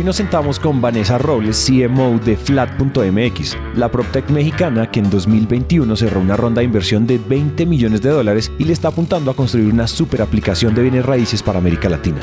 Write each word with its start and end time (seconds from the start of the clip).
Hoy 0.00 0.06
nos 0.06 0.16
sentamos 0.16 0.58
con 0.58 0.80
Vanessa 0.80 1.18
Robles, 1.18 1.62
CMO 1.68 2.18
de 2.24 2.34
Flat.mx, 2.34 3.58
la 3.74 3.90
PropTech 3.90 4.30
mexicana 4.30 4.90
que 4.90 5.00
en 5.00 5.10
2021 5.10 5.94
cerró 5.94 6.22
una 6.22 6.38
ronda 6.38 6.60
de 6.60 6.64
inversión 6.64 7.06
de 7.06 7.18
20 7.18 7.66
millones 7.66 8.00
de 8.00 8.08
dólares 8.08 8.50
y 8.58 8.64
le 8.64 8.72
está 8.72 8.88
apuntando 8.88 9.30
a 9.30 9.36
construir 9.36 9.70
una 9.70 9.86
super 9.86 10.22
aplicación 10.22 10.74
de 10.74 10.80
bienes 10.80 11.04
raíces 11.04 11.42
para 11.42 11.58
América 11.58 11.90
Latina. 11.90 12.20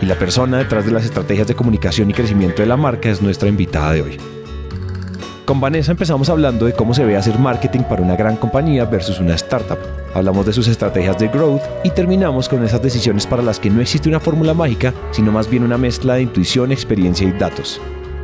Y 0.00 0.06
la 0.06 0.16
persona 0.16 0.58
detrás 0.58 0.86
de 0.86 0.92
las 0.92 1.04
estrategias 1.04 1.48
de 1.48 1.56
comunicación 1.56 2.08
y 2.10 2.14
crecimiento 2.14 2.62
de 2.62 2.68
la 2.68 2.76
marca 2.76 3.10
es 3.10 3.20
nuestra 3.20 3.48
invitada 3.48 3.92
de 3.92 4.02
hoy. 4.02 4.31
Con 5.44 5.60
Vanessa 5.60 5.90
empezamos 5.90 6.28
hablando 6.28 6.66
de 6.66 6.72
cómo 6.72 6.94
se 6.94 7.04
ve 7.04 7.16
hacer 7.16 7.36
marketing 7.36 7.80
para 7.80 8.00
una 8.00 8.14
gran 8.14 8.36
compañía 8.36 8.84
versus 8.84 9.18
una 9.18 9.34
startup. 9.34 9.78
Hablamos 10.14 10.46
de 10.46 10.52
sus 10.52 10.68
estrategias 10.68 11.18
de 11.18 11.26
growth 11.26 11.62
y 11.82 11.90
terminamos 11.90 12.48
con 12.48 12.64
esas 12.64 12.80
decisiones 12.80 13.26
para 13.26 13.42
las 13.42 13.58
que 13.58 13.68
no 13.68 13.80
existe 13.80 14.08
una 14.08 14.20
fórmula 14.20 14.54
mágica, 14.54 14.94
sino 15.10 15.32
más 15.32 15.50
bien 15.50 15.64
una 15.64 15.76
mezcla 15.76 16.14
de 16.14 16.22
intuición, 16.22 16.70
experiencia 16.70 17.26
y 17.26 17.32
datos. 17.32 17.80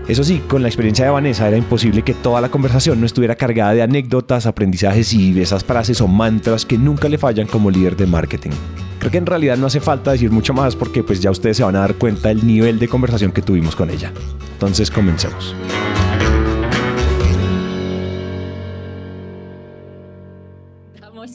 Eso 0.07 0.23
sí, 0.23 0.41
con 0.47 0.63
la 0.63 0.69
experiencia 0.69 1.07
de 1.07 1.11
Vanessa 1.11 1.49
era 1.49 1.57
imposible 1.57 2.03
que 2.03 2.15
toda 2.15 2.41
la 2.41 2.51
conversación 2.51 3.01
no 3.01 3.07
estuviera 3.07 3.35
cargada 3.35 3.75
de 3.75 3.83
anécdotas, 3.83 4.47
aprendizajes 4.47 5.13
y 5.13 5.39
esas 5.41 5.65
frases 5.65 6.01
o 6.01 6.07
mantras 6.07 6.65
que 6.65 6.79
nunca 6.79 7.09
le 7.09 7.19
fallan 7.19 7.49
como 7.49 7.71
líder 7.71 7.97
de 7.97 8.07
marketing. 8.07 8.53
Creo 9.01 9.11
que 9.11 9.19
en 9.19 9.27
realidad 9.27 9.57
no 9.57 9.67
hace 9.67 9.81
falta 9.81 10.13
decir 10.13 10.31
mucho 10.31 10.55
más 10.55 10.77
porque 10.77 11.03
pues 11.03 11.21
ya 11.21 11.33
ustedes 11.33 11.57
se 11.57 11.65
van 11.65 11.75
a 11.77 11.81
dar 11.81 11.95
cuenta 11.97 12.29
del 12.29 12.47
nivel 12.47 12.79
de 12.79 12.87
conversación 12.87 13.33
que 13.33 13.43
tuvimos 13.43 13.75
con 13.75 13.91
ella. 13.91 14.13
Entonces 14.53 14.91
comencemos. 14.91 15.55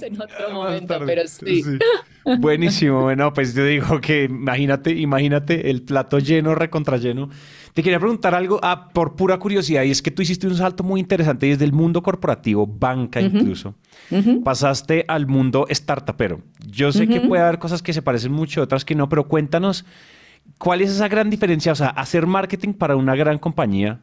En 0.02 0.22
otro 0.22 0.52
momento, 0.52 1.00
pero 1.06 1.28
sí. 1.28 1.64
Buenísimo, 2.40 3.02
bueno, 3.02 3.34
pues 3.34 3.54
yo 3.54 3.66
digo 3.66 4.00
que 4.00 4.24
imagínate, 4.24 4.92
imagínate 4.92 5.70
el 5.70 5.82
plato 5.82 6.20
lleno, 6.20 6.56
recontra 6.56 6.98
lleno. 6.98 7.30
Te 7.74 7.82
quería 7.82 8.00
preguntar 8.00 8.36
algo 8.36 8.60
ah, 8.62 8.90
por 8.94 9.16
pura 9.16 9.38
curiosidad 9.40 9.84
y 9.84 9.92
es 9.92 10.02
que 10.02 10.12
tú 10.12 10.22
hiciste 10.22 10.48
un 10.48 10.56
salto 10.56 10.84
muy 10.84 11.00
interesante 11.00 11.48
desde 11.48 11.66
el 11.66 11.74
mundo 11.74 12.04
corporativo, 12.04 12.68
banca 12.68 13.20
incluso. 13.20 13.76
Pasaste 14.44 15.06
al 15.08 15.28
mundo 15.28 15.66
startupero. 15.70 16.42
Yo 16.66 16.92
sé 16.92 17.08
que 17.08 17.22
puede 17.22 17.42
haber 17.42 17.60
cosas 17.60 17.82
que 17.82 17.94
se 17.94 18.02
parecen 18.02 18.32
mucho, 18.32 18.62
otras 18.62 18.86
que 18.86 18.96
no, 18.96 19.10
pero 19.10 19.28
cuéntanos 19.28 19.86
cuál 20.58 20.82
es 20.82 20.92
esa 20.92 21.08
gran 21.08 21.30
diferencia, 21.30 21.72
o 21.72 21.76
sea, 21.76 21.90
hacer 21.90 22.28
marketing 22.28 22.74
para 22.74 22.96
una 22.96 23.16
gran 23.16 23.40
compañía, 23.40 24.02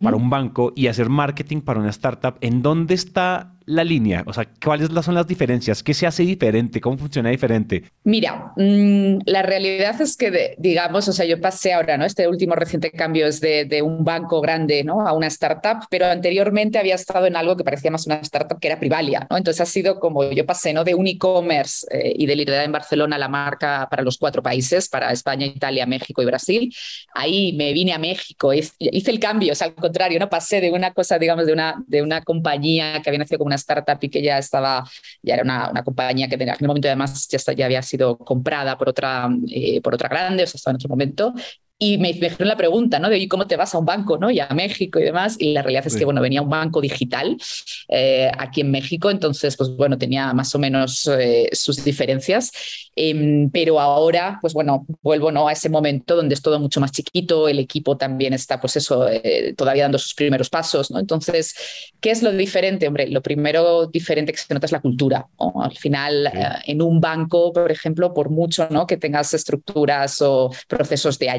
para 0.00 0.16
un 0.16 0.30
banco 0.30 0.72
y 0.76 0.86
hacer 0.86 1.08
marketing 1.08 1.60
para 1.60 1.80
una 1.80 1.90
startup, 1.90 2.36
¿en 2.40 2.62
dónde 2.62 2.94
está 2.94 3.53
la 3.66 3.84
línea? 3.84 4.22
O 4.26 4.32
sea, 4.32 4.46
¿cuáles 4.62 4.90
son 5.04 5.14
las 5.14 5.26
diferencias? 5.26 5.82
¿Qué 5.82 5.94
se 5.94 6.06
hace 6.06 6.22
diferente? 6.22 6.80
¿Cómo 6.80 6.98
funciona 6.98 7.30
diferente? 7.30 7.84
Mira, 8.04 8.52
mm, 8.56 9.18
la 9.26 9.42
realidad 9.42 10.00
es 10.00 10.16
que, 10.16 10.54
digamos, 10.58 11.08
o 11.08 11.12
sea, 11.12 11.24
yo 11.24 11.40
pasé 11.40 11.72
ahora, 11.72 11.96
¿no? 11.96 12.04
Este 12.04 12.28
último 12.28 12.54
reciente 12.54 12.90
cambio 12.90 13.26
es 13.26 13.40
de, 13.40 13.82
un 13.82 14.04
banco 14.04 14.40
grande, 14.40 14.84
¿no? 14.84 15.06
A 15.06 15.12
una 15.12 15.26
startup, 15.26 15.86
pero 15.90 16.06
anteriormente 16.06 16.78
había 16.78 16.94
estado 16.94 17.26
en 17.26 17.36
algo 17.36 17.56
que 17.56 17.64
parecía 17.64 17.90
más 17.90 18.06
una 18.06 18.16
startup 18.16 18.58
que 18.58 18.68
era 18.68 18.78
Privalia, 18.78 19.26
¿no? 19.30 19.36
Entonces 19.36 19.60
ha 19.60 19.66
sido 19.66 19.98
como 19.98 20.30
yo 20.30 20.46
pasé, 20.46 20.72
¿no? 20.72 20.84
De 20.84 20.94
un 20.94 21.06
e-commerce 21.06 21.86
eh, 21.90 22.14
y 22.16 22.26
de 22.26 22.36
liderar 22.36 22.64
en 22.64 22.72
Barcelona 22.72 23.18
la 23.18 23.28
marca 23.28 23.88
para 23.90 24.02
los 24.02 24.16
cuatro 24.16 24.42
países, 24.42 24.88
para 24.88 25.10
España, 25.12 25.46
Italia, 25.46 25.86
México 25.86 26.22
y 26.22 26.26
Brasil. 26.26 26.74
Ahí 27.14 27.52
me 27.54 27.72
vine 27.72 27.92
a 27.92 27.98
México, 27.98 28.52
hice 28.52 29.10
el 29.10 29.18
cambio, 29.18 29.52
o 29.52 29.54
sea, 29.54 29.68
al 29.68 29.74
contrario, 29.74 30.18
¿no? 30.18 30.28
Pasé 30.28 30.60
de 30.60 30.70
una 30.70 30.92
cosa, 30.92 31.18
digamos, 31.18 31.46
de 31.46 31.52
una, 31.52 31.82
de 31.86 32.02
una 32.02 32.22
compañía 32.22 33.00
que 33.02 33.10
había 33.10 33.18
nacido 33.18 33.38
como 33.38 33.48
una 33.48 33.53
startup 33.56 33.98
y 34.00 34.08
que 34.08 34.22
ya 34.22 34.38
estaba, 34.38 34.84
ya 35.22 35.34
era 35.34 35.42
una, 35.42 35.70
una 35.70 35.82
compañía 35.82 36.28
que 36.28 36.34
en 36.34 36.50
aquel 36.50 36.68
momento 36.68 36.88
además 36.88 37.28
ya, 37.28 37.38
ya 37.54 37.64
había 37.66 37.82
sido 37.82 38.18
comprada 38.18 38.76
por 38.78 38.88
otra, 38.88 39.28
eh, 39.50 39.80
por 39.80 39.94
otra 39.94 40.08
grande, 40.08 40.44
o 40.44 40.46
sea, 40.46 40.58
estaba 40.58 40.72
en 40.72 40.76
otro 40.76 40.88
momento, 40.88 41.34
y 41.84 41.98
me, 41.98 42.12
dijeron 42.12 42.48
la 42.48 42.56
pregunta, 42.56 42.98
¿no? 42.98 43.10
De 43.10 43.28
cómo 43.28 43.46
te 43.46 43.56
vas 43.56 43.74
a 43.74 43.78
un 43.78 43.84
banco, 43.84 44.16
¿no? 44.16 44.30
Y 44.30 44.40
a 44.40 44.48
México 44.48 44.98
y 44.98 45.04
demás. 45.04 45.36
Y 45.38 45.52
la 45.52 45.60
realidad 45.60 45.86
es 45.86 45.96
que, 45.96 46.04
bueno, 46.04 46.22
venía 46.22 46.40
un 46.40 46.48
banco 46.48 46.80
digital 46.80 47.36
eh, 47.88 48.30
aquí 48.38 48.62
en 48.62 48.70
México, 48.70 49.10
entonces, 49.10 49.56
pues 49.56 49.70
bueno, 49.76 49.98
tenía 49.98 50.32
más 50.32 50.54
o 50.54 50.58
menos 50.58 51.06
eh, 51.08 51.50
sus 51.52 51.84
diferencias. 51.84 52.52
Em, 52.96 53.50
pero 53.50 53.80
ahora, 53.80 54.38
pues 54.40 54.54
bueno, 54.54 54.86
vuelvo 55.02 55.32
¿no? 55.32 55.48
a 55.48 55.52
ese 55.52 55.68
momento 55.68 56.16
donde 56.16 56.34
es 56.34 56.42
todo 56.42 56.60
mucho 56.60 56.80
más 56.80 56.92
chiquito, 56.92 57.48
el 57.48 57.58
equipo 57.58 57.96
también 57.96 58.32
está, 58.32 58.60
pues 58.60 58.76
eso, 58.76 59.08
eh, 59.08 59.52
todavía 59.56 59.82
dando 59.82 59.98
sus 59.98 60.14
primeros 60.14 60.48
pasos, 60.48 60.90
¿no? 60.90 61.00
Entonces, 61.00 61.54
¿qué 62.00 62.12
es 62.12 62.22
lo 62.22 62.32
diferente? 62.32 62.86
Hombre, 62.86 63.08
lo 63.08 63.20
primero 63.20 63.86
diferente 63.88 64.32
que 64.32 64.38
se 64.38 64.54
nota 64.54 64.66
es 64.66 64.72
la 64.72 64.80
cultura. 64.80 65.26
Al 65.60 65.76
final, 65.76 66.30
en 66.64 66.80
un 66.80 67.00
banco, 67.00 67.52
por 67.52 67.70
ejemplo, 67.70 68.14
por 68.14 68.30
mucho 68.30 68.68
¿no? 68.70 68.86
que 68.86 68.96
tengas 68.96 69.34
estructuras 69.34 70.22
o 70.22 70.50
procesos 70.68 71.18
de 71.18 71.30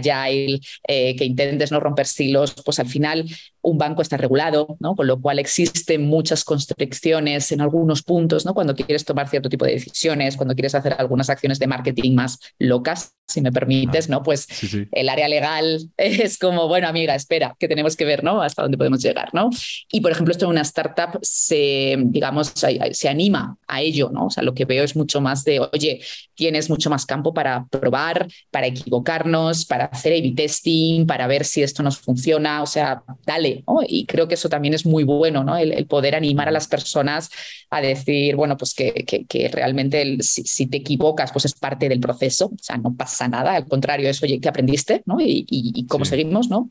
eh, 0.87 1.15
que 1.15 1.25
intentes 1.25 1.71
no 1.71 1.79
romper 1.79 2.05
silos, 2.07 2.53
pues 2.63 2.79
al 2.79 2.87
final 2.87 3.25
un 3.65 3.77
banco 3.77 4.01
está 4.01 4.15
regulado, 4.17 4.77
¿no? 4.79 4.95
con 4.95 5.07
lo 5.07 5.19
cual 5.19 5.39
existen 5.39 6.05
muchas 6.05 6.43
constricciones 6.43 7.51
en 7.51 7.61
algunos 7.61 8.03
puntos, 8.03 8.45
¿no? 8.45 8.53
cuando 8.53 8.75
quieres 8.75 9.05
tomar 9.05 9.27
cierto 9.27 9.49
tipo 9.49 9.65
de 9.65 9.73
decisiones, 9.73 10.37
cuando 10.37 10.53
quieres 10.53 10.75
hacer 10.75 10.95
algunas 10.97 11.29
acciones 11.29 11.59
de 11.59 11.67
marketing 11.67 12.13
más 12.13 12.39
locas, 12.59 13.13
si 13.27 13.41
me 13.41 13.51
permites, 13.51 14.07
¿no? 14.07 14.21
pues 14.21 14.47
el 14.91 15.09
área 15.09 15.27
legal 15.27 15.89
es 15.97 16.37
como, 16.37 16.67
bueno, 16.67 16.87
amiga, 16.87 17.15
espera, 17.15 17.55
que 17.59 17.67
tenemos 17.67 17.95
que 17.95 18.05
ver 18.05 18.23
¿no? 18.23 18.41
hasta 18.41 18.61
dónde 18.61 18.77
podemos 18.77 19.01
llegar. 19.01 19.29
¿no? 19.33 19.49
Y, 19.91 20.01
por 20.01 20.11
ejemplo, 20.11 20.31
esto 20.31 20.45
en 20.45 20.51
una 20.51 20.61
startup 20.61 21.19
se, 21.21 21.97
digamos, 22.05 22.53
se 22.91 23.09
anima 23.09 23.57
a 23.67 23.81
ello. 23.81 24.09
¿no? 24.11 24.27
O 24.27 24.29
sea, 24.29 24.43
lo 24.43 24.53
que 24.53 24.65
veo 24.65 24.83
es 24.83 24.95
mucho 24.95 25.21
más 25.21 25.43
de, 25.43 25.59
oye, 25.59 26.01
tienes 26.35 26.69
mucho 26.69 26.89
más 26.89 27.05
campo 27.05 27.33
para 27.33 27.65
probar, 27.67 28.27
para 28.51 28.67
equivocarnos, 28.67 29.65
para 29.65 29.85
hacer 29.85 30.13
A-B 30.13 30.33
testing, 30.35 31.05
para 31.05 31.27
ver 31.27 31.45
si 31.45 31.63
esto 31.63 31.81
nos 31.81 31.97
funciona, 31.97 32.61
o 32.61 32.67
sea, 32.67 33.03
dale, 33.25 33.54
y 33.87 34.05
creo 34.05 34.27
que 34.27 34.35
eso 34.35 34.49
también 34.49 34.73
es 34.73 34.85
muy 34.85 35.03
bueno, 35.03 35.43
¿no? 35.43 35.57
El, 35.57 35.85
poder 35.85 36.15
animar 36.15 36.47
a 36.47 36.51
las 36.51 36.67
personas 36.67 37.29
a 37.69 37.81
decir, 37.81 38.35
bueno, 38.35 38.57
pues 38.57 38.73
que, 38.73 39.05
que, 39.05 39.47
realmente 39.49 40.17
si, 40.21 40.67
te 40.67 40.77
equivocas, 40.77 41.31
pues 41.31 41.45
es 41.45 41.53
parte 41.53 41.87
del 41.89 41.99
proceso, 41.99 42.47
o 42.47 42.57
sea, 42.61 42.77
no 42.77 42.95
pasa 42.95 43.27
nada, 43.27 43.55
al 43.55 43.67
contrario, 43.67 44.09
es, 44.09 44.21
oye, 44.23 44.39
¿qué 44.39 44.49
aprendiste? 44.49 45.03
¿no? 45.05 45.19
Y, 45.19 45.45
y, 45.49 45.85
cómo 45.87 46.05
seguimos, 46.05 46.49
¿no? 46.49 46.69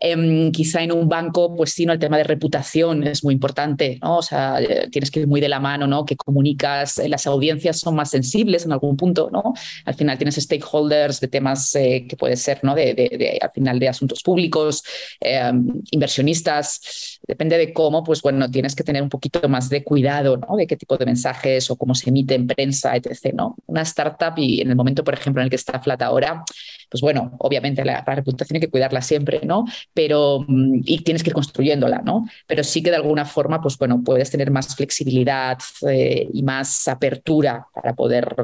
Em, 0.00 0.52
quizá 0.52 0.82
en 0.82 0.92
un 0.92 1.08
banco, 1.08 1.54
pues 1.54 1.72
sí, 1.72 1.86
¿no? 1.86 1.92
el 1.92 1.98
tema 1.98 2.18
de 2.18 2.24
reputación 2.24 3.06
es 3.06 3.24
muy 3.24 3.34
importante, 3.34 3.98
¿no? 4.02 4.18
O 4.18 4.22
sea, 4.22 4.60
eh, 4.60 4.88
tienes 4.90 5.10
que 5.10 5.20
ir 5.20 5.26
muy 5.26 5.40
de 5.40 5.48
la 5.48 5.60
mano, 5.60 5.86
¿no? 5.86 6.04
Que 6.04 6.16
comunicas, 6.16 6.98
eh, 6.98 7.08
las 7.08 7.26
audiencias 7.26 7.80
son 7.80 7.94
más 7.94 8.10
sensibles 8.10 8.64
en 8.64 8.72
algún 8.72 8.96
punto, 8.96 9.30
¿no? 9.32 9.54
Al 9.84 9.94
final 9.94 10.18
tienes 10.18 10.36
stakeholders 10.36 11.20
de 11.20 11.28
temas 11.28 11.74
eh, 11.74 12.06
que 12.08 12.16
puede 12.16 12.36
ser, 12.36 12.60
¿no? 12.62 12.74
De, 12.74 12.94
de, 12.94 13.38
al 13.40 13.50
final 13.52 13.78
de 13.78 13.88
asuntos 13.88 14.22
públicos, 14.22 14.82
em, 15.20 15.82
inversionistas, 16.06 17.18
depende 17.26 17.58
de 17.58 17.72
cómo, 17.72 18.04
pues 18.04 18.22
bueno, 18.22 18.50
tienes 18.50 18.74
que 18.74 18.84
tener 18.84 19.02
un 19.02 19.08
poquito 19.08 19.48
más 19.48 19.68
de 19.68 19.82
cuidado, 19.82 20.36
¿no? 20.36 20.56
De 20.56 20.66
qué 20.66 20.76
tipo 20.76 20.96
de 20.96 21.04
mensajes 21.04 21.70
o 21.70 21.76
cómo 21.76 21.94
se 21.94 22.10
emite 22.10 22.34
en 22.34 22.46
prensa, 22.46 22.94
etc., 22.96 23.34
¿no? 23.34 23.56
Una 23.66 23.82
startup 23.82 24.34
y 24.36 24.60
en 24.60 24.70
el 24.70 24.76
momento, 24.76 25.02
por 25.04 25.14
ejemplo, 25.14 25.42
en 25.42 25.46
el 25.46 25.50
que 25.50 25.56
está 25.56 25.80
Flat 25.80 26.02
ahora, 26.02 26.44
pues 26.88 27.00
bueno, 27.00 27.32
obviamente 27.38 27.84
la, 27.84 28.02
reputación 28.06 28.56
hay 28.56 28.60
que 28.60 28.70
cuidarla 28.70 29.02
siempre, 29.02 29.40
¿no? 29.44 29.64
Pero, 29.92 30.44
mm, 30.46 30.80
y 30.84 30.98
tienes 31.00 31.22
que 31.22 31.30
ir 31.30 31.34
construyéndola, 31.34 32.02
¿no? 32.02 32.26
Pero 32.46 32.62
sí 32.62 32.82
que 32.82 32.90
de 32.90 32.96
alguna 32.96 33.24
forma, 33.24 33.60
pues 33.60 33.76
bueno, 33.78 34.02
puedes 34.04 34.30
tener 34.30 34.50
más 34.50 34.74
flexibilidad 34.76 35.58
eh, 35.88 36.28
y 36.32 36.42
más 36.42 36.86
apertura 36.88 37.66
para 37.74 37.94
poder 37.94 38.34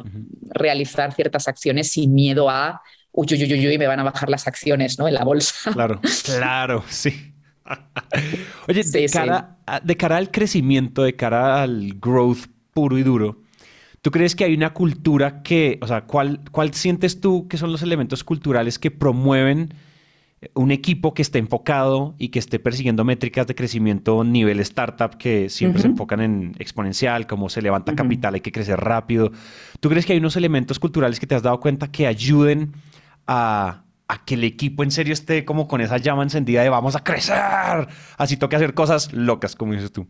realizar 0.51 1.15
ciertas 1.15 1.49
acciones 1.49 1.93
sin 1.93 2.13
miedo 2.15 2.51
a, 2.51 2.83
uy, 3.13 3.27
uy, 3.31 3.45
uy, 3.45 3.69
uy, 3.69 3.79
me 3.79 3.87
van 3.87 4.01
a 4.01 4.05
bajar 4.05 4.29
las 4.29 4.47
acciones, 4.47 4.99
¿no? 4.99 5.07
En 5.07 5.15
la 5.15 5.25
bolsa. 5.25 5.73
Claro, 5.73 6.01
claro, 6.25 6.85
sí. 6.89 7.32
Oye, 8.69 8.83
de, 8.85 9.09
cara, 9.09 9.59
de 9.83 9.97
cara 9.97 10.17
al 10.17 10.31
crecimiento, 10.31 11.03
de 11.03 11.15
cara 11.15 11.63
al 11.63 11.95
growth 12.01 12.47
puro 12.73 12.99
y 12.99 13.03
duro, 13.03 13.43
¿Tú 14.03 14.11
crees 14.11 14.35
que 14.35 14.43
hay 14.43 14.55
una 14.55 14.75
cultura 14.75 15.45
que, 15.45 15.79
o 15.81 15.87
sea, 15.87 16.07
¿cuál, 16.07 16.41
cuál 16.51 16.75
sientes 16.75 17.21
tú 17.21 17.47
que 17.47 17.57
son 17.57 17.71
los 17.71 17.83
elementos 17.83 18.25
culturales 18.25 18.81
que 18.81 18.91
promueven 18.91 19.75
un 20.55 20.73
equipo 20.73 21.15
que 21.15 21.23
esté 21.23 21.39
enfocado 21.39 22.17
y 22.19 22.31
que 22.31 22.41
esté 22.41 22.59
persiguiendo 22.59 23.05
métricas 23.05 23.47
de 23.47 23.55
crecimiento 23.55 24.25
nivel 24.25 24.59
startup 24.61 25.17
que 25.17 25.49
siempre 25.49 25.81
se 25.81 25.87
enfocan 25.87 26.21
en 26.21 26.57
exponencial, 26.59 27.29
como 27.29 27.49
se 27.49 27.63
levanta 27.63 27.95
capital, 27.95 28.35
hay 28.35 28.41
que 28.41 28.51
crecer 28.51 28.81
rápido. 28.81 29.31
¿Tú 29.79 29.89
crees 29.89 30.05
que 30.05 30.15
hay 30.15 30.19
unos 30.19 30.37
elementos 30.37 30.81
culturales 30.81 31.21
que 31.21 31.29
te 31.29 31.37
has 31.37 31.43
dado 31.43 31.61
cuenta 31.61 31.93
que 31.93 32.09
ayuden 32.09 32.73
a, 33.29 33.85
a 34.13 34.25
que 34.25 34.35
el 34.35 34.45
equipo 34.45 34.83
en 34.83 34.91
serio 34.91 35.15
esté 35.15 35.45
como 35.45 35.67
con 35.67 35.81
esa 35.81 35.97
llama 35.97 36.23
encendida 36.23 36.63
de 36.63 36.69
vamos 36.69 36.97
a 36.97 37.03
crecer? 37.03 37.89
Así 38.19 38.37
toca 38.37 38.57
hacer 38.57 38.75
cosas 38.75 39.13
locas, 39.13 39.57
como 39.57 39.73
dices 39.73 39.93
tú. 39.93 40.07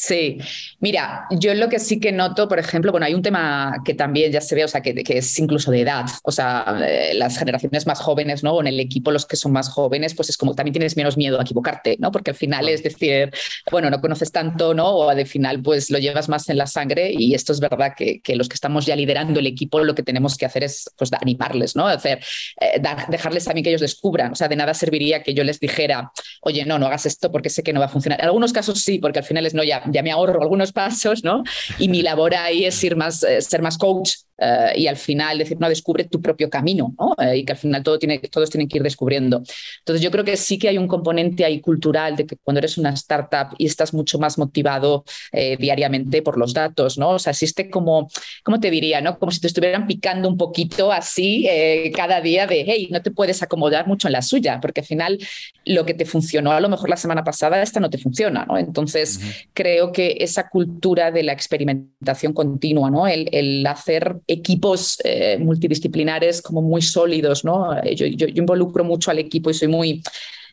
Sí, 0.00 0.38
mira, 0.78 1.26
yo 1.40 1.52
lo 1.54 1.68
que 1.68 1.80
sí 1.80 1.98
que 1.98 2.12
noto, 2.12 2.46
por 2.46 2.60
ejemplo, 2.60 2.92
bueno, 2.92 3.04
hay 3.04 3.14
un 3.14 3.22
tema 3.22 3.82
que 3.84 3.94
también 3.94 4.30
ya 4.30 4.40
se 4.40 4.54
ve, 4.54 4.62
o 4.62 4.68
sea, 4.68 4.80
que, 4.80 4.94
que 4.94 5.18
es 5.18 5.38
incluso 5.40 5.72
de 5.72 5.80
edad, 5.80 6.06
o 6.22 6.30
sea, 6.30 6.78
eh, 6.86 7.14
las 7.14 7.36
generaciones 7.36 7.84
más 7.84 7.98
jóvenes, 7.98 8.44
¿no? 8.44 8.52
O 8.52 8.60
en 8.60 8.68
el 8.68 8.78
equipo 8.78 9.10
los 9.10 9.26
que 9.26 9.34
son 9.34 9.50
más 9.50 9.68
jóvenes, 9.68 10.14
pues 10.14 10.28
es 10.28 10.36
como 10.36 10.54
también 10.54 10.74
tienes 10.74 10.96
menos 10.96 11.16
miedo 11.16 11.40
a 11.40 11.42
equivocarte, 11.42 11.96
¿no? 11.98 12.12
Porque 12.12 12.30
al 12.30 12.36
final 12.36 12.68
es 12.68 12.84
decir, 12.84 13.32
bueno, 13.72 13.90
no 13.90 14.00
conoces 14.00 14.30
tanto, 14.30 14.72
¿no? 14.72 14.86
O 14.88 15.10
al 15.10 15.26
final 15.26 15.60
pues 15.60 15.90
lo 15.90 15.98
llevas 15.98 16.28
más 16.28 16.48
en 16.48 16.58
la 16.58 16.68
sangre 16.68 17.12
y 17.12 17.34
esto 17.34 17.52
es 17.52 17.58
verdad 17.58 17.94
que, 17.96 18.20
que 18.20 18.36
los 18.36 18.48
que 18.48 18.54
estamos 18.54 18.86
ya 18.86 18.94
liderando 18.94 19.40
el 19.40 19.48
equipo 19.48 19.80
lo 19.80 19.96
que 19.96 20.04
tenemos 20.04 20.36
que 20.36 20.46
hacer 20.46 20.62
es 20.62 20.88
pues 20.96 21.12
animarles, 21.12 21.74
¿no? 21.74 21.88
Hacer, 21.88 22.20
eh, 22.60 22.80
dejarles 23.08 23.46
también 23.46 23.64
que 23.64 23.70
ellos 23.70 23.80
descubran, 23.80 24.30
o 24.30 24.36
sea, 24.36 24.46
de 24.46 24.54
nada 24.54 24.74
serviría 24.74 25.24
que 25.24 25.34
yo 25.34 25.42
les 25.42 25.58
dijera, 25.58 26.12
oye, 26.42 26.64
no, 26.64 26.78
no 26.78 26.86
hagas 26.86 27.04
esto 27.04 27.32
porque 27.32 27.50
sé 27.50 27.64
que 27.64 27.72
no 27.72 27.80
va 27.80 27.86
a 27.86 27.88
funcionar. 27.88 28.20
En 28.20 28.26
algunos 28.26 28.52
casos 28.52 28.80
sí, 28.80 29.00
porque 29.00 29.18
al 29.18 29.24
final 29.24 29.44
es 29.44 29.54
no, 29.54 29.64
ya 29.64 29.82
ya 29.92 30.02
me 30.02 30.10
ahorro 30.10 30.42
algunos 30.42 30.72
pasos, 30.72 31.24
¿no? 31.24 31.42
Y 31.78 31.88
mi 31.88 32.02
labor 32.02 32.34
ahí 32.34 32.64
es 32.64 32.82
ir 32.84 32.96
más, 32.96 33.22
eh, 33.22 33.40
ser 33.42 33.62
más 33.62 33.78
coach 33.78 34.27
eh, 34.38 34.72
y 34.76 34.86
al 34.86 34.96
final 34.96 35.38
decir, 35.38 35.58
no, 35.60 35.68
descubre 35.68 36.04
tu 36.04 36.20
propio 36.20 36.48
camino, 36.48 36.94
¿no? 36.98 37.14
Eh, 37.22 37.38
y 37.38 37.44
que 37.44 37.52
al 37.52 37.58
final 37.58 37.82
todo 37.82 37.98
tiene, 37.98 38.18
todos 38.18 38.50
tienen 38.50 38.68
que 38.68 38.78
ir 38.78 38.82
descubriendo. 38.82 39.42
Entonces 39.80 40.02
yo 40.02 40.10
creo 40.10 40.24
que 40.24 40.36
sí 40.36 40.58
que 40.58 40.68
hay 40.68 40.78
un 40.78 40.88
componente 40.88 41.44
ahí 41.44 41.60
cultural 41.60 42.16
de 42.16 42.26
que 42.26 42.36
cuando 42.36 42.58
eres 42.58 42.78
una 42.78 42.90
startup 42.90 43.54
y 43.58 43.66
estás 43.66 43.92
mucho 43.94 44.18
más 44.18 44.38
motivado 44.38 45.04
diariamente 45.32 46.22
por 46.22 46.38
los 46.38 46.54
datos, 46.54 46.98
¿no? 46.98 47.10
O 47.10 47.18
sea, 47.18 47.30
existe 47.30 47.70
como, 47.70 48.08
¿cómo 48.42 48.60
te 48.60 48.70
diría, 48.70 49.00
no? 49.00 49.18
Como 49.18 49.32
si 49.32 49.40
te 49.40 49.46
estuvieran 49.46 49.86
picando 49.86 50.28
un 50.28 50.36
poquito 50.36 50.92
así 50.92 51.48
cada 51.94 52.20
día 52.20 52.46
de, 52.46 52.64
hey, 52.66 52.88
no 52.90 53.02
te 53.02 53.10
puedes 53.10 53.42
acomodar 53.42 53.86
mucho 53.86 54.08
en 54.08 54.12
la 54.12 54.22
suya, 54.22 54.60
porque 54.60 54.80
al 54.80 54.86
final 54.86 55.18
lo 55.64 55.84
que 55.84 55.94
te 55.94 56.04
funcionó 56.04 56.52
a 56.52 56.60
lo 56.60 56.68
mejor 56.68 56.88
la 56.88 56.96
semana 56.96 57.24
pasada, 57.24 57.62
esta 57.62 57.80
no 57.80 57.90
te 57.90 57.98
funciona, 57.98 58.44
¿no? 58.46 58.58
Entonces 58.58 59.20
creo 59.52 59.92
que 59.92 60.18
esa 60.20 60.48
cultura 60.48 61.10
de 61.10 61.22
la 61.22 61.32
experimentación 61.32 62.32
continua, 62.32 62.90
¿no? 62.90 63.06
El, 63.06 63.66
hacer 63.66 64.20
equipos 64.28 64.98
eh, 65.02 65.38
multidisciplinares 65.40 66.42
como 66.42 66.60
muy 66.60 66.82
sólidos, 66.82 67.44
¿no? 67.44 67.76
Eh, 67.82 67.96
yo, 67.96 68.06
yo, 68.06 68.26
involucro 68.28 68.84
mucho 68.84 69.10
al 69.10 69.18
equipo 69.18 69.50
y 69.50 69.54
soy 69.54 69.68
muy 69.68 70.02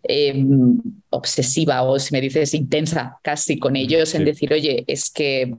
em, 0.04 0.80
obsesiva 1.10 1.84
o 1.84 2.00
si 2.00 2.14
me 2.14 2.22
dices 2.22 2.54
intensa 2.54 3.20
casi 3.22 3.60
con 3.60 3.76
ellos 3.76 4.16
en 4.16 4.24
decir, 4.24 4.54
oye, 4.54 4.86
es 4.88 5.12
que 5.12 5.54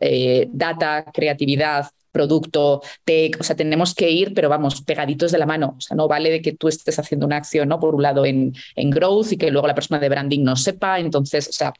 eh, 0.00 0.48
data, 0.52 1.04
creatividad, 1.12 1.86
producto, 2.12 2.80
tech, 3.04 3.36
o 3.40 3.42
sea, 3.42 3.56
tenemos 3.56 3.94
que 3.94 4.10
ir, 4.10 4.32
pero 4.32 4.48
vamos, 4.48 4.80
pegaditos 4.80 5.32
de 5.32 5.38
la 5.38 5.44
mano. 5.44 5.74
O 5.76 5.80
sea, 5.82 5.94
no 5.96 6.08
vale 6.08 6.30
de 6.30 6.40
que 6.40 6.52
tú 6.52 6.68
estés 6.68 6.98
haciendo 6.98 7.26
una 7.26 7.36
acción, 7.36 7.68
¿no? 7.68 7.78
Por 7.78 7.94
un 7.94 8.02
lado 8.02 8.24
en, 8.24 8.54
en 8.74 8.90
growth 8.90 9.32
y 9.32 9.36
que 9.36 9.50
luego 9.50 9.66
la 9.66 9.74
persona 9.74 10.00
de 10.00 10.08
branding 10.08 10.42
no 10.42 10.56
sepa. 10.56 10.98
Entonces, 10.98 11.48
o 11.48 11.52
sea, 11.52 11.74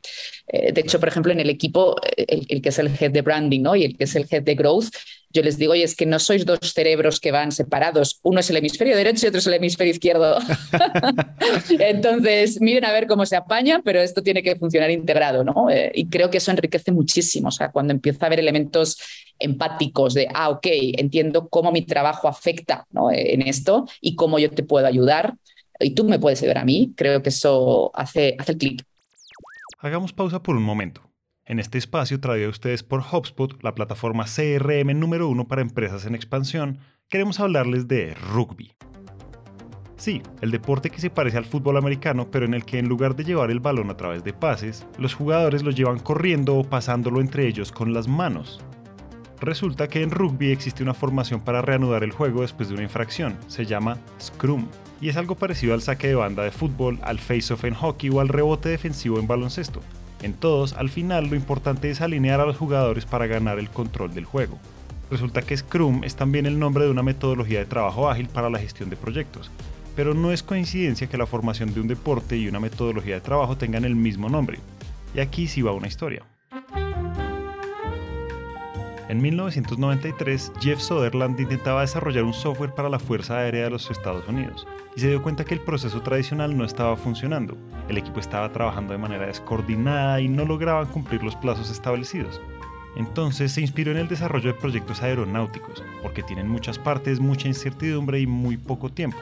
eh, 0.49 0.73
de 0.73 0.81
hecho, 0.83 1.01
por 1.01 1.09
ejemplo, 1.09 1.33
en 1.33 1.41
el 1.41 1.49
equipo, 1.49 1.97
el, 2.17 2.45
el, 2.51 2.61
que 2.61 2.69
es 2.69 2.79
el 2.79 2.91
head 3.01 3.13
de 3.13 3.23
branding, 3.23 3.63
¿no? 3.63 3.77
Y 3.77 3.85
el 3.85 3.97
que 3.97 4.05
es 4.05 4.15
el 4.15 4.27
head 4.31 4.43
de 4.43 4.55
growth, 4.55 4.89
yo 5.37 5.43
les 5.43 5.59
digo, 5.59 5.73
oye, 5.73 5.85
es 5.85 5.95
que 5.95 6.07
no 6.07 6.19
sois 6.19 6.47
dos 6.47 6.59
cerebros 6.63 7.21
que 7.21 7.31
van 7.31 7.53
separados, 7.53 8.21
uno 8.23 8.41
es 8.41 8.49
el 8.51 8.57
hemisferio 8.57 8.97
derecho 8.97 9.27
y 9.27 9.29
otro 9.29 9.39
es 9.39 9.47
el 9.47 9.55
hemisferio 9.55 9.93
izquierdo. 9.93 10.39
Entonces, 11.79 12.61
miren 12.61 12.85
a 12.87 12.93
ver 12.93 13.07
cómo 13.07 13.27
se 13.27 13.37
apaña, 13.37 13.83
pero 13.85 14.01
esto 14.01 14.23
tiene 14.23 14.43
que 14.43 14.57
funcionar 14.57 14.91
integrado, 14.91 15.45
¿no? 15.45 15.69
Eh, 15.71 15.93
y 15.95 16.09
creo 16.09 16.31
que 16.31 16.39
eso 16.39 16.51
enriquece 16.51 16.91
muchísimo, 16.91 17.49
o 17.49 17.53
sea, 17.53 17.71
cuando 17.71 17.93
empieza 17.93 18.25
a 18.25 18.29
haber 18.29 18.41
elementos 18.41 18.99
empáticos 19.39 20.15
de, 20.15 20.29
ah, 20.33 20.49
ok, 20.49 20.67
entiendo 20.97 21.49
cómo 21.49 21.71
mi 21.71 21.83
trabajo 21.83 22.27
afecta 22.27 22.87
¿no? 22.91 23.11
en 23.13 23.43
esto 23.43 23.87
y 24.01 24.17
cómo 24.17 24.39
yo 24.39 24.51
te 24.51 24.63
puedo 24.63 24.87
ayudar 24.87 25.35
y 25.79 25.91
tú 25.91 26.05
me 26.05 26.19
puedes 26.19 26.41
ayudar 26.41 26.59
a 26.59 26.65
mí, 26.65 26.95
creo 26.97 27.23
que 27.23 27.29
eso 27.29 27.91
hace, 27.95 28.35
hace 28.39 28.53
el 28.53 28.59
clic. 28.59 28.85
Hagamos 29.79 30.13
pausa 30.13 30.43
por 30.43 30.57
un 30.57 30.63
momento. 30.63 31.06
En 31.49 31.61
este 31.61 31.79
espacio 31.79 32.19
traído 32.19 32.49
a 32.49 32.51
ustedes 32.51 32.83
por 32.83 33.03
HubSpot, 33.03 33.63
la 33.63 33.77
plataforma 33.77 34.25
CRM 34.25 34.99
número 34.99 35.29
uno 35.29 35.47
para 35.47 35.63
empresas 35.63 36.05
en 36.05 36.17
expansión, 36.17 36.79
queremos 37.09 37.39
hablarles 37.39 37.87
de 37.87 38.15
rugby. 38.15 38.73
Sí, 39.95 40.23
el 40.41 40.51
deporte 40.51 40.91
que 40.91 41.01
se 41.01 41.09
parece 41.09 41.39
al 41.39 41.45
fútbol 41.45 41.77
americano, 41.77 42.33
pero 42.33 42.47
en 42.47 42.55
el 42.55 42.65
que 42.65 42.81
en 42.81 42.89
lugar 42.89 43.15
de 43.15 43.23
llevar 43.23 43.53
el 43.53 43.61
balón 43.61 43.91
a 43.91 43.97
través 43.97 44.25
de 44.25 44.33
pases, 44.33 44.89
los 44.99 45.15
jugadores 45.15 45.63
lo 45.63 45.71
llevan 45.71 46.01
corriendo 46.01 46.57
o 46.57 46.65
pasándolo 46.65 47.21
entre 47.21 47.47
ellos 47.47 47.71
con 47.71 47.95
las 47.95 48.09
manos. 48.09 48.61
Resulta 49.41 49.87
que 49.87 50.03
en 50.03 50.11
rugby 50.11 50.51
existe 50.51 50.83
una 50.83 50.95
formación 50.95 51.41
para 51.43 51.63
reanudar 51.63 52.03
el 52.03 52.11
juego 52.11 52.41
después 52.41 52.69
de 52.69 52.75
una 52.75 52.83
infracción, 52.83 53.39
se 53.47 53.67
llama 53.67 53.99
Scrum, 54.21 54.67
y 55.01 55.11
es 55.11 55.17
algo 55.17 55.37
parecido 55.37 55.75
al 55.75 55.83
saque 55.83 56.09
de 56.09 56.17
banda 56.17 56.43
de 56.43 56.51
fútbol, 56.51 56.99
al 57.03 57.21
face-off 57.21 57.65
en 57.65 57.75
hockey 57.75 58.11
o 58.11 58.19
al 58.19 58.31
rebote 58.31 58.69
defensivo 58.69 59.21
en 59.21 59.29
baloncesto. 59.29 59.81
En 60.23 60.33
todos, 60.33 60.73
al 60.73 60.89
final 60.89 61.29
lo 61.29 61.37
importante 61.37 61.91
es 61.91 62.01
alinear 62.01 62.41
a 62.41 62.47
los 62.47 62.57
jugadores 62.57 63.07
para 63.07 63.27
ganar 63.27 63.59
el 63.59 63.71
control 63.71 64.15
del 64.15 64.25
juego. 64.25 64.59
Resulta 65.11 65.43
que 65.43 65.57
Scrum 65.57 66.03
es 66.05 66.17
también 66.17 66.47
el 66.47 66.59
nombre 66.59 66.85
de 66.85 66.91
una 66.91 67.03
metodología 67.03 67.61
de 67.61 67.67
trabajo 67.67 68.09
ágil 68.09 68.29
para 68.29 68.51
la 68.51 68.59
gestión 68.59 68.91
de 68.91 68.97
proyectos, 68.97 69.51
pero 69.95 70.15
no 70.15 70.33
es 70.33 70.43
coincidencia 70.43 71.07
que 71.07 71.19
la 71.19 71.27
formación 71.27 71.73
de 71.73 71.81
un 71.81 71.89
deporte 71.89 72.37
y 72.37 72.49
una 72.49 72.61
metodología 72.61 73.15
de 73.15 73.21
trabajo 73.21 73.57
tengan 73.57 73.85
el 73.85 73.95
mismo 73.95 74.29
nombre. 74.29 74.59
Y 75.15 75.21
aquí 75.21 75.47
sí 75.47 75.63
va 75.63 75.73
una 75.73 75.89
historia. 75.89 76.25
En 79.09 79.23
1993, 79.23 80.53
Jeff 80.61 80.81
Soderland 80.81 81.39
intentaba 81.39 81.83
desarrollar 81.83 82.25
un 82.25 82.35
software 82.35 82.75
para 82.75 82.89
la 82.89 82.99
Fuerza 82.99 83.39
Aérea 83.39 83.65
de 83.65 83.71
los 83.71 83.89
Estados 83.89 84.27
Unidos 84.27 84.67
y 84.97 85.01
se 85.01 85.09
dio 85.09 85.23
cuenta 85.23 85.45
que 85.45 85.55
el 85.55 85.61
proceso 85.61 86.03
tradicional 86.03 86.57
no 86.57 86.65
estaba 86.65 86.97
funcionando. 86.97 87.57
El 87.89 87.99
equipo 87.99 88.19
estaba 88.19 88.51
trabajando 88.51 88.93
de 88.93 88.99
manera 88.99 89.27
descoordinada 89.27 90.21
y 90.21 90.29
no 90.29 90.45
lograban 90.45 90.87
cumplir 90.87 91.23
los 91.23 91.37
plazos 91.37 91.71
establecidos. 91.71 92.41
Entonces 92.97 93.53
se 93.53 93.61
inspiró 93.61 93.93
en 93.93 93.99
el 93.99 94.09
desarrollo 94.09 94.53
de 94.53 94.59
proyectos 94.59 95.03
aeronáuticos, 95.03 95.85
porque 96.03 96.23
tienen 96.23 96.49
muchas 96.49 96.79
partes, 96.79 97.21
mucha 97.21 97.47
incertidumbre 97.47 98.21
y 98.21 98.27
muy 98.27 98.57
poco 98.57 98.91
tiempo. 98.91 99.19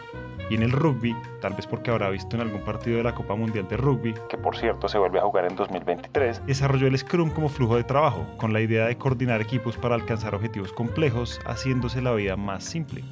Y 0.51 0.57
en 0.57 0.63
el 0.63 0.73
rugby, 0.73 1.17
tal 1.41 1.55
vez 1.55 1.67
porque 1.67 1.91
habrá 1.91 2.11
visto 2.11 2.37
en 2.37 2.43
algún 2.43 2.61
partido 2.61 2.99
de 2.99 3.03
la 3.03 3.15
Copa 3.15 3.35
Mundial 3.35 3.67
de 3.67 3.77
Rugby, 3.77 4.15
que 4.29 4.37
por 4.37 4.57
cierto 4.57 4.89
se 4.89 4.99
vuelve 4.99 5.19
a 5.19 5.23
jugar 5.23 5.47
en 5.47 5.57
2023, 5.57 6.47
desarrolló 6.47 6.87
el 6.87 6.99
Scrum 6.99 7.31
como 7.31 7.49
flujo 7.49 7.77
de 7.77 7.85
trabajo, 7.85 8.27
con 8.37 8.53
la 8.53 8.61
idea 8.61 8.87
de 8.87 8.97
coordinar 8.97 9.41
equipos 9.41 9.77
para 9.77 9.95
alcanzar 9.95 10.35
objetivos 10.35 10.73
complejos, 10.73 11.41
haciéndose 11.47 12.03
la 12.03 12.13
vida 12.13 12.37
más 12.37 12.63
simple. 12.63 13.03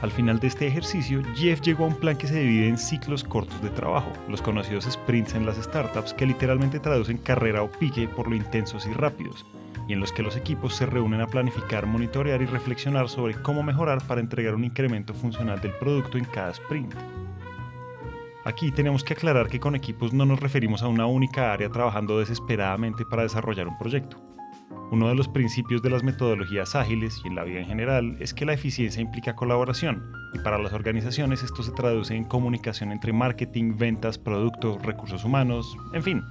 Al 0.00 0.12
final 0.12 0.38
de 0.38 0.46
este 0.46 0.68
ejercicio, 0.68 1.20
Jeff 1.34 1.60
llegó 1.60 1.84
a 1.84 1.88
un 1.88 1.96
plan 1.96 2.16
que 2.16 2.28
se 2.28 2.38
divide 2.38 2.68
en 2.68 2.78
ciclos 2.78 3.24
cortos 3.24 3.60
de 3.60 3.70
trabajo, 3.70 4.12
los 4.28 4.40
conocidos 4.40 4.84
sprints 4.84 5.34
en 5.34 5.44
las 5.44 5.56
startups, 5.56 6.14
que 6.14 6.26
literalmente 6.26 6.78
traducen 6.78 7.18
carrera 7.18 7.64
o 7.64 7.70
pique 7.70 8.06
por 8.06 8.28
lo 8.28 8.36
intensos 8.36 8.86
y 8.86 8.92
rápidos, 8.92 9.44
y 9.88 9.94
en 9.94 10.00
los 10.00 10.12
que 10.12 10.22
los 10.22 10.36
equipos 10.36 10.76
se 10.76 10.86
reúnen 10.86 11.22
a 11.22 11.26
planificar, 11.26 11.86
monitorear 11.86 12.42
y 12.42 12.46
reflexionar 12.46 13.08
sobre 13.08 13.34
cómo 13.40 13.62
mejorar 13.62 14.06
para 14.06 14.20
entregar 14.20 14.54
un 14.54 14.64
incremento 14.64 15.14
funcional 15.14 15.60
del 15.60 15.72
producto 15.72 16.18
en 16.18 16.26
cada 16.26 16.50
sprint. 16.50 16.94
Aquí 18.44 18.70
tenemos 18.70 19.02
que 19.02 19.14
aclarar 19.14 19.48
que 19.48 19.60
con 19.60 19.74
equipos 19.74 20.12
no 20.12 20.24
nos 20.24 20.40
referimos 20.40 20.82
a 20.82 20.88
una 20.88 21.06
única 21.06 21.52
área 21.52 21.70
trabajando 21.70 22.18
desesperadamente 22.18 23.04
para 23.04 23.22
desarrollar 23.22 23.66
un 23.66 23.78
proyecto. 23.78 24.18
Uno 24.90 25.08
de 25.08 25.14
los 25.14 25.28
principios 25.28 25.82
de 25.82 25.90
las 25.90 26.02
metodologías 26.02 26.74
ágiles 26.74 27.20
y 27.24 27.28
en 27.28 27.34
la 27.34 27.44
vida 27.44 27.60
en 27.60 27.66
general 27.66 28.16
es 28.20 28.32
que 28.32 28.46
la 28.46 28.54
eficiencia 28.54 29.02
implica 29.02 29.36
colaboración, 29.36 30.02
y 30.32 30.38
para 30.38 30.58
las 30.58 30.72
organizaciones 30.72 31.42
esto 31.42 31.62
se 31.62 31.72
traduce 31.72 32.14
en 32.14 32.24
comunicación 32.24 32.92
entre 32.92 33.12
marketing, 33.12 33.76
ventas, 33.76 34.18
productos, 34.18 34.80
recursos 34.82 35.24
humanos, 35.24 35.76
en 35.92 36.02
fin, 36.02 36.24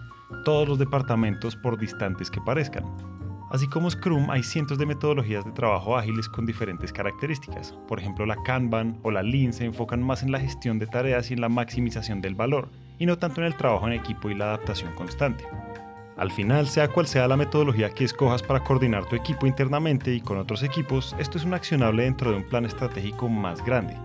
todos 0.44 0.68
los 0.68 0.80
departamentos 0.80 1.56
por 1.56 1.78
distantes 1.78 2.32
que 2.32 2.42
parezcan. 2.42 3.17
Así 3.50 3.68
como 3.68 3.90
Scrum, 3.90 4.30
hay 4.30 4.44
cientos 4.44 4.78
de 4.78 4.86
metodologías 4.86 5.46
de 5.46 5.52
trabajo 5.52 5.98
ágiles 5.98 6.28
con 6.28 6.46
diferentes 6.46 6.92
características. 6.92 7.74
Por 7.88 8.00
ejemplo, 8.00 8.26
la 8.26 8.36
Kanban 8.44 9.00
o 9.04 9.12
la 9.12 9.24
Lean 9.24 9.54
se 9.54 9.64
enfocan 9.64 10.04
más 10.04 10.22
en 10.22 10.32
la 10.32 10.40
gestión 10.40 10.80
de 10.80 10.88
tareas 10.88 11.32
y 11.32 11.34
en 11.34 11.42
la 11.42 11.50
maximización 11.50 12.20
del 12.20 12.36
valor, 12.36 12.70
y 13.00 13.06
no 13.06 13.18
tanto 13.18 13.40
en 13.40 13.48
el 13.48 13.56
trabajo 13.56 13.88
en 13.88 13.94
equipo 13.94 14.30
y 14.30 14.36
la 14.36 14.46
adaptación 14.46 14.94
constante. 14.96 15.46
Al 16.18 16.32
final, 16.32 16.68
sea 16.68 16.90
cual 16.90 17.08
sea 17.08 17.28
la 17.28 17.38
metodología 17.38 17.92
que 17.92 18.04
escojas 18.04 18.44
para 18.44 18.64
coordinar 18.64 19.06
tu 19.06 19.16
equipo 19.16 19.46
internamente 19.46 20.14
y 20.14 20.20
con 20.20 20.38
otros 20.38 20.64
equipos, 20.64 21.16
esto 21.20 21.38
es 21.38 21.46
un 21.46 21.54
accionable 21.54 22.04
dentro 22.04 22.32
de 22.32 22.38
un 22.38 22.44
plan 22.44 22.66
estratégico 22.66 23.30
más 23.30 23.64
grande. 23.64 23.96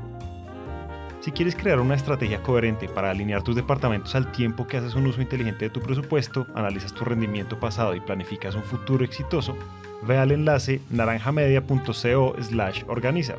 Si 1.22 1.30
quieres 1.30 1.54
crear 1.54 1.78
una 1.78 1.94
estrategia 1.94 2.42
coherente 2.42 2.88
para 2.88 3.10
alinear 3.10 3.44
tus 3.44 3.54
departamentos 3.54 4.16
al 4.16 4.32
tiempo 4.32 4.66
que 4.66 4.78
haces 4.78 4.96
un 4.96 5.06
uso 5.06 5.22
inteligente 5.22 5.66
de 5.66 5.70
tu 5.70 5.80
presupuesto, 5.80 6.48
analizas 6.52 6.92
tu 6.92 7.04
rendimiento 7.04 7.60
pasado 7.60 7.94
y 7.94 8.00
planificas 8.00 8.56
un 8.56 8.64
futuro 8.64 9.04
exitoso, 9.04 9.56
ve 10.02 10.18
al 10.18 10.32
enlace 10.32 10.80
naranjamedia.co/organiza. 10.90 13.36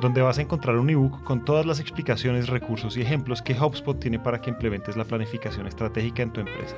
donde 0.00 0.20
vas 0.20 0.38
a 0.38 0.42
encontrar 0.42 0.76
un 0.76 0.90
ebook 0.90 1.24
con 1.24 1.42
todas 1.42 1.64
las 1.64 1.80
explicaciones, 1.80 2.48
recursos 2.48 2.98
y 2.98 3.02
ejemplos 3.02 3.40
que 3.40 3.58
HubSpot 3.58 3.98
tiene 3.98 4.18
para 4.18 4.42
que 4.42 4.50
implementes 4.50 4.94
la 4.94 5.04
planificación 5.04 5.66
estratégica 5.66 6.22
en 6.22 6.32
tu 6.32 6.40
empresa. 6.40 6.76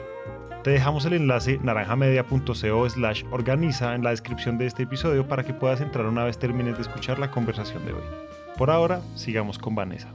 Te 0.63 0.71
dejamos 0.71 1.05
el 1.05 1.15
enlace 1.15 1.59
naranjamedia.co 1.61 2.89
slash 2.89 3.25
organiza 3.33 3.97
en 3.97 4.05
la 4.05 4.11
descripción 4.11 4.57
de 4.57 4.67
este 4.67 4.85
episodio 4.85 5.27
para 5.27 5.43
que 5.43 5.53
puedas 5.53 5.81
entrar 5.81 6.07
una 6.07 6.23
vez 6.23 6.39
termines 6.39 6.77
de 6.77 6.83
escuchar 6.83 7.19
la 7.19 7.33
conversación 7.33 7.85
de 7.87 7.95
hoy. 7.95 8.05
Por 8.59 8.71
ahora, 8.71 9.01
sigamos 9.15 9.57
con 9.57 9.77
Vanessa. 9.77 10.13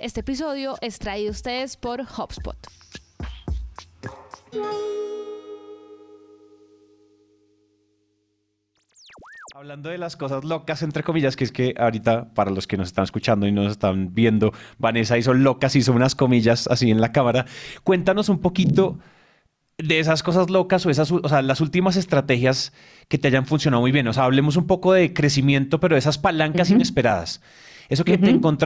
Este 0.00 0.20
episodio 0.20 0.74
es 0.80 0.98
traído 0.98 1.28
a 1.28 1.30
ustedes 1.30 1.76
por 1.76 2.00
HubSpot. 2.00 2.56
Hablando 9.56 9.88
de 9.88 9.98
las 9.98 10.16
cosas 10.16 10.42
locas, 10.42 10.82
entre 10.82 11.04
comillas, 11.04 11.36
que 11.36 11.44
es 11.44 11.52
que 11.52 11.76
ahorita, 11.78 12.34
para 12.34 12.50
los 12.50 12.66
que 12.66 12.76
nos 12.76 12.88
están 12.88 13.04
escuchando 13.04 13.46
y 13.46 13.52
nos 13.52 13.70
están 13.70 14.12
viendo, 14.12 14.52
Vanessa 14.78 15.16
hizo 15.16 15.32
locas, 15.32 15.76
hizo 15.76 15.92
unas 15.92 16.16
comillas 16.16 16.66
así 16.66 16.90
en 16.90 17.00
la 17.00 17.12
cámara. 17.12 17.46
Cuéntanos 17.84 18.28
un 18.28 18.40
poquito 18.40 18.98
de 19.78 20.00
esas 20.00 20.24
cosas 20.24 20.50
locas 20.50 20.84
o 20.86 20.90
esas, 20.90 21.12
o 21.12 21.28
sea, 21.28 21.40
las 21.40 21.60
últimas 21.60 21.94
estrategias 21.94 22.72
que 23.06 23.16
te 23.16 23.28
hayan 23.28 23.46
funcionado 23.46 23.80
muy 23.80 23.92
bien. 23.92 24.08
O 24.08 24.12
sea, 24.12 24.24
hablemos 24.24 24.56
un 24.56 24.66
poco 24.66 24.92
de 24.92 25.12
crecimiento, 25.12 25.78
pero 25.78 25.94
de 25.94 26.00
esas 26.00 26.18
palancas 26.18 26.70
inesperadas. 26.70 27.40
Eso 27.88 28.04
que, 28.04 28.18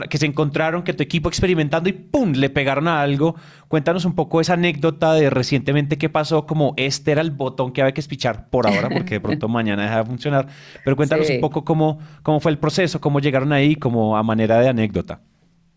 que 0.09 0.17
se 0.17 0.25
encontraron, 0.25 0.83
que 0.83 0.93
tu 0.93 1.03
equipo 1.03 1.29
experimentando 1.29 1.89
y 1.89 1.93
¡pum! 1.93 2.31
le 2.33 2.49
pegaron 2.49 2.87
a 2.87 3.01
algo. 3.01 3.35
Cuéntanos 3.67 4.05
un 4.05 4.15
poco 4.15 4.41
esa 4.41 4.53
anécdota 4.53 5.13
de 5.13 5.29
recientemente 5.29 5.97
qué 5.97 6.09
pasó, 6.09 6.45
como 6.45 6.73
este 6.77 7.11
era 7.11 7.21
el 7.21 7.31
botón 7.31 7.71
que 7.71 7.81
había 7.81 7.93
que 7.93 8.01
espichar 8.01 8.49
por 8.49 8.67
ahora, 8.67 8.89
porque 8.89 9.15
de 9.15 9.21
pronto 9.21 9.47
mañana 9.49 9.83
deja 9.83 9.97
de 9.97 10.05
funcionar. 10.05 10.47
Pero 10.83 10.95
cuéntanos 10.95 11.29
un 11.29 11.41
poco 11.41 11.63
cómo, 11.63 11.99
cómo 12.23 12.39
fue 12.39 12.51
el 12.51 12.57
proceso, 12.57 13.01
cómo 13.01 13.19
llegaron 13.19 13.53
ahí, 13.53 13.75
como 13.75 14.17
a 14.17 14.23
manera 14.23 14.59
de 14.59 14.69
anécdota. 14.69 15.21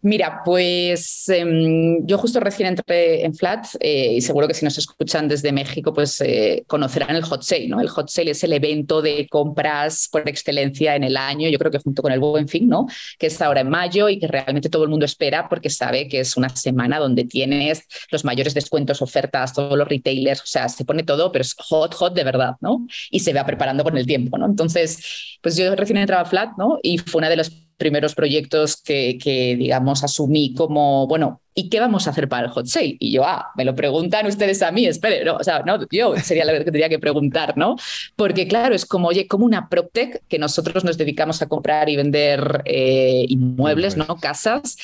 Mira, 0.04 0.42
pues 0.44 1.28
em, 1.28 2.04
yo 2.04 2.18
justo 2.18 2.40
recién 2.40 2.71
entré 2.71 3.25
en 3.25 3.35
Flat 3.37 3.66
eh, 3.78 4.14
y 4.14 4.21
seguro 4.21 4.49
que 4.49 4.54
si 4.54 4.64
nos 4.64 4.76
escuchan 4.76 5.28
desde 5.28 5.52
México, 5.52 5.92
pues 5.94 6.21
eh, 6.23 6.64
conocerán 6.66 7.14
el 7.14 7.23
Hot 7.23 7.42
Sale, 7.42 7.68
¿no? 7.68 7.80
El 7.80 7.88
Hot 7.88 8.09
Sale 8.09 8.32
es 8.32 8.42
el 8.42 8.52
evento 8.52 9.00
de 9.00 9.28
compras 9.30 10.09
por 10.11 10.28
excelencia 10.28 10.97
en 10.97 11.04
el 11.04 11.16
año, 11.16 11.49
yo 11.49 11.56
creo 11.56 11.71
que 11.71 11.78
junto 11.78 12.02
con 12.02 12.11
el 12.11 12.18
Buen 12.18 12.49
Fin, 12.49 12.68
¿no? 12.68 12.87
Que 13.16 13.28
es 13.28 13.40
ahora 13.40 13.61
en 13.61 13.71
mayo 13.71 14.09
y 14.09 14.18
que 14.18 14.26
realmente 14.26 14.68
todo 14.68 14.82
el 14.82 14.90
mundo 14.90 15.06
espera 15.06 15.49
porque 15.49 15.71
sabe 15.71 16.09
que 16.09 16.18
es 16.18 16.37
una 16.37 16.49
semana 16.49 16.99
donde 16.99 17.25
tienes 17.25 17.85
los 18.11 18.25
mayores 18.25 18.54
descuentos, 18.54 19.02
ofertas, 19.02 19.52
todos 19.52 19.78
los 19.78 19.87
retailers, 19.87 20.40
o 20.42 20.47
sea, 20.47 20.68
se 20.68 20.85
pone 20.85 21.04
todo, 21.04 21.30
pero 21.30 21.42
es 21.42 21.54
hot, 21.56 21.94
hot 21.94 22.12
de 22.12 22.25
verdad, 22.25 22.56
¿no? 22.61 22.88
Y 23.12 23.21
se 23.21 23.32
va 23.32 23.47
preparando 23.47 23.85
con 23.85 23.97
el 23.97 24.04
tiempo, 24.04 24.37
¿no? 24.37 24.47
Entonces, 24.47 25.38
pues 25.40 25.56
yo 25.56 25.76
recién 25.76 25.99
entraba 25.99 26.23
a 26.23 26.25
Flat, 26.25 26.50
¿no? 26.59 26.80
Y 26.82 26.99
fue 26.99 27.21
una 27.21 27.28
de 27.28 27.37
los 27.37 27.62
primeros 27.82 28.14
proyectos 28.14 28.80
que, 28.80 29.18
que, 29.18 29.56
digamos, 29.56 30.04
asumí 30.04 30.54
como, 30.54 31.08
bueno, 31.08 31.40
¿y 31.52 31.68
qué 31.68 31.80
vamos 31.80 32.06
a 32.06 32.10
hacer 32.10 32.28
para 32.28 32.46
el 32.46 32.52
hot 32.52 32.66
sale? 32.66 32.96
Y 33.00 33.10
yo, 33.10 33.24
ah, 33.24 33.50
me 33.56 33.64
lo 33.64 33.74
preguntan 33.74 34.24
ustedes 34.26 34.62
a 34.62 34.70
mí, 34.70 34.86
espere, 34.86 35.24
no, 35.24 35.34
o 35.34 35.42
sea, 35.42 35.64
no, 35.66 35.80
yo 35.90 36.16
sería 36.16 36.44
la 36.44 36.52
que 36.52 36.64
tendría 36.64 36.88
que 36.88 37.00
preguntar, 37.00 37.58
¿no? 37.58 37.74
Porque 38.14 38.46
claro, 38.46 38.72
es 38.72 38.86
como, 38.86 39.08
oye, 39.08 39.26
como 39.26 39.44
una 39.44 39.68
PropTech 39.68 40.22
que 40.28 40.38
nosotros 40.38 40.84
nos 40.84 40.96
dedicamos 40.96 41.42
a 41.42 41.48
comprar 41.48 41.88
y 41.88 41.96
vender 41.96 42.62
eh, 42.66 43.26
inmuebles, 43.28 43.96
¿no? 43.96 44.16
Casas, 44.20 44.76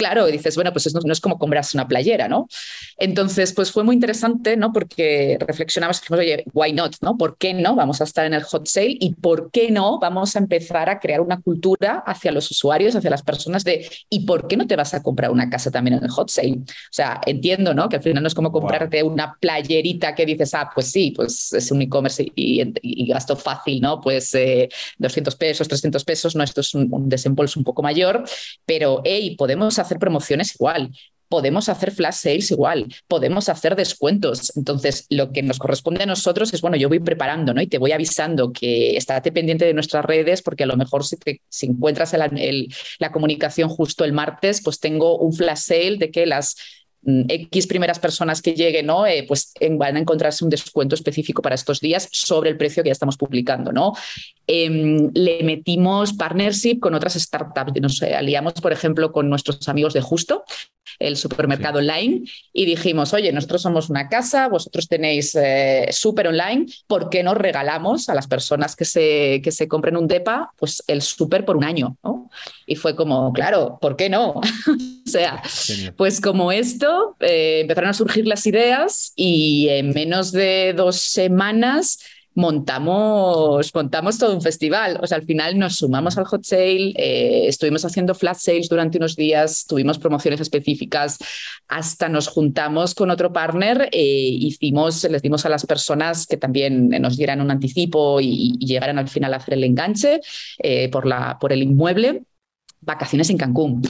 claro, 0.00 0.26
dices, 0.28 0.54
bueno, 0.54 0.72
pues 0.72 0.94
no, 0.94 1.00
no, 1.04 1.12
es 1.12 1.20
como 1.20 1.38
comprarse 1.38 1.76
una 1.76 1.86
playera, 1.86 2.26
¿no? 2.26 2.48
Entonces, 2.96 3.52
pues 3.52 3.70
fue 3.70 3.84
muy 3.84 3.94
interesante, 3.94 4.56
¿no? 4.56 4.72
Porque 4.72 5.36
reflexionamos, 5.38 6.00
oye, 6.10 6.42
why 6.54 6.72
not, 6.72 6.96
¿no? 7.02 7.18
¿Por 7.18 7.36
qué 7.36 7.52
no 7.52 7.74
vamos 7.74 8.00
a 8.00 8.04
estar 8.04 8.24
en 8.24 8.32
el 8.32 8.42
hot 8.42 8.66
sale 8.66 8.96
y 8.98 9.14
por 9.14 9.50
qué 9.50 9.70
no 9.70 9.98
vamos 9.98 10.36
a 10.36 10.38
empezar 10.38 10.88
a 10.88 10.98
crear 10.98 11.20
una 11.20 11.42
cultura 11.42 12.02
hacia 12.06 12.32
los 12.32 12.50
usuarios, 12.50 12.96
hacia 12.96 13.10
las 13.10 13.22
personas 13.22 13.62
de, 13.62 13.86
¿y 14.08 14.20
por 14.20 14.48
qué 14.48 14.56
no 14.56 14.66
te 14.66 14.74
vas 14.74 14.94
a 14.94 15.02
comprar 15.02 15.30
una 15.30 15.50
casa 15.50 15.70
también 15.70 15.98
en 15.98 16.04
el 16.04 16.10
hot 16.10 16.30
sale? 16.30 16.60
O 16.62 16.92
sea, 16.92 17.20
entiendo, 17.26 17.74
¿no? 17.74 17.90
Que 17.90 17.96
al 17.96 18.02
final 18.02 18.22
no 18.22 18.28
es 18.28 18.34
como 18.34 18.50
comprarte 18.50 19.02
una 19.02 19.36
playerita 19.38 20.14
que 20.14 20.24
dices, 20.24 20.54
ah, 20.54 20.70
pues 20.74 20.86
sí, 20.86 21.12
pues 21.14 21.52
es 21.52 21.70
un 21.70 21.82
e-commerce 21.82 22.24
y, 22.34 22.64
gasto 23.10 23.36
fácil, 23.36 23.82
¿no? 23.82 24.00
Pues 24.00 24.30
200 24.30 25.34
eh, 25.34 25.36
pesos, 25.36 25.68
300 25.68 26.04
pesos, 26.06 26.34
no, 26.36 26.42
esto 26.42 26.62
es 26.62 26.74
un, 26.74 26.88
un 26.90 27.06
desembolso 27.10 27.60
un 27.60 27.64
poco 27.64 27.82
mayor, 27.82 28.24
pero, 28.64 29.02
hey, 29.04 29.34
podemos 29.36 29.78
hacer 29.78 29.89
hacer 29.90 29.98
promociones 29.98 30.54
igual, 30.54 30.90
podemos 31.30 31.68
hacer 31.68 31.92
flash 31.92 32.14
sales 32.14 32.50
igual, 32.50 32.92
podemos 33.06 33.48
hacer 33.48 33.76
descuentos. 33.76 34.52
Entonces, 34.56 35.06
lo 35.10 35.30
que 35.30 35.44
nos 35.44 35.58
corresponde 35.58 36.02
a 36.02 36.06
nosotros 36.06 36.52
es, 36.52 36.60
bueno, 36.60 36.76
yo 36.76 36.88
voy 36.88 36.98
preparando, 36.98 37.54
¿no? 37.54 37.62
Y 37.62 37.68
te 37.68 37.78
voy 37.78 37.92
avisando 37.92 38.52
que 38.52 38.96
estate 38.96 39.30
pendiente 39.30 39.64
de 39.64 39.72
nuestras 39.72 40.04
redes, 40.04 40.42
porque 40.42 40.64
a 40.64 40.66
lo 40.66 40.76
mejor 40.76 41.04
si, 41.04 41.16
te, 41.16 41.40
si 41.48 41.66
encuentras 41.66 42.14
la 42.98 43.12
comunicación 43.12 43.68
justo 43.68 44.04
el 44.04 44.12
martes, 44.12 44.60
pues 44.62 44.80
tengo 44.80 45.18
un 45.18 45.32
flash 45.32 45.58
sale 45.58 45.96
de 45.98 46.10
que 46.10 46.26
las 46.26 46.56
X 47.02 47.66
primeras 47.66 47.98
personas 47.98 48.42
que 48.42 48.52
lleguen, 48.52 48.86
¿no? 48.86 49.06
Eh, 49.06 49.24
pues 49.26 49.52
van 49.72 49.96
a 49.96 50.00
encontrarse 50.00 50.44
un 50.44 50.50
descuento 50.50 50.94
específico 50.94 51.40
para 51.42 51.54
estos 51.54 51.80
días 51.80 52.08
sobre 52.12 52.50
el 52.50 52.56
precio 52.56 52.82
que 52.82 52.88
ya 52.88 52.92
estamos 52.92 53.16
publicando, 53.16 53.72
¿no? 53.72 53.94
Em, 54.46 55.10
le 55.14 55.42
metimos 55.44 56.12
partnership 56.12 56.80
con 56.80 56.94
otras 56.94 57.14
startups, 57.14 57.80
nos 57.80 58.02
aliamos, 58.02 58.54
por 58.54 58.72
ejemplo, 58.72 59.12
con 59.12 59.28
nuestros 59.30 59.68
amigos 59.68 59.94
de 59.94 60.00
Justo, 60.00 60.44
el 60.98 61.16
supermercado 61.16 61.78
online, 61.78 62.22
y 62.52 62.66
dijimos, 62.66 63.14
oye, 63.14 63.32
nosotros 63.32 63.62
somos 63.62 63.88
una 63.90 64.08
casa, 64.08 64.48
vosotros 64.48 64.88
tenéis 64.88 65.34
eh, 65.34 65.88
súper 65.92 66.28
online, 66.28 66.66
¿por 66.86 67.08
qué 67.08 67.22
no 67.22 67.34
regalamos 67.34 68.08
a 68.08 68.14
las 68.14 68.26
personas 68.26 68.76
que 68.76 68.84
se, 68.84 69.40
que 69.42 69.52
se 69.52 69.68
compren 69.68 69.96
un 69.96 70.08
DEPA 70.08 70.52
pues 70.56 70.82
el 70.86 71.00
súper 71.00 71.44
por 71.44 71.56
un 71.56 71.64
año? 71.64 71.96
¿no? 72.02 72.30
Y 72.70 72.76
fue 72.76 72.94
como, 72.94 73.32
claro, 73.32 73.78
¿por 73.80 73.96
qué 73.96 74.08
no? 74.08 74.30
o 74.36 75.10
sea, 75.10 75.42
pues 75.96 76.20
como 76.20 76.52
esto, 76.52 77.16
eh, 77.18 77.62
empezaron 77.62 77.90
a 77.90 77.94
surgir 77.94 78.28
las 78.28 78.46
ideas 78.46 79.12
y 79.16 79.66
en 79.70 79.90
menos 79.90 80.30
de 80.30 80.72
dos 80.76 81.00
semanas 81.00 81.98
montamos, 82.34 83.74
montamos 83.74 84.18
todo 84.18 84.34
un 84.34 84.42
festival. 84.42 84.98
O 85.02 85.06
sea, 85.06 85.18
al 85.18 85.24
final 85.24 85.58
nos 85.58 85.76
sumamos 85.76 86.16
al 86.18 86.24
hot 86.24 86.44
sale, 86.44 86.92
eh, 86.96 87.48
estuvimos 87.48 87.84
haciendo 87.84 88.14
flash 88.14 88.38
sales 88.38 88.68
durante 88.68 88.98
unos 88.98 89.16
días, 89.16 89.66
tuvimos 89.66 89.98
promociones 89.98 90.40
específicas, 90.40 91.18
hasta 91.68 92.08
nos 92.08 92.28
juntamos 92.28 92.94
con 92.94 93.10
otro 93.10 93.32
partner, 93.32 93.88
eh, 93.92 94.00
hicimos, 94.00 95.04
les 95.04 95.22
dimos 95.22 95.44
a 95.44 95.48
las 95.48 95.66
personas 95.66 96.26
que 96.26 96.36
también 96.36 96.88
nos 96.88 97.16
dieran 97.16 97.40
un 97.40 97.50
anticipo 97.50 98.20
y, 98.20 98.58
llegaran 98.60 98.98
al 98.98 99.08
final 99.08 99.34
a 99.34 99.38
hacer 99.38 99.54
el 99.54 99.64
enganche 99.64 100.20
eh, 100.58 100.88
por, 100.90 101.06
la, 101.06 101.38
por 101.40 101.52
el 101.52 101.62
inmueble, 101.62 102.22
vacaciones 102.80 103.30
en 103.30 103.38
Cancún. 103.38 103.82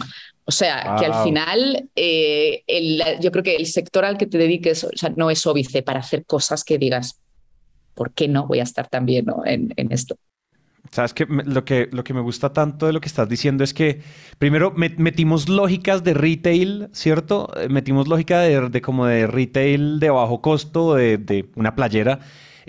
O 0.44 0.52
sea, 0.52 0.96
que 0.98 1.06
al 1.06 1.22
final 1.22 1.88
yo 1.94 3.30
creo 3.30 3.44
que 3.44 3.56
el 3.56 3.66
sector 3.66 4.04
al 4.04 4.18
que 4.18 4.26
te 4.26 4.38
dediques 4.38 4.84
o 4.84 4.90
sea, 4.94 5.10
no 5.10 5.30
es 5.30 5.46
óbice 5.46 5.82
para 5.82 6.00
hacer 6.00 6.24
cosas 6.26 6.64
que 6.64 6.76
digas, 6.76 7.20
¿por 7.94 8.12
qué 8.12 8.28
no 8.28 8.46
voy 8.46 8.60
a 8.60 8.64
estar 8.64 8.88
también 8.88 9.26
en, 9.44 9.92
esto? 9.92 10.16
Sabes 10.90 11.14
que 11.14 11.26
lo, 11.26 11.64
que 11.64 11.88
lo 11.92 12.02
que 12.02 12.14
me 12.14 12.20
gusta 12.20 12.52
tanto 12.52 12.86
de 12.86 12.92
lo 12.92 13.00
que 13.00 13.06
estás 13.06 13.28
diciendo 13.28 13.62
es 13.62 13.72
que 13.74 14.00
primero 14.38 14.72
metimos 14.74 15.48
lógicas 15.48 16.02
de 16.02 16.14
retail, 16.14 16.88
¿cierto? 16.92 17.48
Eh, 17.56 17.68
metimos 17.68 18.08
lógica 18.08 18.40
de, 18.40 18.80
como 18.80 19.06
de 19.06 19.26
retail 19.28 20.00
de 20.00 20.10
bajo 20.10 20.40
costo, 20.40 20.94
de, 20.94 21.48
una 21.54 21.76
playera. 21.76 22.20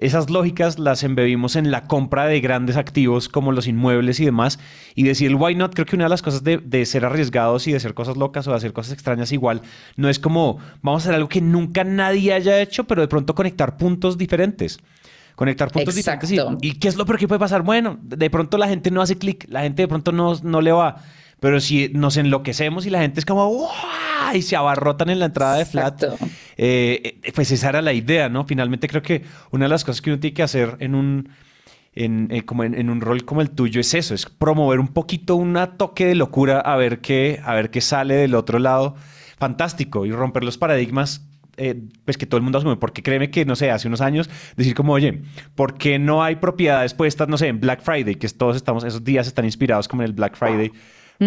Esas 0.01 0.31
lógicas 0.31 0.79
las 0.79 1.03
embebimos 1.03 1.55
en 1.55 1.69
la 1.69 1.83
compra 1.83 2.25
de 2.25 2.41
grandes 2.41 2.75
activos 2.75 3.29
como 3.29 3.51
los 3.51 3.67
inmuebles 3.67 4.19
y 4.19 4.25
demás. 4.25 4.59
Y 4.95 5.03
decir 5.03 5.35
why 5.35 5.55
not, 5.55 5.73
creo 5.73 5.85
que 5.85 5.95
una 5.95 6.05
de 6.05 6.09
las 6.09 6.23
cosas 6.23 6.43
de, 6.43 6.57
de, 6.57 6.85
ser 6.85 7.05
arriesgados 7.05 7.67
y 7.67 7.71
de 7.71 7.77
hacer 7.77 7.93
cosas 7.93 8.17
locas 8.17 8.47
o 8.47 8.51
de 8.51 8.57
hacer 8.57 8.73
cosas 8.73 8.93
extrañas 8.93 9.31
igual, 9.31 9.61
no 9.95 10.09
es 10.09 10.19
como 10.19 10.57
vamos 10.81 11.03
a 11.03 11.05
hacer 11.05 11.15
algo 11.15 11.29
que 11.29 11.39
nunca 11.39 11.83
nadie 11.83 12.33
haya 12.33 12.59
hecho, 12.59 12.85
pero 12.85 13.01
de 13.01 13.07
pronto 13.07 13.35
conectar 13.35 13.77
puntos 13.77 14.17
diferentes 14.17 14.79
conectar 15.35 15.71
puntos 15.71 15.95
Exacto. 15.97 16.27
diferentes. 16.27 16.59
¿Y, 16.61 16.77
qué 16.77 16.87
es 16.87 16.95
lo 16.95 17.05
peor 17.05 17.17
que 17.17 17.27
puede 17.27 17.39
pasar? 17.39 17.63
Bueno, 17.63 17.97
de 18.01 18.29
pronto 18.29 18.57
la 18.57 18.67
gente 18.67 18.91
no 18.91 19.01
hace 19.01 19.17
clic, 19.17 19.45
la 19.49 19.61
gente 19.61 19.83
de 19.83 19.87
pronto 19.87 20.11
no, 20.11 20.35
no 20.43 20.61
le 20.61 20.71
va. 20.71 20.97
Pero 21.39 21.59
si 21.59 21.89
nos 21.89 22.17
enloquecemos 22.17 22.85
y 22.85 22.91
la 22.91 22.99
gente 22.99 23.19
es 23.19 23.25
como 23.25 23.47
¡Wow! 23.51 23.67
y 24.35 24.43
se 24.43 24.55
abarrotan 24.55 25.09
en 25.09 25.19
la 25.19 25.25
entrada 25.25 25.55
de 25.55 25.65
Flat, 25.65 26.03
eh, 26.63 27.17
eh, 27.23 27.31
pues 27.33 27.49
esa 27.49 27.69
era 27.69 27.81
la 27.81 27.91
idea, 27.91 28.29
¿no? 28.29 28.45
Finalmente 28.45 28.87
creo 28.87 29.01
que 29.01 29.23
una 29.49 29.65
de 29.65 29.69
las 29.69 29.83
cosas 29.83 29.99
que 29.99 30.11
uno 30.11 30.19
tiene 30.19 30.35
que 30.35 30.43
hacer 30.43 30.77
en 30.77 30.93
un, 30.93 31.29
eh, 31.95 32.43
como 32.45 32.63
en, 32.63 32.87
un 32.87 33.01
rol 33.01 33.25
como 33.25 33.41
el 33.41 33.49
tuyo 33.49 33.81
es 33.81 33.95
eso, 33.95 34.13
es 34.13 34.27
promover 34.27 34.79
un 34.79 34.89
poquito 34.89 35.37
un 35.37 35.57
toque 35.77 36.05
de 36.05 36.13
locura 36.13 36.59
a 36.59 36.75
ver 36.75 37.01
qué, 37.01 37.41
a 37.43 37.55
ver 37.55 37.71
qué 37.71 37.81
sale 37.81 38.13
del 38.13 38.35
otro 38.35 38.59
lado. 38.59 38.95
Fantástico 39.39 40.05
y 40.05 40.11
romper 40.11 40.43
los 40.43 40.59
paradigmas 40.59 41.27
pues 42.05 42.17
que 42.17 42.25
todo 42.25 42.37
el 42.37 42.43
mundo 42.43 42.57
asume, 42.57 42.75
porque 42.77 43.03
créeme 43.03 43.29
que, 43.29 43.45
no 43.45 43.55
sé, 43.55 43.69
hace 43.69 43.87
unos 43.87 44.01
años, 44.01 44.29
decir 44.55 44.73
como, 44.73 44.93
oye, 44.93 45.21
¿por 45.53 45.77
qué 45.77 45.99
no 45.99 46.23
hay 46.23 46.37
propiedades 46.37 46.95
puestas, 46.95 47.27
no 47.27 47.37
sé, 47.37 47.49
en 47.49 47.59
Black 47.59 47.81
Friday? 47.81 48.15
Que 48.15 48.27
todos 48.29 48.55
estamos, 48.55 48.83
esos 48.83 49.03
días 49.03 49.27
están 49.27 49.45
inspirados 49.45 49.87
como 49.87 50.01
en 50.01 50.07
el 50.07 50.13
Black 50.13 50.35
Friday. 50.35 50.71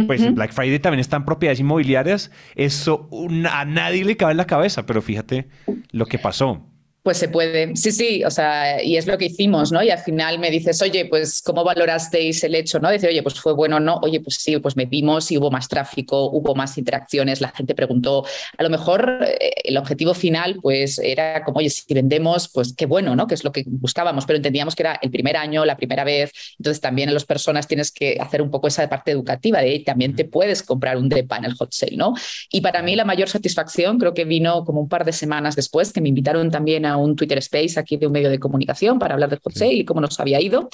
Pues 0.07 0.23
el 0.23 0.33
Black 0.33 0.53
Friday 0.53 0.79
también 0.79 1.01
está 1.01 1.17
en 1.17 1.25
propiedades 1.25 1.61
inmobiliarias. 1.61 2.31
Eso 2.55 3.09
a 3.51 3.65
nadie 3.65 4.05
le 4.05 4.17
cabe 4.17 4.33
en 4.33 4.39
la 4.39 4.47
cabeza, 4.47 4.87
pero 4.87 5.03
fíjate 5.03 5.49
lo 5.91 6.07
que 6.07 6.19
pasó. 6.19 6.67
Pues 7.05 7.19
se 7.19 7.29
puede, 7.29 7.77
sí, 7.77 7.93
sí, 7.93 8.25
o 8.25 8.31
sea, 8.31 8.83
y 8.83 8.97
es 8.97 9.07
lo 9.07 9.19
que 9.19 9.27
hicimos, 9.27 9.71
¿no? 9.71 9.83
Y 9.83 9.91
al 9.91 9.99
final 9.99 10.39
me 10.39 10.51
dices, 10.51 10.81
oye, 10.81 11.05
pues, 11.05 11.43
¿cómo 11.43 11.63
valorasteis 11.63 12.43
el 12.45 12.55
hecho, 12.55 12.81
no? 12.81 12.91
Dice, 12.91 13.09
oye, 13.09 13.23
pues 13.23 13.39
fue 13.39 13.53
bueno 13.53 13.79
no, 13.79 13.97
oye, 14.03 14.21
pues 14.21 14.37
sí, 14.37 14.57
pues 14.59 14.75
me 14.75 14.87
vimos 14.87 15.31
y 15.31 15.37
hubo 15.37 15.51
más 15.51 15.69
tráfico, 15.69 16.31
hubo 16.31 16.55
más 16.55 16.79
interacciones, 16.79 17.43
la 17.43 17.51
gente 17.51 17.75
preguntó. 17.75 18.25
A 18.57 18.63
lo 18.63 18.71
mejor 18.71 19.19
eh, 19.23 19.53
el 19.65 19.77
objetivo 19.77 20.15
final, 20.15 20.57
pues, 20.63 20.99
era 20.99 21.45
como, 21.45 21.59
oye, 21.59 21.69
si 21.69 21.93
vendemos, 21.93 22.49
pues 22.49 22.73
qué 22.75 22.87
bueno, 22.87 23.15
¿no? 23.15 23.27
Que 23.27 23.35
es 23.35 23.45
lo 23.45 23.53
que 23.53 23.65
buscábamos, 23.67 24.25
pero 24.25 24.39
entendíamos 24.39 24.75
que 24.75 24.85
era 24.85 24.99
el 25.03 25.11
primer 25.11 25.37
año, 25.37 25.67
la 25.67 25.77
primera 25.77 26.05
vez, 26.05 26.33
entonces 26.59 26.81
también 26.81 27.11
en 27.11 27.15
las 27.15 27.27
personas 27.27 27.69
tienes 27.69 27.93
que 27.93 28.17
hacer 28.19 28.41
un 28.41 28.51
poco 28.51 28.69
esa 28.69 28.89
parte 28.89 29.11
educativa 29.11 29.61
de, 29.61 29.81
también 29.81 30.17
te 30.17 30.25
puedes 30.25 30.63
comprar 30.63 30.97
un 30.97 31.11
DEPA 31.11 31.37
en 31.37 31.45
el 31.45 31.53
hot 31.53 31.71
sale, 31.71 31.99
¿no? 31.99 32.15
Y 32.51 32.63
para 32.63 32.81
mí 32.81 32.97
la 32.97 33.05
mayor 33.05 33.29
satisfacción 33.29 33.99
creo 33.99 34.15
que 34.15 34.25
vino 34.25 34.65
como 34.65 34.81
un 34.81 34.89
par 34.89 35.05
de 35.05 35.13
semanas 35.13 35.55
después, 35.55 35.93
que 35.93 36.01
me 36.01 36.09
invitaron 36.09 36.51
también 36.51 36.87
a 36.87 36.94
un 36.97 37.17
Twitter 37.17 37.39
Space 37.39 37.79
aquí 37.79 37.97
de 37.97 38.07
un 38.07 38.13
medio 38.13 38.31
de 38.31 38.39
comunicación 38.39 38.99
para 38.99 39.15
hablar 39.15 39.31
del 39.31 39.41
hot 39.41 39.55
sale 39.55 39.75
y 39.75 39.85
cómo 39.85 40.01
nos 40.01 40.19
había 40.21 40.41
ido. 40.41 40.69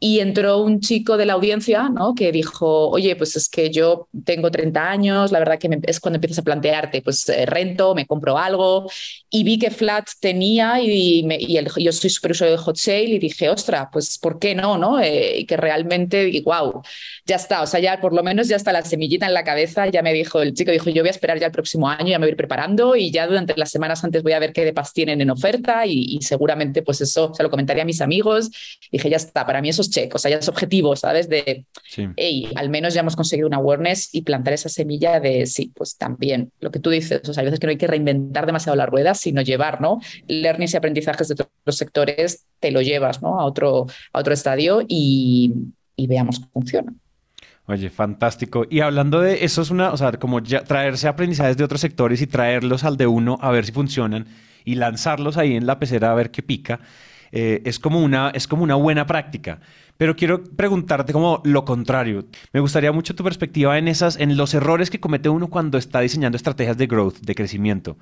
Y 0.00 0.20
entró 0.20 0.58
un 0.58 0.80
chico 0.80 1.16
de 1.16 1.26
la 1.26 1.34
audiencia 1.34 1.88
¿no? 1.88 2.14
que 2.14 2.32
dijo, 2.32 2.88
oye, 2.88 3.16
pues 3.16 3.36
es 3.36 3.48
que 3.48 3.70
yo 3.70 4.08
tengo 4.24 4.50
30 4.50 4.90
años, 4.90 5.32
la 5.32 5.38
verdad 5.38 5.58
que 5.58 5.68
es 5.84 6.00
cuando 6.00 6.16
empiezas 6.16 6.38
a 6.38 6.42
plantearte, 6.42 7.02
pues 7.02 7.28
eh, 7.28 7.46
rento, 7.46 7.94
me 7.94 8.06
compro 8.06 8.38
algo. 8.38 8.90
Y 9.30 9.44
vi 9.44 9.58
que 9.58 9.70
Flat 9.70 10.08
tenía 10.20 10.80
y, 10.80 11.26
yo 11.78 11.92
soy 11.92 12.10
super 12.10 12.32
usuario 12.32 12.56
de 12.56 12.62
hot 12.62 12.76
sale 12.76 13.04
y 13.04 13.18
dije, 13.18 13.48
ostra, 13.48 13.90
pues 13.92 14.18
¿por 14.18 14.38
qué 14.38 14.54
no? 14.54 14.78
no? 14.78 15.00
Eh, 15.00 15.40
y 15.40 15.46
que 15.46 15.56
realmente, 15.56 16.42
wow, 16.44 16.82
ya 17.26 17.36
está, 17.36 17.62
o 17.62 17.66
sea, 17.66 17.80
ya 17.80 18.00
por 18.00 18.12
lo 18.12 18.22
menos 18.22 18.48
ya 18.48 18.56
está 18.56 18.72
la 18.72 18.82
semillita 18.82 19.26
en 19.26 19.34
la 19.34 19.44
cabeza, 19.44 19.86
ya 19.88 20.02
me 20.02 20.12
dijo 20.12 20.40
el 20.42 20.54
chico, 20.54 20.70
dijo, 20.70 20.90
yo 20.90 21.02
voy 21.02 21.08
a 21.08 21.12
esperar 21.12 21.38
ya 21.38 21.46
el 21.46 21.52
próximo 21.52 21.88
año, 21.88 22.08
ya 22.08 22.18
me 22.18 22.24
voy 22.26 22.30
a 22.30 22.32
ir 22.32 22.36
preparando 22.36 22.96
y 22.96 23.10
ya 23.10 23.26
durante 23.26 23.54
las 23.56 23.70
semanas 23.70 24.04
antes 24.04 24.22
voy 24.22 24.32
a 24.32 24.38
ver 24.38 24.52
qué 24.52 24.64
depas 24.64 24.92
tienen 24.92 25.20
en 25.20 25.30
oferta 25.30 25.57
y, 25.86 26.18
seguramente 26.22 26.82
pues 26.82 27.00
eso 27.00 27.32
se 27.34 27.42
lo 27.42 27.50
comentaría 27.50 27.82
a 27.82 27.86
mis 27.86 28.00
amigos. 28.00 28.50
Dije, 28.90 29.10
ya 29.10 29.16
está, 29.16 29.46
para 29.46 29.60
mí 29.60 29.68
eso 29.68 29.82
es 29.82 29.90
check, 29.90 30.14
o 30.14 30.18
sea, 30.18 30.30
ya 30.30 30.38
es 30.38 30.48
objetivo, 30.48 30.96
¿sabes? 30.96 31.28
De, 31.28 31.64
hey, 32.16 32.48
al 32.54 32.70
menos 32.70 32.94
ya 32.94 33.00
hemos 33.00 33.16
conseguido 33.16 33.48
una 33.48 33.58
awareness 33.58 34.14
y 34.14 34.22
plantar 34.22 34.54
esa 34.54 34.68
semilla 34.68 35.20
de, 35.20 35.46
sí, 35.46 35.72
pues 35.74 35.96
también, 35.96 36.52
lo 36.60 36.70
que 36.70 36.78
tú 36.78 36.90
dices, 36.90 37.20
o 37.28 37.32
sea, 37.32 37.42
hay 37.42 37.46
veces 37.46 37.60
que 37.60 37.66
no 37.66 37.70
hay 37.70 37.78
que 37.78 37.86
reinventar 37.86 38.46
demasiado 38.46 38.76
la 38.76 38.86
rueda, 38.86 39.14
sino 39.14 39.42
llevar, 39.42 39.80
¿no? 39.80 40.00
Learnings 40.26 40.74
y 40.74 40.76
aprendizajes 40.76 41.28
de 41.28 41.34
otros 41.34 41.76
sectores, 41.76 42.44
te 42.60 42.70
lo 42.70 42.80
llevas, 42.82 43.22
¿no? 43.22 43.40
A 43.40 43.44
otro, 43.44 43.86
a 44.12 44.18
otro 44.18 44.34
estadio 44.34 44.82
y, 44.86 45.52
y 45.96 46.06
veamos 46.06 46.38
cómo 46.40 46.50
funciona. 46.52 46.92
Oye, 47.68 47.90
fantástico. 47.90 48.64
Y 48.70 48.80
hablando 48.80 49.20
de 49.20 49.44
eso 49.44 49.60
es 49.60 49.70
una, 49.70 49.92
o 49.92 49.96
sea, 49.98 50.12
como 50.12 50.40
ya 50.40 50.64
traerse 50.64 51.06
aprendizajes 51.06 51.58
de 51.58 51.64
otros 51.64 51.82
sectores 51.82 52.22
y 52.22 52.26
traerlos 52.26 52.82
al 52.82 52.96
de 52.96 53.06
uno 53.06 53.38
a 53.42 53.50
ver 53.50 53.66
si 53.66 53.72
funcionan 53.72 54.26
y 54.68 54.74
lanzarlos 54.74 55.38
ahí 55.38 55.56
en 55.56 55.66
la 55.66 55.78
pecera 55.78 56.12
a 56.12 56.14
ver 56.14 56.30
qué 56.30 56.42
pica, 56.42 56.80
eh, 57.32 57.62
es, 57.64 57.78
como 57.78 58.02
una, 58.04 58.28
es 58.34 58.46
como 58.46 58.62
una 58.62 58.74
buena 58.74 59.06
práctica. 59.06 59.60
Pero 59.96 60.14
quiero 60.14 60.44
preguntarte 60.44 61.14
como 61.14 61.40
lo 61.44 61.64
contrario. 61.64 62.26
Me 62.52 62.60
gustaría 62.60 62.92
mucho 62.92 63.14
tu 63.14 63.24
perspectiva 63.24 63.78
en, 63.78 63.88
esas, 63.88 64.18
en 64.18 64.36
los 64.36 64.52
errores 64.52 64.90
que 64.90 65.00
comete 65.00 65.30
uno 65.30 65.48
cuando 65.48 65.78
está 65.78 66.00
diseñando 66.00 66.36
estrategias 66.36 66.76
de 66.76 66.86
growth, 66.86 67.20
de 67.22 67.34
crecimiento. 67.34 67.96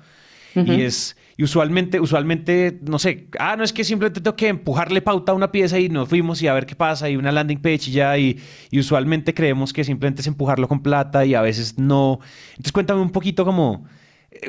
Y 0.55 0.81
es, 0.81 1.15
y 1.37 1.43
usualmente, 1.43 1.99
usualmente, 1.99 2.79
no 2.81 2.97
sé, 2.97 3.27
ah, 3.37 3.55
no 3.55 3.63
es 3.63 3.71
que 3.71 3.83
simplemente 3.83 4.21
tengo 4.21 4.35
que 4.35 4.47
empujarle 4.47 5.03
pauta 5.03 5.31
a 5.31 5.35
una 5.35 5.51
pieza 5.51 5.77
y 5.77 5.87
nos 5.87 6.09
fuimos 6.09 6.41
y 6.41 6.47
a 6.47 6.53
ver 6.55 6.65
qué 6.65 6.75
pasa 6.75 7.11
y 7.11 7.15
una 7.15 7.31
landing 7.31 7.59
page 7.59 7.91
y 7.91 7.91
ya, 7.91 8.17
y, 8.17 8.39
y 8.71 8.79
usualmente 8.79 9.35
creemos 9.35 9.71
que 9.71 9.83
simplemente 9.83 10.21
es 10.21 10.27
empujarlo 10.27 10.67
con 10.67 10.81
plata 10.81 11.25
y 11.25 11.35
a 11.35 11.41
veces 11.41 11.77
no. 11.77 12.19
Entonces 12.51 12.71
cuéntame 12.71 13.01
un 13.01 13.11
poquito 13.11 13.45
como 13.45 13.85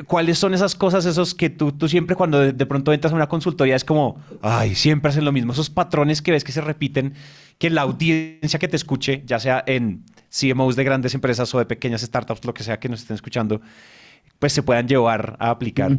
¿Cuáles 0.07 0.37
son 0.37 0.53
esas 0.53 0.75
cosas, 0.75 1.05
esos 1.05 1.33
que 1.33 1.49
tú, 1.49 1.71
tú 1.71 1.87
siempre 1.87 2.15
cuando 2.15 2.39
de, 2.39 2.65
pronto 2.65 2.91
entras 2.91 3.13
a 3.13 3.15
una 3.15 3.27
consultoría 3.27 3.75
es 3.75 3.85
como, 3.85 4.21
ay, 4.41 4.75
siempre 4.75 5.09
hacen 5.09 5.23
lo 5.23 5.31
mismo, 5.31 5.53
esos 5.53 5.69
patrones 5.69 6.21
que 6.21 6.31
ves 6.31 6.43
que 6.43 6.51
se 6.51 6.61
repiten, 6.61 7.13
que 7.57 7.69
la 7.69 7.81
audiencia 7.81 8.59
que 8.59 8.67
te 8.67 8.75
escuche, 8.75 9.23
ya 9.25 9.39
sea 9.39 9.63
en 9.65 10.03
CMOs 10.29 10.75
de 10.75 10.83
grandes 10.83 11.15
empresas 11.15 11.53
o 11.55 11.59
de 11.59 11.65
pequeñas 11.65 12.01
startups, 12.01 12.45
lo 12.45 12.53
que 12.53 12.63
sea 12.63 12.79
que 12.79 12.89
nos 12.89 13.01
estén 13.01 13.15
escuchando, 13.15 13.61
pues 14.37 14.53
se 14.53 14.63
puedan 14.63 14.87
llevar 14.87 15.37
a 15.39 15.49
aplicar? 15.49 15.97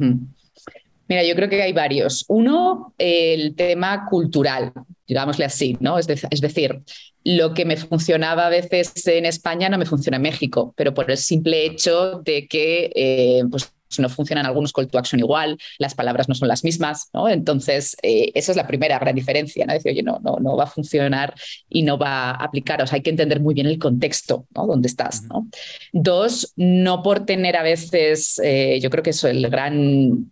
Mira, 1.10 1.24
yo 1.24 1.34
creo 1.34 1.48
que 1.48 1.60
hay 1.60 1.72
varios. 1.72 2.24
Uno, 2.28 2.94
el 2.96 3.56
tema 3.56 4.06
cultural, 4.08 4.72
digámosle 5.08 5.44
así, 5.44 5.76
¿no? 5.80 5.98
Es, 5.98 6.06
es, 6.08 6.40
decir, 6.40 6.82
lo 7.24 7.52
que 7.52 7.64
me 7.64 7.76
funcionaba 7.76 8.46
a 8.46 8.48
veces 8.48 9.04
en 9.08 9.26
España 9.26 9.68
no 9.68 9.76
me 9.76 9.86
funciona 9.86 10.18
en 10.18 10.22
México, 10.22 10.72
pero 10.76 10.94
por 10.94 11.10
el 11.10 11.16
simple 11.16 11.66
hecho 11.66 12.20
de 12.24 12.46
que 12.46 12.92
eh, 12.94 13.42
pues, 13.50 13.72
no 13.98 14.08
funcionan 14.08 14.46
algunos 14.46 14.72
call 14.72 14.86
to 14.86 14.98
action 14.98 15.18
igual, 15.18 15.58
las 15.80 15.96
palabras 15.96 16.28
no 16.28 16.36
son 16.36 16.46
las 16.46 16.62
mismas, 16.62 17.10
¿no? 17.12 17.28
Entonces, 17.28 17.96
eh, 18.02 18.30
esa 18.36 18.52
es 18.52 18.56
la 18.56 18.68
primera 18.68 18.96
gran 19.00 19.16
diferencia, 19.16 19.66
¿no? 19.66 19.72
Decir, 19.72 19.90
oye, 19.90 20.04
no, 20.04 20.20
no, 20.22 20.36
no 20.36 20.56
va 20.56 20.62
a 20.62 20.68
funcionar 20.68 21.34
y 21.68 21.82
no 21.82 21.98
va 21.98 22.30
a 22.30 22.44
aplicar. 22.44 22.80
O 22.82 22.86
sea, 22.86 22.94
hay 22.98 23.02
que 23.02 23.10
entender 23.10 23.40
muy 23.40 23.54
bien 23.54 23.66
el 23.66 23.80
contexto, 23.80 24.46
¿no? 24.54 24.68
Donde 24.68 24.86
estás, 24.86 25.24
¿no? 25.24 25.48
Dos, 25.92 26.52
no 26.54 27.02
por 27.02 27.26
tener 27.26 27.56
a 27.56 27.64
veces, 27.64 28.40
eh, 28.44 28.78
yo 28.80 28.90
creo 28.90 29.02
que 29.02 29.10
eso 29.10 29.26
es 29.26 29.34
el 29.34 29.50
gran 29.50 30.30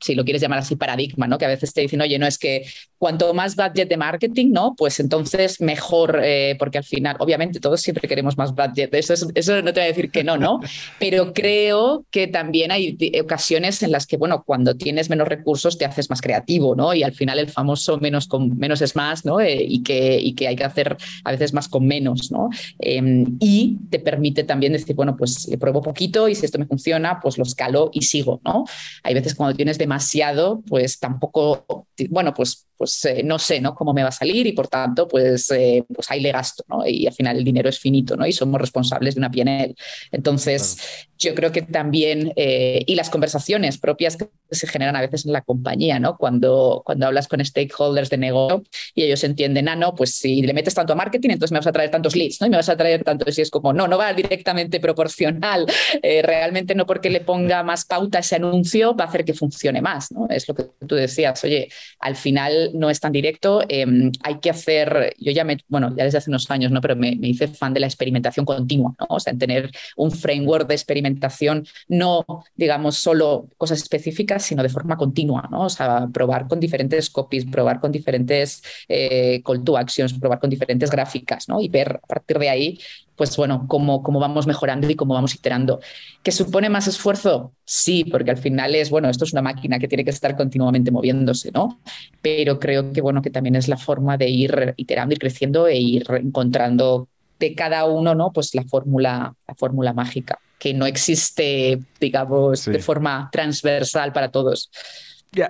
si 0.00 0.14
lo 0.14 0.24
quieres 0.24 0.42
llamar 0.42 0.58
así, 0.58 0.76
paradigma, 0.76 1.26
¿no? 1.26 1.38
Que 1.38 1.46
a 1.46 1.48
veces 1.48 1.72
te 1.72 1.80
dicen, 1.80 2.00
oye, 2.00 2.18
no 2.18 2.26
es 2.26 2.38
que 2.38 2.66
cuanto 3.04 3.34
más 3.34 3.56
budget 3.56 3.88
de 3.88 3.96
marketing, 3.96 4.52
¿no? 4.52 4.74
Pues 4.76 4.98
entonces 5.00 5.60
mejor, 5.60 6.20
eh, 6.22 6.56
porque 6.58 6.78
al 6.78 6.84
final, 6.84 7.16
obviamente, 7.18 7.60
todos 7.60 7.80
siempre 7.80 8.08
queremos 8.08 8.38
más 8.38 8.54
budget. 8.54 8.94
Eso, 8.94 9.14
eso 9.34 9.62
no 9.62 9.72
te 9.72 9.80
voy 9.80 9.84
a 9.84 9.92
decir 9.92 10.10
que 10.10 10.24
no, 10.24 10.36
¿no? 10.36 10.60
Pero 10.98 11.32
creo 11.32 12.04
que 12.10 12.26
también 12.26 12.70
hay 12.70 12.96
ocasiones 13.22 13.82
en 13.82 13.92
las 13.92 14.06
que, 14.06 14.16
bueno, 14.16 14.42
cuando 14.46 14.74
tienes 14.74 15.10
menos 15.10 15.28
recursos 15.28 15.76
te 15.78 15.84
haces 15.84 16.08
más 16.10 16.20
creativo, 16.20 16.74
¿no? 16.74 16.94
Y 16.94 17.02
al 17.02 17.12
final 17.12 17.38
el 17.38 17.48
famoso 17.48 17.98
menos 17.98 18.26
con 18.26 18.56
menos 18.58 18.80
es 18.80 18.96
más, 18.96 19.24
¿no? 19.24 19.40
Eh, 19.40 19.64
y, 19.66 19.82
que, 19.82 20.18
y 20.18 20.34
que 20.34 20.48
hay 20.48 20.56
que 20.56 20.64
hacer 20.64 20.96
a 21.24 21.30
veces 21.30 21.52
más 21.52 21.68
con 21.68 21.86
menos, 21.86 22.30
¿no? 22.30 22.48
Em, 22.78 23.36
y 23.40 23.78
te 23.90 23.98
permite 23.98 24.44
también 24.44 24.72
decir, 24.72 24.96
bueno, 24.96 25.16
pues 25.16 25.46
le 25.48 25.58
pruebo 25.58 25.82
poquito 25.82 26.28
y 26.28 26.34
si 26.34 26.46
esto 26.46 26.58
me 26.58 26.66
funciona, 26.66 27.20
pues 27.20 27.38
lo 27.38 27.44
escalo 27.44 27.90
y 27.92 28.02
sigo, 28.02 28.40
¿no? 28.44 28.64
Hay 29.02 29.14
veces 29.14 29.34
cuando 29.34 29.56
tienes 29.56 29.78
demasiado 29.78 29.94
demasiado, 29.94 30.62
pues 30.66 30.98
tampoco, 30.98 31.86
bueno, 32.10 32.34
pues, 32.34 32.66
pues 32.76 32.93
eh, 33.04 33.22
no 33.24 33.38
sé, 33.38 33.60
¿no? 33.60 33.74
Cómo 33.74 33.92
me 33.92 34.02
va 34.02 34.08
a 34.08 34.12
salir 34.12 34.46
y 34.46 34.52
por 34.52 34.68
tanto, 34.68 35.08
pues, 35.08 35.50
eh, 35.50 35.84
pues 35.92 36.10
ahí 36.10 36.20
le 36.20 36.32
gasto, 36.32 36.64
¿no? 36.68 36.86
Y 36.86 37.06
al 37.06 37.14
final 37.14 37.38
el 37.38 37.44
dinero 37.44 37.68
es 37.68 37.78
finito, 37.78 38.16
¿no? 38.16 38.26
Y 38.26 38.32
somos 38.32 38.60
responsables 38.60 39.14
de 39.14 39.20
una 39.20 39.30
PNL. 39.30 39.74
Entonces, 40.12 41.06
yo 41.18 41.34
creo 41.34 41.52
que 41.52 41.62
también, 41.62 42.32
eh, 42.36 42.82
y 42.86 42.94
las 42.94 43.08
conversaciones 43.08 43.78
propias 43.78 44.16
que 44.16 44.28
se 44.50 44.66
generan 44.66 44.96
a 44.96 45.00
veces 45.00 45.24
en 45.24 45.32
la 45.32 45.42
compañía, 45.42 45.98
¿no? 45.98 46.16
Cuando, 46.18 46.82
cuando 46.84 47.06
hablas 47.06 47.28
con 47.28 47.44
stakeholders 47.44 48.10
de 48.10 48.18
negocio 48.18 48.62
y 48.94 49.04
ellos 49.04 49.24
entienden, 49.24 49.68
ah, 49.68 49.76
no, 49.76 49.94
pues 49.94 50.14
si 50.14 50.42
le 50.42 50.52
metes 50.52 50.74
tanto 50.74 50.92
a 50.92 50.96
marketing, 50.96 51.30
entonces 51.30 51.52
me 51.52 51.58
vas 51.58 51.66
a 51.66 51.72
traer 51.72 51.90
tantos 51.90 52.14
leads, 52.14 52.40
¿no? 52.40 52.46
Y 52.46 52.50
me 52.50 52.56
vas 52.56 52.68
a 52.68 52.76
traer 52.76 53.04
tantos, 53.04 53.38
y 53.38 53.42
es 53.42 53.50
como, 53.50 53.72
no, 53.72 53.88
no 53.88 53.96
va 53.96 54.12
directamente 54.12 54.80
proporcional, 54.80 55.66
realmente 56.02 56.74
no 56.74 56.86
porque 56.86 57.10
le 57.10 57.20
ponga 57.20 57.62
más 57.62 57.84
pauta 57.84 58.18
a 58.18 58.20
ese 58.20 58.36
anuncio 58.36 58.94
va 58.94 59.04
a 59.04 59.08
hacer 59.08 59.24
que 59.24 59.34
funcione 59.34 59.80
más, 59.80 60.10
¿no? 60.12 60.26
Es 60.28 60.48
lo 60.48 60.54
que 60.54 60.64
tú 60.86 60.94
decías, 60.94 61.42
oye, 61.44 61.68
al 62.00 62.16
final 62.16 62.70
no 62.74 62.83
es 62.90 63.00
tan 63.00 63.12
directo, 63.12 63.62
em, 63.68 64.10
hay 64.22 64.38
que 64.40 64.50
hacer, 64.50 65.14
yo 65.18 65.32
ya 65.32 65.44
me, 65.44 65.58
bueno, 65.68 65.94
ya 65.96 66.04
desde 66.04 66.18
hace 66.18 66.30
unos 66.30 66.50
años, 66.50 66.70
¿no? 66.72 66.80
Pero 66.80 66.96
me, 66.96 67.16
me, 67.16 67.28
hice 67.28 67.48
fan 67.48 67.74
de 67.74 67.80
la 67.80 67.86
experimentación 67.86 68.44
continua, 68.46 68.94
¿no? 68.98 69.06
O 69.08 69.20
sea, 69.20 69.32
en 69.32 69.38
tener 69.38 69.70
un 69.96 70.10
framework 70.10 70.68
de 70.68 70.74
experimentación, 70.74 71.66
no, 71.88 72.24
digamos, 72.56 72.96
solo 72.96 73.48
cosas 73.56 73.82
específicas, 73.82 74.44
sino 74.44 74.62
de 74.62 74.68
forma 74.68 74.96
continua, 74.96 75.48
¿no? 75.50 75.62
O 75.62 75.70
sea, 75.70 76.08
probar 76.12 76.48
con 76.48 76.60
diferentes 76.60 77.10
copies, 77.10 77.44
probar 77.46 77.80
con 77.80 77.92
diferentes 77.92 78.62
eh, 78.88 79.42
call 79.44 79.64
to 79.64 79.76
actions, 79.76 80.14
probar 80.14 80.38
con 80.38 80.50
diferentes 80.50 80.90
gráficas, 80.90 81.48
¿no? 81.48 81.60
Y 81.60 81.68
ver 81.68 82.00
a 82.02 82.06
partir 82.06 82.38
de 82.38 82.48
ahí 82.48 82.78
pues 83.16 83.36
bueno, 83.36 83.66
cómo, 83.68 84.02
cómo 84.02 84.18
vamos 84.18 84.46
mejorando 84.46 84.90
y 84.90 84.96
cómo 84.96 85.14
vamos 85.14 85.34
iterando. 85.34 85.80
¿Que 86.22 86.32
supone 86.32 86.68
más 86.68 86.88
esfuerzo? 86.88 87.52
Sí, 87.64 88.04
porque 88.04 88.30
al 88.30 88.38
final 88.38 88.74
es, 88.74 88.90
bueno, 88.90 89.08
esto 89.08 89.24
es 89.24 89.32
una 89.32 89.42
máquina 89.42 89.78
que 89.78 89.88
tiene 89.88 90.04
que 90.04 90.10
estar 90.10 90.36
continuamente 90.36 90.90
moviéndose, 90.90 91.52
¿no? 91.52 91.80
Pero 92.22 92.58
creo 92.58 92.92
que, 92.92 93.00
bueno, 93.00 93.22
que 93.22 93.30
también 93.30 93.56
es 93.56 93.68
la 93.68 93.76
forma 93.76 94.16
de 94.16 94.28
ir 94.28 94.74
iterando, 94.76 95.12
ir 95.12 95.18
creciendo 95.18 95.66
e 95.66 95.76
ir 95.76 96.04
encontrando 96.10 97.08
de 97.38 97.54
cada 97.54 97.84
uno, 97.84 98.14
¿no? 98.14 98.32
Pues 98.32 98.54
la 98.54 98.64
fórmula, 98.64 99.34
la 99.46 99.54
fórmula 99.54 99.92
mágica, 99.92 100.38
que 100.58 100.74
no 100.74 100.86
existe, 100.86 101.80
digamos, 102.00 102.64
de 102.64 102.78
forma 102.80 103.28
transversal 103.30 104.12
para 104.12 104.30
todos. 104.30 104.70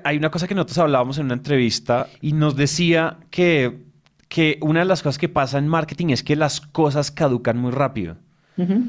hay 0.03 0.17
una 0.17 0.31
cosa 0.31 0.47
que 0.49 0.55
nosotros 0.55 0.79
hablábamos 0.79 1.19
en 1.19 1.27
una 1.27 1.35
entrevista 1.35 2.09
y 2.21 2.33
nos 2.33 2.57
decía 2.57 3.19
que 3.31 3.94
que 4.29 4.59
una 4.61 4.81
de 4.81 4.87
las 4.87 5.03
cosas 5.03 5.19
que 5.19 5.29
pasa 5.29 5.59
en 5.59 5.69
marketing 5.69 6.09
es 6.09 6.23
que 6.23 6.37
las 6.37 6.61
cosas 6.61 7.11
caducan 7.11 7.59
muy 7.59 7.73
rápido. 7.73 8.17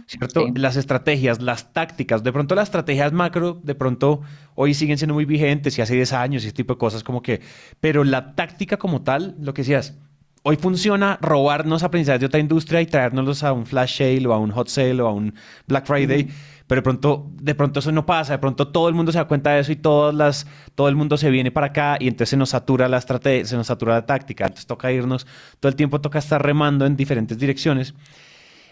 ¿Cierto? 0.06 0.48
Las 0.54 0.76
estrategias, 0.76 1.42
las 1.42 1.74
tácticas, 1.74 2.24
de 2.24 2.32
pronto 2.32 2.54
las 2.54 2.68
estrategias 2.68 3.12
macro, 3.14 3.60
de 3.64 3.74
pronto 3.74 4.22
hoy 4.54 4.76
siguen 4.76 5.00
siendo 5.00 5.16
muy 5.16 5.26
vigentes 5.26 5.78
y 5.78 5.82
hace 5.82 5.96
10 5.96 6.14
años 6.14 6.44
y 6.44 6.48
este 6.48 6.58
tipo 6.58 6.74
de 6.74 6.78
cosas 6.78 7.04
como 7.04 7.24
que, 7.24 7.42
pero 7.80 8.04
la 8.04 8.36
táctica 8.36 8.78
como 8.78 9.02
tal, 9.02 9.36
lo 9.40 9.56
que 9.56 9.64
decías, 9.64 9.96
hoy 10.44 10.58
funciona 10.58 11.18
robarnos 11.20 11.82
aprendizajes 11.82 12.20
de 12.20 12.28
otra 12.28 12.40
industria 12.40 12.80
y 12.80 12.86
traérnoslos 12.86 13.42
a 13.44 13.54
un 13.54 13.66
flash 13.66 13.98
sale 13.98 14.28
o 14.28 14.34
a 14.34 14.38
un 14.38 14.52
hot 14.52 14.68
sale 14.68 15.02
o 15.02 15.08
a 15.08 15.14
un 15.14 15.34
Black 15.68 15.88
Friday. 15.88 16.28
Pero 16.68 16.80
de 16.80 16.84
pronto, 16.84 17.32
de 17.42 17.54
pronto 17.54 17.80
eso 17.80 17.92
no 17.92 18.06
pasa, 18.06 18.34
de 18.34 18.40
pronto 18.40 18.70
todo 18.70 18.90
el 18.90 18.96
mundo 18.96 19.12
se 19.12 19.20
da 19.20 19.26
cuenta 19.26 19.52
de 19.52 19.60
eso 19.60 19.72
y 19.72 19.76
todas 19.76 20.16
las, 20.16 20.48
todo 20.74 20.90
el 20.90 20.96
mundo 20.96 21.16
se 21.16 21.30
viene 21.30 21.52
para 21.52 21.68
acá 21.68 21.98
y 22.00 22.08
entonces 22.08 22.30
se 22.30 22.38
nos 22.38 22.50
satura 22.50 22.90
la 22.90 22.98
estrategia, 22.98 23.46
se 23.46 23.56
nos 23.56 23.68
satura 23.68 23.94
la 23.94 24.06
táctica, 24.06 24.46
entonces 24.46 24.66
toca 24.66 24.92
irnos, 24.92 25.28
todo 25.60 25.70
el 25.70 25.76
tiempo 25.76 26.02
toca 26.02 26.18
estar 26.18 26.44
remando 26.44 26.86
en 26.86 26.96
diferentes 26.96 27.38
direcciones. 27.38 27.94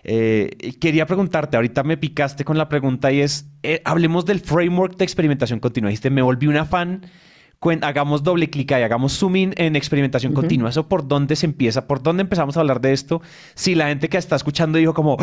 Eh, 0.03 0.75
quería 0.82 1.06
preguntarte, 1.06 1.56
ahorita 1.56 1.84
me 1.84 1.95
picaste 1.95 2.43
con 2.43 2.58
la 2.58 2.67
pregunta 2.67 3.12
y 3.12 3.21
es, 3.21 3.47
eh, 3.62 3.82
hablemos 3.86 4.25
del 4.25 4.39
framework 4.39 4.97
de 4.97 5.03
experimentación 5.06 5.60
continua. 5.60 5.89
Dijiste, 5.89 6.10
me 6.10 6.21
volví 6.21 6.47
una 6.47 6.65
fan, 6.65 7.06
hagamos 7.82 8.23
doble 8.23 8.49
clic 8.49 8.71
y 8.71 8.73
hagamos 8.73 9.17
zoom 9.17 9.36
in 9.36 9.53
en 9.58 9.75
experimentación 9.75 10.34
continua. 10.34 10.69
¿Eso 10.69 10.88
por 10.89 11.08
dónde 11.08 11.36
se 11.36 11.45
empieza? 11.45 11.88
¿Por 11.88 12.03
dónde 12.03 12.21
empezamos 12.21 12.58
a 12.58 12.60
hablar 12.60 12.82
de 12.82 12.91
esto? 12.91 13.21
Si 13.56 13.75
la 13.75 13.88
gente 13.88 14.10
que 14.10 14.17
está 14.17 14.36
escuchando 14.36 14.77
dijo 14.77 14.93
como, 14.93 15.17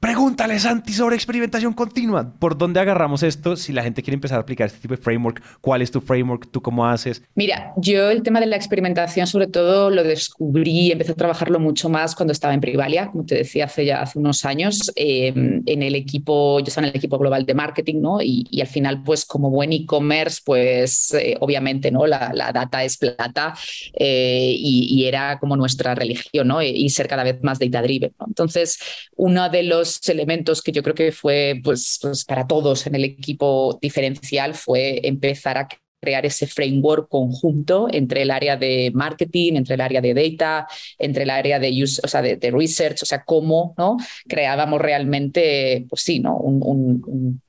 Pregúntale, 0.00 0.58
Santi, 0.58 0.94
sobre 0.94 1.14
experimentación 1.14 1.74
continua. 1.74 2.32
¿Por 2.38 2.56
dónde 2.56 2.80
agarramos 2.80 3.22
esto? 3.22 3.54
Si 3.54 3.70
la 3.70 3.82
gente 3.82 4.02
quiere 4.02 4.14
empezar 4.14 4.38
a 4.38 4.40
aplicar 4.40 4.68
este 4.68 4.78
tipo 4.78 4.96
de 4.96 5.02
framework, 5.02 5.42
¿cuál 5.60 5.82
es 5.82 5.90
tu 5.90 6.00
framework? 6.00 6.50
¿Tú 6.50 6.62
cómo 6.62 6.86
haces? 6.86 7.22
Mira, 7.34 7.74
yo 7.76 8.08
el 8.08 8.22
tema 8.22 8.40
de 8.40 8.46
la 8.46 8.56
experimentación, 8.56 9.26
sobre 9.26 9.46
todo, 9.46 9.90
lo 9.90 10.02
descubrí, 10.02 10.90
empecé 10.90 11.12
a 11.12 11.16
trabajarlo 11.16 11.60
mucho 11.60 11.90
más 11.90 12.14
cuando 12.14 12.32
estaba 12.32 12.54
en 12.54 12.62
Privalia, 12.62 13.08
como 13.08 13.26
te 13.26 13.34
decía 13.34 13.66
hace 13.66 13.84
ya 13.84 14.00
hace 14.00 14.18
unos 14.18 14.46
años, 14.46 14.90
em, 14.96 15.62
en 15.66 15.82
el 15.82 15.94
equipo, 15.94 16.60
yo 16.60 16.64
estaba 16.68 16.86
en 16.86 16.92
el 16.92 16.96
equipo 16.96 17.18
global 17.18 17.44
de 17.44 17.52
marketing, 17.52 18.00
¿no? 18.00 18.22
Y, 18.22 18.58
al 18.58 18.68
final, 18.68 19.02
pues 19.02 19.26
como 19.26 19.50
buen 19.50 19.70
e-commerce, 19.74 20.40
pues 20.42 21.12
eh, 21.12 21.36
obviamente, 21.40 21.90
¿no? 21.90 22.06
La, 22.06 22.32
data 22.54 22.82
es 22.84 22.96
plata 22.96 23.54
eh, 23.92 24.54
y, 24.56 25.04
era 25.04 25.38
como 25.38 25.56
nuestra 25.56 25.94
religión, 25.94 26.48
¿no? 26.48 26.62
Y 26.62 26.88
ser 26.88 27.06
cada 27.06 27.22
vez 27.22 27.42
más 27.42 27.58
data 27.58 27.82
driven, 27.82 28.12
¿no? 28.18 28.26
Entonces, 28.28 28.78
uno 29.16 29.50
de 29.50 29.62
los 29.64 29.89
elementos 30.08 30.62
que 30.62 30.72
yo 30.72 30.82
creo 30.82 30.94
que 30.94 31.12
fue 31.12 31.60
pues, 31.62 31.98
pues, 32.00 32.24
para 32.24 32.46
todos 32.46 32.86
en 32.86 32.94
el 32.94 33.04
equipo 33.04 33.78
diferencial 33.80 34.54
fue 34.54 35.00
empezar 35.06 35.58
a 35.58 35.68
crear 36.00 36.24
ese 36.24 36.46
framework 36.46 37.08
conjunto 37.08 37.88
entre 37.90 38.22
el 38.22 38.30
área 38.30 38.56
de 38.56 38.90
marketing, 38.94 39.54
entre 39.56 39.74
el 39.74 39.80
área 39.82 40.00
de 40.00 40.14
data, 40.14 40.66
entre 40.98 41.24
el 41.24 41.30
área 41.30 41.58
de, 41.58 41.82
use, 41.82 42.00
o 42.02 42.08
sea, 42.08 42.22
de, 42.22 42.38
research, 42.50 43.02
o 43.02 43.06
sea, 43.06 43.22
cómo 43.24 43.74
¿no? 43.76 43.98
creábamos 44.26 44.80
realmente, 44.80 45.86
pues 45.90 46.02
sí, 46.02 46.20
¿no? 46.20 46.36
un 46.38 47.42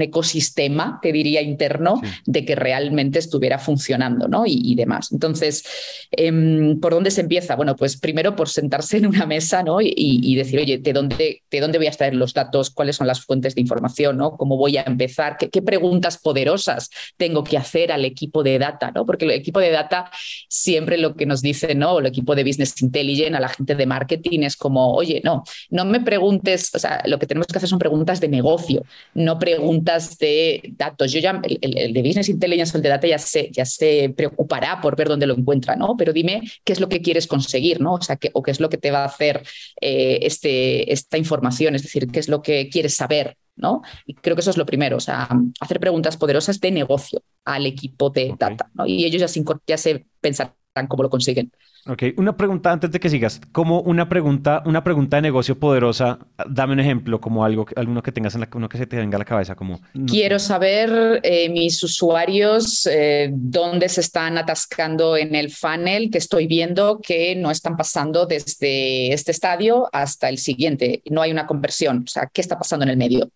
ecosistema, 0.00 0.98
te 1.02 1.12
diría, 1.12 1.42
interno 1.42 2.00
de 2.24 2.44
que 2.44 2.54
realmente 2.54 3.18
estuviera 3.18 3.58
funcionando 3.58 4.28
¿no? 4.28 4.44
y, 4.46 4.74
demás. 4.74 5.10
Entonces, 5.12 5.64
em, 6.10 6.78
¿por 6.80 6.92
dónde 6.92 7.10
se 7.10 7.20
empieza? 7.20 7.56
Bueno, 7.56 7.76
pues 7.76 7.98
primero 7.98 8.36
por 8.36 8.48
sentarse 8.48 8.98
en 8.98 9.06
una 9.06 9.26
mesa 9.26 9.62
¿no? 9.62 9.78
y, 9.80 10.34
decir, 10.34 10.60
oye, 10.60 10.78
¿de 10.78 10.92
dónde, 10.92 11.42
¿de 11.50 11.60
dónde 11.60 11.78
voy 11.78 11.86
a 11.86 11.90
extraer 11.90 12.14
los 12.14 12.32
datos? 12.32 12.70
¿Cuáles 12.70 12.96
son 12.96 13.06
las 13.06 13.20
fuentes 13.20 13.54
de 13.54 13.60
información? 13.60 14.16
¿no? 14.16 14.36
¿Cómo 14.36 14.56
voy 14.56 14.76
a 14.76 14.82
empezar? 14.82 15.36
¿Qué, 15.36 15.62
preguntas 15.62 16.18
poderosas 16.18 16.90
tengo 17.16 17.44
que 17.44 17.56
hacer 17.56 17.92
al 17.92 18.04
equipo 18.04 18.42
de 18.42 18.58
data? 18.58 18.90
¿no? 18.90 19.06
Porque 19.06 19.24
el 19.24 19.32
equipo 19.32 19.60
de 19.60 19.70
data 19.70 20.10
siempre 20.48 20.98
lo 20.98 21.14
que 21.14 21.26
nos 21.26 21.42
dice, 21.42 21.74
¿no? 21.74 21.98
el 21.98 22.06
equipo 22.06 22.34
de 22.34 22.44
Business 22.44 22.80
Intelligence, 22.82 23.36
a 23.36 23.40
la 23.40 23.48
gente 23.48 23.74
de 23.74 23.86
marketing, 23.86 24.40
es 24.40 24.56
como, 24.56 24.94
oye, 24.94 25.20
no, 25.24 25.44
no 25.70 25.84
me 25.84 26.00
preguntes, 26.00 26.70
o 26.74 26.78
sea, 26.78 27.02
lo 27.06 27.18
que 27.18 27.26
tenemos 27.26 27.46
que 27.46 27.56
hacer 27.56 27.68
son 27.68 27.78
preguntas 27.78 28.20
de 28.20 28.28
negocio, 28.28 28.84
no 29.14 29.38
preguntas 29.38 29.71
de 30.18 30.74
datos. 30.76 31.12
Yo 31.12 31.20
ya, 31.20 31.40
el, 31.42 31.92
de 31.92 32.02
Business 32.02 32.28
Intelligence 32.28 32.76
el 32.76 32.82
de 32.82 32.88
Data 32.88 33.06
ya 33.06 33.18
se, 33.18 33.50
ya 33.50 33.64
se 33.64 34.12
preocupará 34.16 34.80
por 34.80 34.96
ver 34.96 35.08
dónde 35.08 35.26
lo 35.26 35.34
encuentra, 35.34 35.76
¿no? 35.76 35.96
Pero 35.96 36.12
dime 36.12 36.42
qué 36.64 36.72
es 36.72 36.80
lo 36.80 36.88
que 36.88 37.02
quieres 37.02 37.26
conseguir, 37.26 37.80
¿no? 37.80 37.94
O 37.94 38.02
sea, 38.02 38.16
qué, 38.16 38.30
o 38.34 38.42
qué 38.42 38.50
es 38.50 38.60
lo 38.60 38.68
que 38.68 38.78
te 38.78 38.90
va 38.90 39.02
a 39.02 39.06
hacer 39.06 39.42
eh, 39.80 40.18
este, 40.22 40.92
esta 40.92 41.18
información, 41.18 41.74
es 41.74 41.82
decir, 41.82 42.08
qué 42.08 42.20
es 42.20 42.28
lo 42.28 42.42
que 42.42 42.68
quieres 42.68 42.94
saber, 42.94 43.36
¿no? 43.56 43.82
Y 44.06 44.14
creo 44.14 44.36
que 44.36 44.40
eso 44.40 44.50
es 44.50 44.56
lo 44.56 44.66
primero, 44.66 44.96
o 44.96 45.00
sea, 45.00 45.28
hacer 45.60 45.80
preguntas 45.80 46.16
poderosas 46.16 46.60
de 46.60 46.70
negocio 46.70 47.22
al 47.44 47.66
equipo 47.66 48.10
de 48.10 48.34
data, 48.38 48.70
¿no? 48.74 48.86
Y 48.86 49.04
ellos 49.04 49.20
ya 49.20 49.28
se, 49.28 49.44
ya 49.66 49.78
se 49.78 50.06
pensarán 50.20 50.54
cómo 50.88 51.02
lo 51.02 51.10
consiguen. 51.10 51.52
Ok, 51.84 52.04
una 52.16 52.36
pregunta 52.36 52.70
antes 52.70 52.92
de 52.92 53.00
que 53.00 53.08
sigas. 53.08 53.40
Como 53.50 53.80
una 53.80 54.08
pregunta, 54.08 54.62
una 54.66 54.84
pregunta 54.84 55.16
de 55.16 55.22
negocio 55.22 55.58
poderosa, 55.58 56.20
dame 56.48 56.74
un 56.74 56.80
ejemplo, 56.80 57.20
como 57.20 57.44
algo, 57.44 57.66
alguno 57.74 58.04
que 58.04 58.12
tengas 58.12 58.34
en 58.34 58.42
la, 58.42 58.48
uno 58.54 58.68
que 58.68 58.78
se 58.78 58.86
te 58.86 58.96
venga 58.96 59.16
a 59.16 59.18
la 59.18 59.24
cabeza, 59.24 59.56
como. 59.56 59.80
Quiero 60.06 60.38
saber 60.38 61.20
eh, 61.24 61.48
mis 61.48 61.82
usuarios 61.82 62.86
eh, 62.86 63.30
dónde 63.32 63.88
se 63.88 64.00
están 64.00 64.38
atascando 64.38 65.16
en 65.16 65.34
el 65.34 65.50
funnel 65.50 66.10
que 66.10 66.18
estoy 66.18 66.46
viendo 66.46 67.00
que 67.00 67.34
no 67.34 67.50
están 67.50 67.76
pasando 67.76 68.26
desde 68.26 69.12
este 69.12 69.32
estadio 69.32 69.88
hasta 69.92 70.28
el 70.28 70.38
siguiente. 70.38 71.02
No 71.10 71.20
hay 71.20 71.32
una 71.32 71.48
conversión. 71.48 72.04
O 72.06 72.08
sea, 72.08 72.30
¿qué 72.32 72.42
está 72.42 72.56
pasando 72.56 72.84
en 72.84 72.90
el 72.90 72.96
medio? 72.96 73.28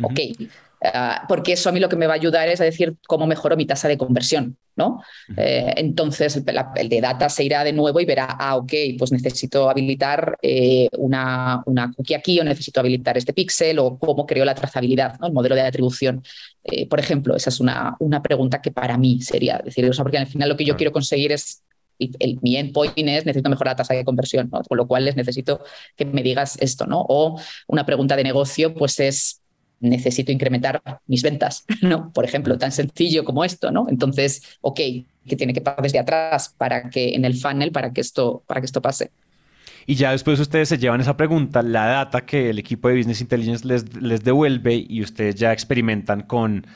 Ok. 0.00 0.20
Ah, 0.82 1.24
porque 1.28 1.54
eso 1.54 1.68
a 1.68 1.72
mí 1.72 1.80
lo 1.80 1.88
que 1.88 1.96
me 1.96 2.06
va 2.06 2.12
a 2.12 2.16
ayudar 2.16 2.48
es 2.48 2.60
a 2.60 2.64
decir 2.64 2.96
cómo 3.06 3.26
mejoro 3.26 3.56
mi 3.56 3.66
tasa 3.66 3.88
de 3.88 3.98
conversión, 3.98 4.56
¿no? 4.78 5.02
Eh, 5.36 5.74
entonces 5.76 6.36
el, 6.36 6.88
de 6.88 7.00
data 7.00 7.28
se 7.28 7.44
irá 7.44 7.64
de 7.64 7.72
nuevo 7.72 8.00
y 8.00 8.06
verá, 8.06 8.36
ah, 8.38 8.56
ok, 8.56 8.72
pues 8.96 9.12
necesito 9.12 9.68
habilitar 9.68 10.38
eh, 10.40 10.88
una, 10.96 11.62
una 11.66 11.92
cookie 11.92 12.14
aquí 12.14 12.40
o 12.40 12.44
necesito 12.44 12.80
habilitar 12.80 13.18
este 13.18 13.34
pixel 13.34 13.78
o 13.80 13.98
cómo 13.98 14.24
creo 14.24 14.44
la 14.44 14.54
trazabilidad, 14.54 15.18
¿no? 15.18 15.26
El 15.26 15.32
modelo 15.32 15.56
de 15.56 15.62
atribución. 15.62 16.22
Eh, 16.64 16.86
por 16.86 17.00
ejemplo, 17.00 17.34
esa 17.36 17.50
es 17.50 17.60
una, 17.60 17.96
una 17.98 18.22
pregunta 18.22 18.62
que 18.62 18.70
para 18.70 18.96
mí 18.96 19.20
sería 19.20 19.60
decir, 19.62 19.84
o 19.84 19.92
sea, 19.92 20.04
porque 20.04 20.18
al 20.18 20.26
final 20.26 20.48
lo 20.48 20.56
que 20.56 20.64
yo 20.64 20.76
quiero 20.76 20.92
conseguir 20.92 21.32
es 21.32 21.62
el, 21.98 22.38
mi 22.42 22.56
endpoint 22.56 22.94
es 22.96 23.26
necesito 23.26 23.50
mejorar 23.50 23.72
la 23.72 23.76
tasa 23.76 23.94
de 23.94 24.04
conversión, 24.04 24.48
¿no? 24.52 24.62
con 24.62 24.78
lo 24.78 24.86
cual 24.86 25.04
les 25.04 25.16
necesito 25.16 25.60
que 25.96 26.04
me 26.04 26.22
digas 26.22 26.56
esto, 26.60 26.86
¿no? 26.86 27.04
O 27.08 27.40
una 27.66 27.84
pregunta 27.84 28.14
de 28.14 28.22
negocio, 28.22 28.74
pues 28.74 29.00
es 29.00 29.42
necesito 29.80 30.32
incrementar 30.32 30.82
mis 31.06 31.22
ventas, 31.22 31.64
¿no? 31.82 32.12
Por 32.12 32.24
ejemplo, 32.24 32.58
tan 32.58 32.72
sencillo 32.72 33.24
como 33.24 33.44
esto, 33.44 33.70
¿no? 33.70 33.86
Entonces, 33.88 34.42
ok, 34.60 34.80
que 35.26 35.36
tiene 35.36 35.52
que 35.52 35.60
pasar 35.60 35.82
desde 35.82 35.98
atrás 35.98 36.54
para 36.56 36.90
que 36.90 37.14
en 37.14 37.24
el 37.24 37.34
funnel, 37.34 37.72
para 37.72 37.92
que 37.92 38.00
esto, 38.00 38.42
para 38.46 38.60
que 38.60 38.66
esto 38.66 38.82
pase. 38.82 39.10
Y 39.86 39.94
ya 39.94 40.12
después 40.12 40.38
ustedes 40.38 40.68
se 40.68 40.76
llevan 40.76 41.00
esa 41.00 41.16
pregunta, 41.16 41.62
la 41.62 41.86
data 41.86 42.26
que 42.26 42.50
el 42.50 42.58
equipo 42.58 42.88
de 42.88 42.96
Business 42.98 43.22
Intelligence 43.22 43.66
les, 43.66 43.96
les 44.02 44.22
devuelve 44.22 44.84
y 44.86 45.00
ustedes 45.00 45.34
ya 45.36 45.52
experimentan 45.52 46.22
con 46.22 46.66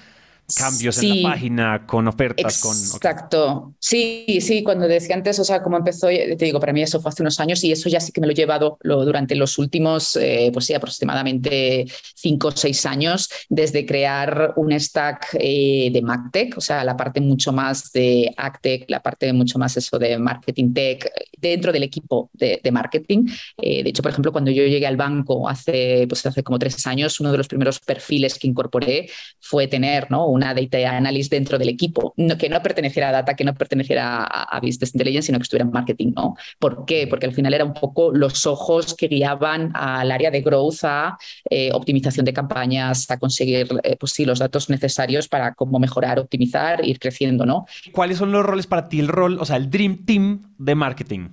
cambios 0.56 1.02
en 1.02 1.22
la 1.22 1.30
página, 1.30 1.86
con 1.86 2.08
ofertas, 2.08 2.60
con... 2.60 2.76
Exacto. 2.76 3.74
Sí, 3.78 4.38
sí, 4.40 4.62
cuando 4.62 4.86
decía 4.86 5.14
antes, 5.14 5.38
o 5.38 5.44
sea, 5.44 5.62
cómo 5.62 5.76
empezó, 5.76 6.08
te 6.08 6.36
digo, 6.36 6.60
para 6.60 6.72
mí 6.72 6.82
eso 6.82 7.00
fue 7.00 7.10
hace 7.10 7.22
unos 7.22 7.40
años 7.40 7.62
y 7.64 7.72
eso 7.72 7.88
ya 7.88 8.00
sí 8.00 8.12
que 8.12 8.20
me 8.20 8.26
lo 8.26 8.32
he 8.32 8.36
llevado 8.36 8.78
lo, 8.82 9.04
durante 9.04 9.34
los 9.34 9.58
últimos, 9.58 10.16
eh, 10.16 10.50
pues 10.52 10.66
sí, 10.66 10.74
aproximadamente 10.74 11.86
cinco 12.14 12.48
o 12.48 12.52
seis 12.52 12.84
años, 12.86 13.28
desde 13.48 13.86
crear 13.86 14.52
un 14.56 14.78
stack 14.78 15.36
eh, 15.38 15.90
de 15.92 16.02
MacTech, 16.02 16.58
o 16.58 16.60
sea, 16.60 16.84
la 16.84 16.96
parte 16.96 17.20
mucho 17.20 17.52
más 17.52 17.92
de 17.92 18.32
AgTech, 18.36 18.90
la 18.90 19.00
parte 19.00 19.32
mucho 19.32 19.58
más 19.58 19.76
eso 19.76 19.98
de 19.98 20.18
Marketing 20.18 20.72
Tech, 20.72 21.10
dentro 21.38 21.72
del 21.72 21.82
equipo 21.82 22.30
de, 22.32 22.60
marketing. 22.72 23.26
Eh, 23.58 23.82
de 23.82 23.90
hecho, 23.90 24.02
por 24.02 24.12
ejemplo, 24.12 24.32
cuando 24.32 24.50
yo 24.50 24.62
llegué 24.64 24.86
al 24.86 24.96
banco 24.96 25.48
hace, 25.48 26.06
pues 26.08 26.24
hace 26.24 26.42
como 26.42 26.58
tres 26.58 26.86
años, 26.86 27.20
uno 27.20 27.32
de 27.32 27.38
los 27.38 27.48
primeros 27.48 27.80
perfiles 27.80 28.38
que 28.38 28.46
incorporé 28.46 29.10
fue 29.40 29.66
tener, 29.66 30.10
¿no? 30.10 30.26
Una 30.32 30.54
data 30.54 30.78
analyst 30.96 31.30
dentro 31.30 31.58
del 31.58 31.68
equipo, 31.68 32.14
que 32.38 32.48
no 32.48 32.62
perteneciera 32.62 33.08
a 33.08 33.12
data, 33.12 33.34
que 33.34 33.44
no 33.44 33.54
perteneciera 33.54 34.24
a, 34.24 34.60
business 34.60 34.94
intelligence, 34.94 35.26
sino 35.26 35.38
que 35.38 35.42
estuviera 35.42 35.64
en 35.64 35.72
marketing. 35.72 36.12
¿no? 36.16 36.36
¿Por 36.58 36.84
qué? 36.84 37.06
Porque 37.08 37.26
al 37.26 37.34
final 37.34 37.54
era 37.54 37.64
un 37.64 37.74
poco 37.74 38.12
los 38.12 38.46
ojos 38.46 38.94
que 38.94 39.08
guiaban 39.08 39.70
al 39.74 40.10
área 40.10 40.30
de 40.30 40.40
growth, 40.40 40.84
a 40.84 41.16
eh, 41.50 41.70
optimización 41.72 42.24
de 42.24 42.32
campañas, 42.32 43.10
a 43.10 43.18
conseguir 43.18 43.68
eh, 43.82 43.96
pues 43.98 44.12
sí, 44.12 44.24
los 44.24 44.38
datos 44.38 44.70
necesarios 44.70 45.28
para 45.28 45.54
cómo 45.54 45.78
mejorar, 45.78 46.18
optimizar, 46.18 46.84
ir 46.84 46.98
creciendo. 46.98 47.46
¿no? 47.46 47.66
¿Cuáles 47.92 48.18
son 48.18 48.32
los 48.32 48.44
roles 48.44 48.66
para 48.66 48.88
ti? 48.88 49.00
El 49.00 49.08
rol, 49.08 49.38
o 49.40 49.44
sea, 49.44 49.56
el 49.56 49.70
Dream 49.70 50.04
Team 50.04 50.54
de 50.58 50.74
marketing. 50.74 51.28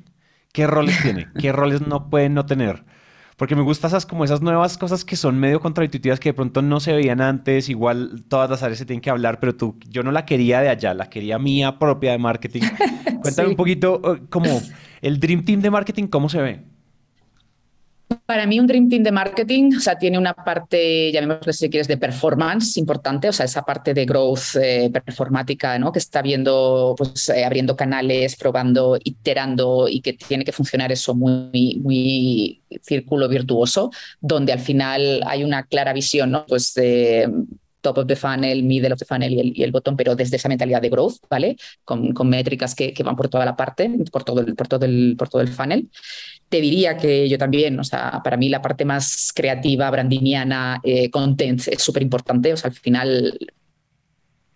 ¿Qué 0.51 0.67
roles 0.67 0.99
tiene? 1.01 1.27
¿Qué 1.39 1.51
roles 1.51 1.81
no 1.81 2.09
pueden 2.09 2.33
no 2.33 2.45
tener? 2.45 2.83
Porque 3.39 3.55
me 3.55 3.61
gustan 3.61 3.87
esas 3.87 4.05
como 4.05 4.25
esas 4.25 4.41
nuevas 4.41 4.77
cosas 4.77 5.05
que 5.05 5.15
son 5.15 5.39
medio 5.39 5.61
contraintuitivas 5.61 6.19
que 6.19 6.27
de 6.27 6.33
pronto 6.33 6.61
no 6.61 6.81
se 6.81 6.91
veían 6.91 7.21
antes. 7.21 7.69
Igual 7.69 8.25
todas 8.27 8.49
las 8.49 8.63
áreas 8.63 8.79
se 8.79 8.85
tienen 8.85 8.99
que 8.99 9.09
hablar, 9.09 9.39
pero 9.39 9.55
tú, 9.55 9.79
yo 9.87 10.03
no 10.03 10.11
la 10.11 10.25
quería 10.25 10.59
de 10.59 10.67
allá, 10.67 10.93
la 10.93 11.09
quería 11.09 11.39
mía 11.39 11.79
propia 11.79 12.11
de 12.11 12.17
marketing. 12.17 12.63
Cuéntame 13.21 13.47
un 13.47 13.55
poquito 13.55 14.01
eh, 14.13 14.21
como 14.29 14.61
el 15.01 15.21
Dream 15.21 15.45
Team 15.45 15.61
de 15.61 15.71
marketing, 15.71 16.07
¿cómo 16.07 16.27
se 16.27 16.41
ve? 16.41 16.65
Para 18.25 18.47
mí 18.47 18.59
un 18.59 18.65
Dream 18.65 18.89
Team 18.89 19.03
de 19.03 19.11
marketing, 19.11 19.75
o 19.77 19.79
sea, 19.79 19.97
tiene 19.97 20.17
una 20.17 20.33
parte, 20.33 21.11
llamémosle 21.11 21.53
si 21.53 21.69
quieres, 21.69 21.87
de 21.87 21.97
performance 21.97 22.77
importante, 22.77 23.29
o 23.29 23.33
sea, 23.33 23.45
esa 23.45 23.61
parte 23.63 23.93
de 23.93 24.05
growth 24.05 24.55
eh, 24.59 24.89
performática, 24.91 25.77
¿no? 25.77 25.91
Que 25.91 25.99
está 25.99 26.21
viendo, 26.21 26.95
pues, 26.97 27.29
eh, 27.29 27.45
abriendo 27.45 27.75
canales, 27.75 28.35
probando, 28.35 28.97
iterando 29.03 29.87
y 29.87 30.01
que 30.01 30.13
tiene 30.13 30.43
que 30.43 30.51
funcionar 30.51 30.91
eso 30.91 31.13
muy, 31.13 31.79
muy 31.83 32.63
círculo 32.81 33.27
virtuoso, 33.27 33.91
donde 34.19 34.53
al 34.53 34.59
final 34.59 35.21
hay 35.27 35.43
una 35.43 35.63
clara 35.63 35.93
visión, 35.93 36.31
¿no? 36.31 36.45
Pues 36.47 36.73
de 36.73 37.29
top 37.89 37.99
of 37.99 38.07
the 38.07 38.15
funnel, 38.15 38.63
middle 38.63 38.93
of 38.93 38.99
the 38.99 39.05
funnel 39.05 39.31
y 39.31 39.63
el, 39.63 39.71
bottom, 39.71 39.95
pero 39.95 40.15
desde 40.15 40.37
esa 40.37 40.49
mentalidad 40.49 40.81
de 40.81 40.89
growth, 40.89 41.17
¿vale? 41.29 41.57
Con, 41.83 42.13
métricas 42.29 42.75
que, 42.75 42.93
que, 42.93 43.03
van 43.03 43.15
por 43.15 43.29
toda 43.29 43.45
la 43.45 43.55
parte, 43.55 43.89
por 44.11 44.23
todo, 44.23 44.41
el, 44.41 44.55
por, 44.55 44.67
todo 44.67 44.85
el, 44.85 45.15
por 45.17 45.29
todo 45.29 45.41
el 45.41 45.47
funnel. 45.49 45.89
Te 46.49 46.61
diría 46.61 46.97
que 46.97 47.27
yo 47.29 47.37
también, 47.37 47.79
o 47.79 47.83
sea, 47.83 48.21
para 48.23 48.37
mí 48.37 48.49
la 48.49 48.61
parte 48.61 48.85
más 48.85 49.31
creativa, 49.33 49.89
brandiniana, 49.89 50.79
eh, 50.83 51.09
content 51.09 51.67
es 51.67 51.81
súper 51.81 52.03
importante. 52.03 52.53
O 52.53 52.57
sea, 52.57 52.69
al 52.69 52.75
final 52.75 53.37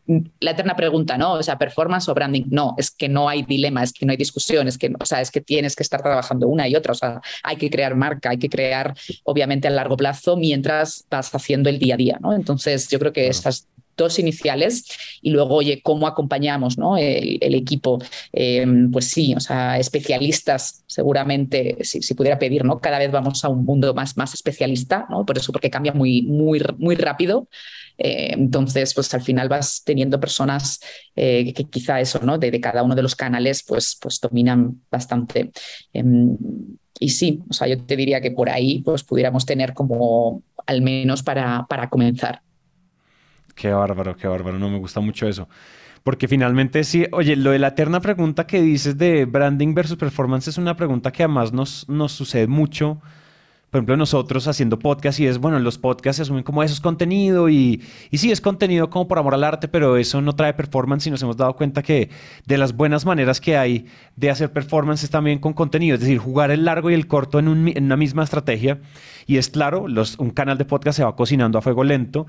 la 0.06 0.52
eterna 0.52 0.76
pregunta, 0.76 1.18
¿no? 1.18 1.34
O 1.34 1.44
sea, 1.44 1.58
performance 1.58 2.10
o 2.10 2.13
branding. 2.13 2.46
No, 2.50 2.76
es 2.78 2.92
que 2.92 3.08
no 3.08 3.30
hay 3.30 3.44
dilema, 3.44 3.84
es 3.84 3.94
que 3.94 4.06
no 4.06 4.12
hay 4.12 4.18
discusión, 4.18 4.68
es 4.68 4.78
que, 4.78 4.94
o 5.00 5.06
sea, 5.06 5.22
es 5.22 5.32
que 5.32 5.42
tienes 5.42 5.76
que 5.76 5.84
estar 5.84 6.02
trabajando 6.02 6.48
una 6.48 6.68
y 6.68 6.76
otra. 6.76 6.92
O 6.92 6.96
sea, 6.96 7.22
hay 7.44 7.56
que 7.56 7.70
crear 7.70 7.96
marca, 7.96 8.32
hay 8.32 8.38
que 8.38 8.50
crear, 8.50 8.94
obviamente, 9.24 9.68
a 9.68 9.72
largo 9.72 9.96
plazo 9.96 10.36
mientras 10.36 11.06
vas 11.10 11.34
haciendo 11.34 11.70
el 11.70 11.80
día 11.80 11.94
a 11.96 11.98
día, 11.98 12.18
¿no? 12.22 12.34
Entonces, 12.34 12.89
yo 12.89 13.00
creo 13.00 13.13
que 13.13 13.28
estas 13.28 13.68
dos 13.95 14.19
iniciales 14.19 14.86
y 15.21 15.32
luego, 15.32 15.56
oye, 15.56 15.82
cómo 15.82 16.08
acompañamos 16.08 16.77
¿no? 16.77 16.97
el, 16.97 17.56
equipo. 17.56 17.99
Eh, 18.32 18.65
pues 18.91 19.06
sí, 19.10 19.34
o 19.36 19.39
sea, 19.39 19.77
especialistas, 19.79 20.84
seguramente, 20.88 21.77
si, 21.82 22.13
pudiera 22.13 22.39
pedir, 22.39 22.65
¿no? 22.65 22.79
Cada 22.79 22.99
vez 22.99 23.12
vamos 23.12 23.43
a 23.43 23.49
un 23.49 23.65
mundo 23.65 23.93
más, 23.93 24.17
más 24.17 24.34
especialista, 24.34 25.06
¿no? 25.10 25.25
Por 25.25 25.38
eso, 25.38 25.51
porque 25.51 25.69
cambia 25.69 25.93
muy, 25.93 26.21
muy, 26.23 26.62
muy 26.77 26.95
rápido. 26.95 27.47
Eh, 27.97 28.34
entonces, 28.34 28.93
pues 28.93 29.13
al 29.13 29.21
final 29.21 29.49
vas 29.49 29.84
teniendo 29.86 30.19
personas 30.19 30.79
eh, 31.15 31.53
que 31.53 31.65
quizá 31.65 31.99
eso, 32.01 32.19
¿no? 32.23 32.38
De, 32.38 32.51
de, 32.51 32.60
cada 32.60 32.84
uno 32.84 32.95
de 32.95 33.03
los 33.03 33.15
canales, 33.15 33.63
pues, 33.63 33.97
pues 34.01 34.19
dominan 34.19 34.82
bastante. 34.89 35.51
Em, 35.93 36.38
y 36.99 37.10
sí, 37.10 37.41
o 37.49 37.53
sea, 37.53 37.67
yo 37.67 37.84
te 37.84 37.95
diría 37.95 38.21
que 38.21 38.32
por 38.32 38.49
ahí 38.49 38.82
pues 38.82 39.03
pudiéramos 39.03 39.45
tener 39.45 39.73
como 39.73 40.43
al 40.65 40.82
menos 40.82 41.23
para, 41.23 41.65
para 41.67 41.89
comenzar. 41.89 42.41
Qué 43.56 43.72
bárbaro, 43.72 44.16
qué 44.16 44.28
bárbaro, 44.28 44.58
no 44.60 44.70
me 44.70 44.80
gusta 44.80 45.00
mucho 45.00 45.28
eso. 45.28 45.48
Porque 46.04 46.28
finalmente 46.28 46.84
sí, 46.84 47.06
oye, 47.12 47.36
lo 47.36 47.52
de 47.52 47.60
la 47.60 47.70
eterna 47.70 48.02
pregunta 48.02 48.46
que 48.46 48.62
dices 48.62 48.98
de 48.98 49.26
branding 49.26 49.74
versus 49.74 49.98
performance 49.98 50.50
es 50.50 50.58
una 50.58 50.76
pregunta 50.76 51.12
que 51.12 51.24
además 51.24 51.54
nos, 51.54 51.88
nos 51.88 52.12
sucede 52.12 52.48
mucho 52.48 53.00
por 53.74 53.80
ejemplo, 53.80 53.98
nosotros 53.98 54.48
haciendo 54.48 54.78
podcast 54.78 55.20
y 55.20 55.26
es, 55.26 55.39
bueno, 55.39 55.58
los 55.58 55.80
podcasts 55.80 56.18
se 56.18 56.22
asumen 56.22 56.44
como 56.44 56.62
eso 56.62 56.76
es 56.76 56.80
contenido 56.80 57.50
y, 57.50 57.82
y 58.12 58.20
sí, 58.20 58.32
es 58.32 58.39
contenido 58.39 58.92
como 58.92 59.08
por 59.08 59.18
amor 59.18 59.34
al 59.34 59.44
arte, 59.44 59.68
pero 59.68 59.98
eso 59.98 60.22
no 60.22 60.36
trae 60.36 60.54
performance 60.54 61.08
y 61.08 61.10
nos 61.10 61.24
hemos 61.24 61.38
dado 61.38 61.56
cuenta 61.56 61.82
que 61.82 62.12
de 62.46 62.58
las 62.60 62.76
buenas 62.76 63.04
maneras 63.04 63.42
que 63.42 63.58
hay 63.58 63.88
de 64.16 64.30
hacer 64.30 64.54
performance 64.54 65.04
es 65.04 65.10
también 65.10 65.39
con 65.39 65.54
contenido, 65.54 65.96
es 65.96 66.02
decir, 66.02 66.20
jugar 66.20 66.52
el 66.52 66.66
largo 66.66 66.92
y 66.92 66.94
el 66.94 67.08
corto 67.08 67.39
en, 67.39 67.48
un, 67.48 67.68
en 67.68 67.86
una 67.86 67.98
misma 67.98 68.24
estrategia. 68.24 68.80
Y 69.26 69.38
es 69.38 69.50
claro, 69.50 69.88
un 70.20 70.30
canal 70.30 70.60
de 70.60 70.66
podcast 70.66 70.98
se 70.98 71.04
va 71.04 71.16
cocinando 71.16 71.58
a 71.58 71.63
fuego 71.63 71.84
lento 71.84 72.28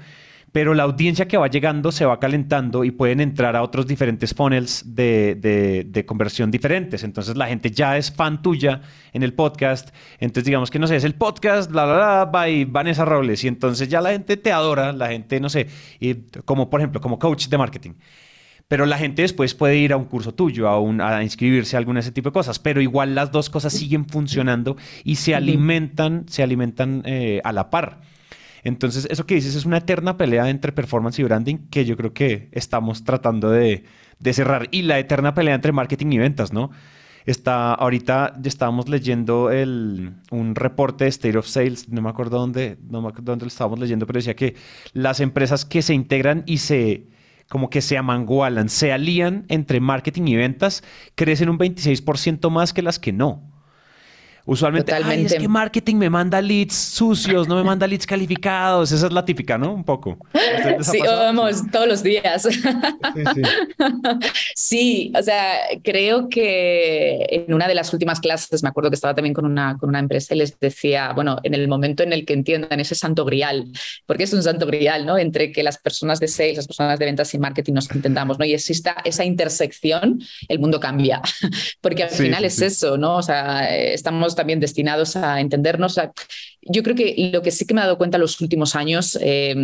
pero 0.54 0.72
la 0.72 0.84
audiencia 0.84 1.26
que 1.26 1.36
va 1.36 1.48
llegando 1.48 1.90
se 1.90 2.04
va 2.04 2.20
calentando 2.20 2.84
y 2.84 2.92
pueden 2.92 3.20
entrar 3.20 3.56
a 3.56 3.62
otros 3.64 3.88
diferentes 3.88 4.32
funnels 4.34 4.84
de, 4.94 5.34
de, 5.34 6.06
conversión 6.06 6.52
diferentes. 6.52 7.02
Entonces 7.02 7.36
la 7.36 7.48
gente 7.48 7.72
ya 7.72 7.98
es 7.98 8.12
fan 8.12 8.40
tuya 8.40 8.80
en 9.12 9.24
el 9.24 9.32
podcast. 9.32 9.92
Entonces 10.20 10.44
digamos 10.44 10.70
que, 10.70 10.78
no 10.78 10.86
sé, 10.86 10.94
es 10.94 11.02
el 11.02 11.16
podcast, 11.16 11.72
la, 11.72 11.86
la, 11.86 11.98
la, 11.98 12.24
by 12.26 12.66
Vanessa 12.66 13.04
Robles. 13.04 13.42
Y 13.42 13.48
entonces 13.48 13.88
ya 13.88 14.00
la 14.00 14.12
gente 14.12 14.36
te 14.36 14.52
adora, 14.52 14.92
la 14.92 15.08
gente, 15.08 15.40
no 15.40 15.48
sé, 15.48 15.66
y 15.98 16.14
como 16.44 16.70
por 16.70 16.78
ejemplo, 16.78 17.00
como 17.00 17.18
coach 17.18 17.48
de 17.48 17.58
marketing. 17.58 17.94
Pero 18.68 18.86
la 18.86 18.96
gente 18.96 19.22
después 19.22 19.56
puede 19.56 19.78
ir 19.78 19.92
a 19.92 19.96
un 19.96 20.04
curso 20.04 20.34
tuyo, 20.34 20.68
a, 20.68 20.78
un, 20.78 21.00
a 21.00 21.24
inscribirse 21.24 21.74
a 21.74 21.80
alguna 21.80 21.96
de 21.98 22.02
ese 22.02 22.12
tipo 22.12 22.28
de 22.28 22.32
cosas. 22.32 22.60
Pero 22.60 22.80
igual 22.80 23.16
las 23.16 23.32
dos 23.32 23.50
cosas 23.50 23.72
siguen 23.72 24.06
funcionando 24.06 24.76
y 25.02 25.16
se 25.16 25.34
alimentan, 25.34 26.26
se 26.28 26.44
alimentan 26.44 27.02
eh, 27.06 27.40
a 27.42 27.50
la 27.50 27.70
par. 27.70 28.13
Entonces, 28.64 29.06
eso 29.10 29.26
que 29.26 29.34
dices 29.34 29.54
es 29.54 29.66
una 29.66 29.78
eterna 29.78 30.16
pelea 30.16 30.48
entre 30.48 30.72
performance 30.72 31.18
y 31.18 31.22
branding 31.22 31.68
que 31.70 31.84
yo 31.84 31.96
creo 31.96 32.14
que 32.14 32.48
estamos 32.52 33.04
tratando 33.04 33.50
de, 33.50 33.84
cerrar. 34.32 34.68
Y 34.70 34.82
la 34.82 34.98
eterna 34.98 35.34
pelea 35.34 35.54
entre 35.54 35.72
marketing 35.72 36.12
y 36.12 36.18
ventas, 36.18 36.52
¿no? 36.52 36.70
Está, 37.26 37.74
ahorita 37.74 38.34
estábamos 38.44 38.88
leyendo 38.88 39.50
el, 39.50 40.14
un 40.30 40.54
reporte 40.54 41.04
de 41.04 41.10
State 41.10 41.38
of 41.38 41.46
Sales, 41.46 41.88
no 41.88 42.02
me 42.02 42.10
acuerdo 42.10 42.38
dónde, 42.38 42.78
no 42.88 43.00
me 43.00 43.08
acuerdo 43.08 43.32
dónde 43.32 43.44
lo 43.44 43.48
estábamos 43.48 43.78
leyendo, 43.78 44.06
pero 44.06 44.18
decía 44.18 44.36
que 44.36 44.56
las 44.92 45.20
empresas 45.20 45.64
que 45.64 45.80
se 45.80 45.94
integran 45.94 46.42
y 46.46 46.58
se 46.58 47.06
como 47.48 47.70
que 47.70 47.82
se 47.82 47.98
amangualan, 47.98 48.68
se 48.68 48.92
alían 48.92 49.44
entre 49.48 49.80
marketing 49.80 50.28
y 50.28 50.36
ventas, 50.36 50.82
crecen 51.14 51.50
un 51.50 51.58
26% 51.58 52.50
más 52.50 52.72
que 52.72 52.82
las 52.82 52.98
que 52.98 53.12
no. 53.12 53.53
Usualmente, 54.46 54.92
Ay, 54.92 55.24
es 55.24 55.34
que 55.34 55.48
marketing 55.48 55.96
me 55.96 56.10
manda 56.10 56.42
leads 56.42 56.74
sucios, 56.74 57.48
no 57.48 57.56
me 57.56 57.64
manda 57.64 57.86
leads 57.86 58.06
calificados. 58.06 58.92
Esa 58.92 59.06
es 59.06 59.12
la 59.12 59.24
típica, 59.24 59.56
¿no? 59.56 59.72
Un 59.72 59.84
poco. 59.84 60.18
Sí, 60.80 60.98
vamos, 61.00 61.62
todos 61.72 61.88
los 61.88 62.02
días. 62.02 62.42
Sí, 62.42 62.52
sí. 63.34 63.42
sí, 64.54 65.12
o 65.18 65.22
sea, 65.22 65.60
creo 65.82 66.28
que 66.28 67.26
en 67.30 67.54
una 67.54 67.66
de 67.68 67.74
las 67.74 67.92
últimas 67.94 68.20
clases, 68.20 68.62
me 68.62 68.68
acuerdo 68.68 68.90
que 68.90 68.96
estaba 68.96 69.14
también 69.14 69.32
con 69.32 69.46
una, 69.46 69.78
con 69.78 69.88
una 69.88 69.98
empresa 69.98 70.34
y 70.34 70.38
les 70.38 70.58
decía, 70.60 71.12
bueno, 71.14 71.38
en 71.42 71.54
el 71.54 71.66
momento 71.66 72.02
en 72.02 72.12
el 72.12 72.26
que 72.26 72.34
entiendan 72.34 72.80
ese 72.80 72.94
santo 72.94 73.24
grial, 73.24 73.70
porque 74.04 74.24
es 74.24 74.32
un 74.34 74.42
santo 74.42 74.66
grial, 74.66 75.06
¿no? 75.06 75.16
Entre 75.16 75.52
que 75.52 75.62
las 75.62 75.78
personas 75.78 76.20
de 76.20 76.28
sales, 76.28 76.56
las 76.56 76.66
personas 76.66 76.98
de 76.98 77.06
ventas 77.06 77.32
y 77.32 77.38
marketing 77.38 77.72
nos 77.72 77.90
entendamos, 77.90 78.38
¿no? 78.38 78.44
Y 78.44 78.52
exista 78.52 78.96
esa 79.04 79.24
intersección, 79.24 80.20
el 80.48 80.58
mundo 80.58 80.80
cambia, 80.80 81.22
porque 81.80 82.04
al 82.04 82.10
final 82.10 82.44
es 82.44 82.60
eso, 82.60 82.98
¿no? 82.98 83.16
O 83.16 83.22
sea, 83.22 83.74
estamos 83.74 84.33
también 84.34 84.60
destinados 84.60 85.16
a 85.16 85.40
entendernos. 85.40 85.98
Yo 86.66 86.82
creo 86.82 86.96
que 86.96 87.30
lo 87.32 87.42
que 87.42 87.50
sí 87.50 87.66
que 87.66 87.74
me 87.74 87.80
he 87.80 87.84
dado 87.84 87.98
cuenta 87.98 88.16
en 88.16 88.22
los 88.22 88.40
últimos 88.40 88.74
años, 88.74 89.18
eh, 89.20 89.54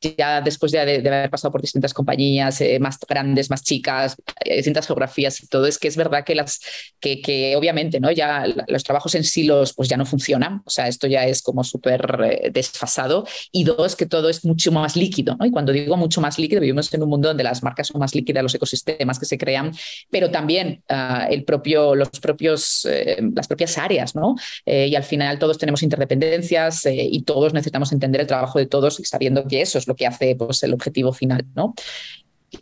ya 0.00 0.40
después 0.40 0.70
de, 0.70 1.02
de, 1.02 1.08
haber 1.08 1.30
pasado 1.30 1.50
por 1.50 1.60
distintas 1.60 1.92
compañías 1.92 2.60
eh, 2.60 2.78
más 2.78 2.98
grandes, 3.08 3.50
más 3.50 3.62
chicas, 3.62 4.16
eh, 4.44 4.56
distintas 4.56 4.86
geografías 4.86 5.42
y 5.42 5.48
todo, 5.48 5.66
es 5.66 5.78
que 5.78 5.88
es 5.88 5.96
verdad 5.96 6.24
que, 6.24 6.34
las, 6.34 6.60
que, 7.00 7.20
que 7.20 7.56
obviamente 7.56 7.98
¿no? 7.98 8.10
ya 8.12 8.44
los 8.68 8.84
trabajos 8.84 9.14
en 9.16 9.24
silos 9.24 9.72
pues 9.74 9.88
ya 9.88 9.96
no 9.96 10.06
funcionan, 10.06 10.62
o 10.64 10.70
sea, 10.70 10.86
esto 10.86 11.06
ya 11.08 11.24
es 11.26 11.42
como 11.42 11.64
súper 11.64 12.52
desfasado. 12.52 13.26
Y 13.50 13.64
dos, 13.64 13.96
que 13.96 14.06
todo 14.06 14.28
es 14.28 14.44
mucho 14.44 14.70
más 14.70 14.96
líquido. 14.96 15.36
¿no? 15.38 15.46
Y 15.46 15.50
cuando 15.50 15.72
digo 15.72 15.96
mucho 15.96 16.20
más 16.20 16.38
líquido, 16.38 16.60
vivimos 16.60 16.92
en 16.94 17.02
un 17.02 17.08
mundo 17.08 17.28
donde 17.28 17.44
las 17.44 17.62
marcas 17.62 17.88
son 17.88 18.00
más 18.00 18.14
líquidas, 18.14 18.42
los 18.42 18.54
ecosistemas 18.54 19.18
que 19.18 19.26
se 19.26 19.38
crean, 19.38 19.72
pero 20.10 20.30
también 20.30 20.82
uh, 20.88 21.30
el 21.30 21.44
propio, 21.44 21.94
los 21.94 22.10
propios, 22.10 22.86
las 23.34 23.48
propias 23.48 23.78
áreas. 23.78 24.14
¿no? 24.14 24.36
y 24.64 24.94
al 24.94 25.04
final 25.04 25.38
todos 25.38 25.58
tenemos 25.58 25.82
interdependencias 26.28 26.86
y 26.86 27.22
todos 27.22 27.52
necesitamos 27.52 27.92
entender 27.92 28.20
el 28.20 28.26
trabajo 28.26 28.58
de 28.58 28.66
todos 28.66 29.00
y 29.00 29.04
sabiendo 29.04 29.46
que 29.46 29.60
eso 29.60 29.78
es 29.78 29.86
lo 29.86 29.96
que 29.96 30.06
hace 30.06 30.36
pues, 30.36 30.62
el 30.62 30.74
objetivo 30.74 31.12
final, 31.12 31.44
¿no? 31.54 31.74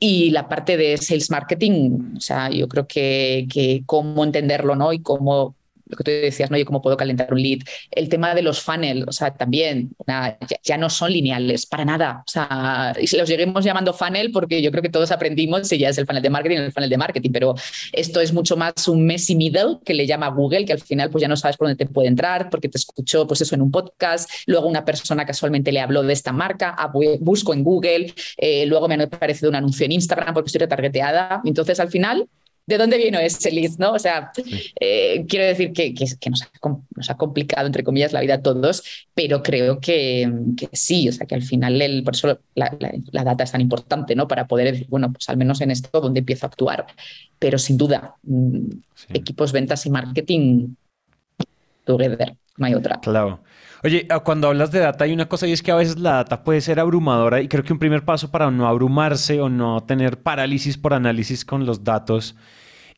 Y 0.01 0.31
la 0.31 0.49
parte 0.49 0.77
de 0.77 0.97
sales 0.97 1.31
marketing, 1.31 2.17
o 2.17 2.21
sea, 2.21 2.51
yo 2.51 2.69
creo 2.69 2.87
que, 2.87 3.47
que 3.53 3.83
cómo 3.87 4.25
entenderlo, 4.25 4.75
¿no? 4.75 4.93
Y 4.93 5.01
cómo 5.01 5.55
lo 5.87 5.97
que 5.97 6.05
tú 6.05 6.11
decías, 6.11 6.51
¿no? 6.51 6.59
Yo 6.59 6.65
cómo 6.65 6.83
puedo 6.83 6.97
calentar 6.97 7.33
un 7.33 7.41
lead. 7.41 7.61
El 7.91 8.09
tema 8.09 8.35
de 8.35 8.43
los 8.43 8.61
funnels, 8.61 9.05
o 9.09 9.13
sea, 9.13 9.35
también 9.35 9.91
ya, 10.07 10.39
ya, 10.63 10.77
no 10.77 10.91
son 10.91 11.13
lineales, 11.13 11.67
para 11.67 11.85
nada. 11.85 12.25
O 12.27 12.31
sea, 12.31 12.95
y 13.01 13.17
los 13.17 13.29
lleguemos 13.29 13.65
llamando 13.65 13.93
funnel 13.93 14.31
porque 14.33 14.63
yo 14.63 14.71
creo 14.71 14.83
que 14.83 14.89
todos 14.89 15.11
aprendimos 15.13 15.69
si 15.69 15.79
ya 15.79 15.89
es 15.89 15.99
el 15.99 16.07
funnel 16.07 16.23
de 16.23 16.31
marketing, 16.31 16.57
el 16.57 16.73
funnel 16.73 16.91
de 16.91 16.99
marketing, 16.99 17.31
pero 17.33 17.55
esto 17.93 18.21
es 18.21 18.33
mucho 18.33 18.57
más 18.57 18.89
un 18.89 19.07
messy 19.07 19.35
middle 19.35 19.79
que 19.85 19.95
le 19.95 20.07
llama 20.07 20.29
Google, 20.29 20.65
que 20.65 20.73
al 20.73 20.81
final 20.81 21.11
pues 21.11 21.23
ya 21.23 21.29
no 21.29 21.37
sabes 21.37 21.57
por 21.57 21.69
dónde 21.69 21.85
te 21.85 21.91
puede 21.91 22.09
entrar 22.09 22.51
porque 22.51 22.69
te 22.69 22.79
escuchó 22.79 23.27
pues 23.27 23.41
eso 23.41 23.55
en 23.55 23.63
un 23.63 23.71
podcast, 23.71 24.29
luego 24.47 24.67
una 24.67 24.85
persona 24.85 25.25
casualmente 25.25 25.73
le 25.73 25.81
habló 25.81 26.03
de 26.03 26.13
esta 26.13 26.33
marca, 26.33 26.75
ah, 26.77 26.93
busco 27.21 27.55
en 27.55 27.63
Google, 27.63 28.13
eh, 28.37 28.67
luego 28.67 28.89
me 28.89 28.95
ha 28.95 29.03
aparecido 29.05 29.51
un 29.51 29.57
anuncio 29.57 29.87
en 29.87 29.93
Instagram 29.93 30.35
porque 30.35 30.49
estoy 30.49 30.61
retargeteada. 30.61 31.41
Entonces 31.45 31.81
al 31.81 31.89
final 31.89 32.29
¿de 32.67 32.79
dónde 32.79 32.99
vino 32.99 33.19
ese 33.19 33.51
lead? 33.51 33.73
¿no? 33.79 33.93
O 33.93 33.99
sea, 33.99 34.33
eh, 34.81 35.25
quiero 35.29 35.47
decir 35.47 35.73
que, 35.73 35.95
que, 35.95 36.31
nos, 36.31 36.43
ha, 36.43 36.51
nos, 36.95 37.11
ha, 37.11 37.17
complicado, 37.17 37.67
entre 37.67 37.85
comillas, 37.85 38.13
la 38.13 38.21
vida 38.21 38.35
a 38.35 38.43
todos, 38.43 38.83
pero 39.15 39.43
creo 39.43 39.81
que, 39.81 40.31
que 40.57 40.69
sí, 40.73 41.09
o 41.09 41.13
sea, 41.13 41.27
que 41.27 41.35
al 41.35 41.43
final, 41.43 41.81
el, 41.81 42.03
por 42.03 42.15
eso 42.15 42.39
la, 42.55 42.77
la, 42.79 43.25
data 43.25 43.45
es 43.45 43.53
tan 43.53 43.61
importante, 43.61 44.15
¿no? 44.15 44.29
Para 44.29 44.47
poder 44.47 44.73
decir, 44.73 44.87
bueno, 44.89 45.13
pues 45.13 45.29
al 45.29 45.37
menos 45.37 45.61
en 45.61 45.71
esto, 45.71 46.01
¿dónde 46.01 46.21
empiezo 46.21 46.47
a 46.47 46.49
actuar? 46.49 46.87
Pero 47.39 47.59
sin 47.59 47.77
duda, 47.77 48.17
mm, 48.23 48.69
equipos, 49.15 49.53
ventas 49.53 49.87
y 49.87 49.91
marketing, 49.91 50.75
together, 51.85 52.37
no 52.57 52.67
hay 52.67 52.75
otra. 52.75 53.01
Claro. 53.01 53.41
Oye, 53.85 54.07
ah, 54.11 54.21
cuando 54.21 54.49
hablas 54.49 54.71
de 54.71 54.81
data 54.81 55.05
hay 55.05 55.13
una 55.13 55.29
cosa 55.29 55.47
y 55.47 55.53
es 55.53 55.63
que 55.63 55.71
a 55.71 55.77
veces 55.77 55.99
la 55.99 56.15
data 56.15 56.43
puede 56.43 56.61
ser 56.61 56.81
abrumadora 56.81 57.41
y 57.41 57.49
creo 57.49 57.63
que 57.63 57.73
un 57.73 57.79
primer 57.79 58.05
paso 58.05 58.31
para 58.31 58.51
no 58.51 58.67
abrumarse 58.67 59.41
o 59.41 59.49
no 59.49 59.83
tener 59.85 60.23
parálisis 60.23 60.77
por 60.79 60.95
análisis 60.95 61.45
con 61.45 61.67
los 61.67 61.85
datos 61.85 62.37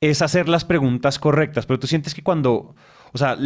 es 0.00 0.22
hacer 0.22 0.48
las 0.48 0.64
preguntas 0.64 1.18
correctas. 1.18 1.66
Pero 1.66 1.78
tú 1.78 1.86
sientes 1.86 2.14
que 2.14 2.22
cuando, 2.22 2.74
o 3.12 3.18
sea, 3.18 3.36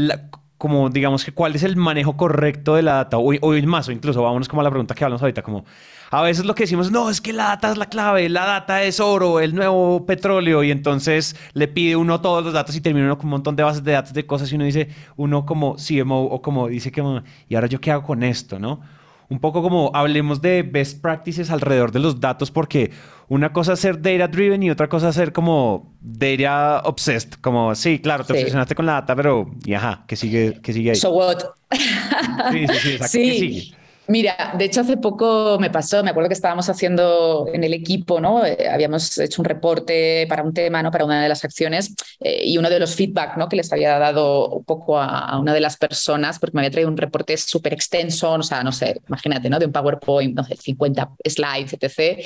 como 0.62 0.90
digamos 0.90 1.25
que 1.25 1.33
cuál 1.33 1.57
es 1.57 1.64
el 1.64 1.75
manejo 1.75 2.16
correcto 2.16 2.77
de 2.77 2.83
la 2.83 2.92
data 2.92 3.18
o, 3.18 3.33
o 3.35 3.62
más, 3.66 3.88
o 3.88 3.90
incluso 3.90 4.22
vámonos 4.22 4.46
como 4.46 4.61
a 4.61 4.62
la 4.62 4.70
pregunta 4.70 4.94
que 4.94 5.03
hablamos 5.03 5.20
ahorita, 5.20 5.42
como 5.42 5.64
a 6.12 6.22
veces 6.22 6.44
lo 6.44 6.55
que 6.55 6.62
decimos, 6.62 6.92
no, 6.92 7.11
es 7.11 7.20
que 7.20 7.33
la 7.33 7.46
data 7.48 7.72
es 7.72 7.79
la 7.79 7.87
clave, 7.87 8.29
la 8.29 8.46
data 8.46 8.81
es 8.85 9.01
oro, 9.01 9.40
el 9.40 9.57
nuevo 9.57 10.07
petróleo, 10.07 10.62
y 10.62 10.70
entonces 10.70 11.35
le 11.55 11.66
pide 11.66 11.96
uno 11.96 12.20
todos 12.20 12.44
los 12.44 12.53
datos 12.53 12.77
y 12.77 12.81
termina 12.81 13.07
uno 13.07 13.18
con 13.18 13.27
un 13.27 13.31
montón 13.33 13.57
de 13.57 13.64
bases 13.64 13.83
de 13.83 13.90
datos 13.90 14.12
de 14.12 14.25
cosas 14.25 14.53
y 14.53 14.55
uno 14.55 14.64
dice, 14.64 14.88
uno 15.16 15.44
como 15.44 15.75
CMO 15.75 16.27
o 16.27 16.40
como 16.42 16.68
dice 16.68 16.92
que, 16.92 17.03
y 17.48 17.57
ahora 17.57 17.66
yo 17.66 17.81
qué 17.81 17.90
hago 17.90 18.05
con 18.05 18.22
esto, 18.22 18.61
¿no? 18.61 18.83
Un 19.28 19.40
poco 19.40 19.62
como 19.62 19.90
hablemos 19.94 20.42
de 20.42 20.62
best 20.62 21.00
practices 21.00 21.50
alrededor 21.50 21.92
de 21.92 22.00
los 22.00 22.20
datos, 22.20 22.50
porque 22.50 22.90
una 23.28 23.52
cosa 23.52 23.74
es 23.74 23.80
ser 23.80 24.02
data 24.02 24.28
driven 24.28 24.62
y 24.62 24.70
otra 24.70 24.88
cosa 24.88 25.08
es 25.08 25.14
ser 25.14 25.32
como 25.32 25.94
data 26.00 26.82
obsessed. 26.85 27.35
Como, 27.40 27.74
sí, 27.74 27.98
claro, 27.98 28.24
te 28.24 28.32
obsesionaste 28.35 28.74
con 28.74 28.87
la 28.87 28.92
data, 28.92 29.16
pero, 29.16 29.50
y 29.64 29.74
ajá, 29.74 30.04
¿qué 30.06 30.16
sigue, 30.16 30.61
qué 30.62 30.72
sigue 30.72 30.90
ahí? 30.90 30.96
So 30.96 31.12
what? 31.12 31.38
Sí, 31.70 32.66
sí, 32.66 32.74
sí, 32.80 32.92
exacto. 32.92 33.18
¿Qué 33.18 33.38
sigue? 33.38 33.76
Mira, 34.08 34.54
de 34.58 34.64
hecho 34.64 34.80
hace 34.80 34.96
poco 34.96 35.58
me 35.60 35.70
pasó, 35.70 36.02
me 36.02 36.10
acuerdo 36.10 36.28
que 36.28 36.34
estábamos 36.34 36.68
haciendo 36.68 37.46
en 37.52 37.62
el 37.62 37.72
equipo, 37.72 38.20
¿no? 38.20 38.44
Eh, 38.44 38.68
habíamos 38.68 39.16
hecho 39.16 39.40
un 39.40 39.44
reporte 39.44 40.26
para 40.28 40.42
un 40.42 40.52
tema, 40.52 40.82
¿no? 40.82 40.90
Para 40.90 41.04
una 41.04 41.22
de 41.22 41.28
las 41.28 41.44
acciones 41.44 41.94
eh, 42.18 42.42
y 42.44 42.58
uno 42.58 42.68
de 42.68 42.80
los 42.80 42.96
feedback, 42.96 43.36
¿no? 43.36 43.48
Que 43.48 43.56
les 43.56 43.72
había 43.72 43.98
dado 44.00 44.48
un 44.48 44.64
poco 44.64 44.98
a, 44.98 45.38
una 45.38 45.54
de 45.54 45.60
las 45.60 45.76
personas, 45.76 46.40
porque 46.40 46.54
me 46.54 46.62
había 46.62 46.72
traído 46.72 46.90
un 46.90 46.96
reporte 46.96 47.36
súper 47.36 47.74
extenso, 47.74 48.32
o 48.32 48.42
sea, 48.42 48.64
no 48.64 48.72
sé, 48.72 49.00
imagínate, 49.08 49.48
¿no? 49.48 49.60
De 49.60 49.66
un 49.66 49.72
PowerPoint, 49.72 50.34
no 50.34 50.42
sé, 50.42 50.56
50 50.56 51.10
slides, 51.24 51.72
etc. 51.72 52.24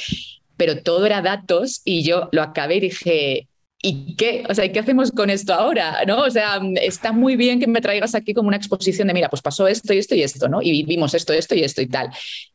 Pero 0.57 0.83
todo 0.83 1.05
era 1.05 1.21
datos 1.21 1.83
y 1.85 2.03
yo 2.03 2.31
lo 2.33 2.43
acabé 2.43 2.77
y 2.77 2.81
dije, 2.81 3.49
¿Y 3.83 4.17
qué? 4.17 4.43
O 4.49 4.55
sea, 4.55 4.73
¿qué 4.73 4.79
hacemos 4.79 5.13
con 5.13 5.29
esto 5.29 5.53
ahora? 5.53 6.03
¿no? 6.07 6.23
O 6.23 6.31
sea, 6.31 6.61
está 6.81 7.13
muy 7.13 7.37
bien 7.37 7.61
que 7.61 7.67
me 7.67 7.83
traigas 7.83 8.15
aquí 8.15 8.33
como 8.33 8.49
una 8.49 8.57
exposición 8.57 9.07
de, 9.07 9.15
mira, 9.15 9.29
pues 9.29 9.43
pasó 9.43 9.69
esto 9.69 9.93
y 9.93 9.99
esto 9.99 10.15
y 10.15 10.23
esto, 10.23 10.49
¿no? 10.49 10.63
Y 10.63 10.83
vimos 10.85 11.15
esto, 11.15 11.35
esto 11.35 11.55
y 11.55 11.63
esto 11.63 11.83
y 11.83 11.87
tal. 11.87 12.09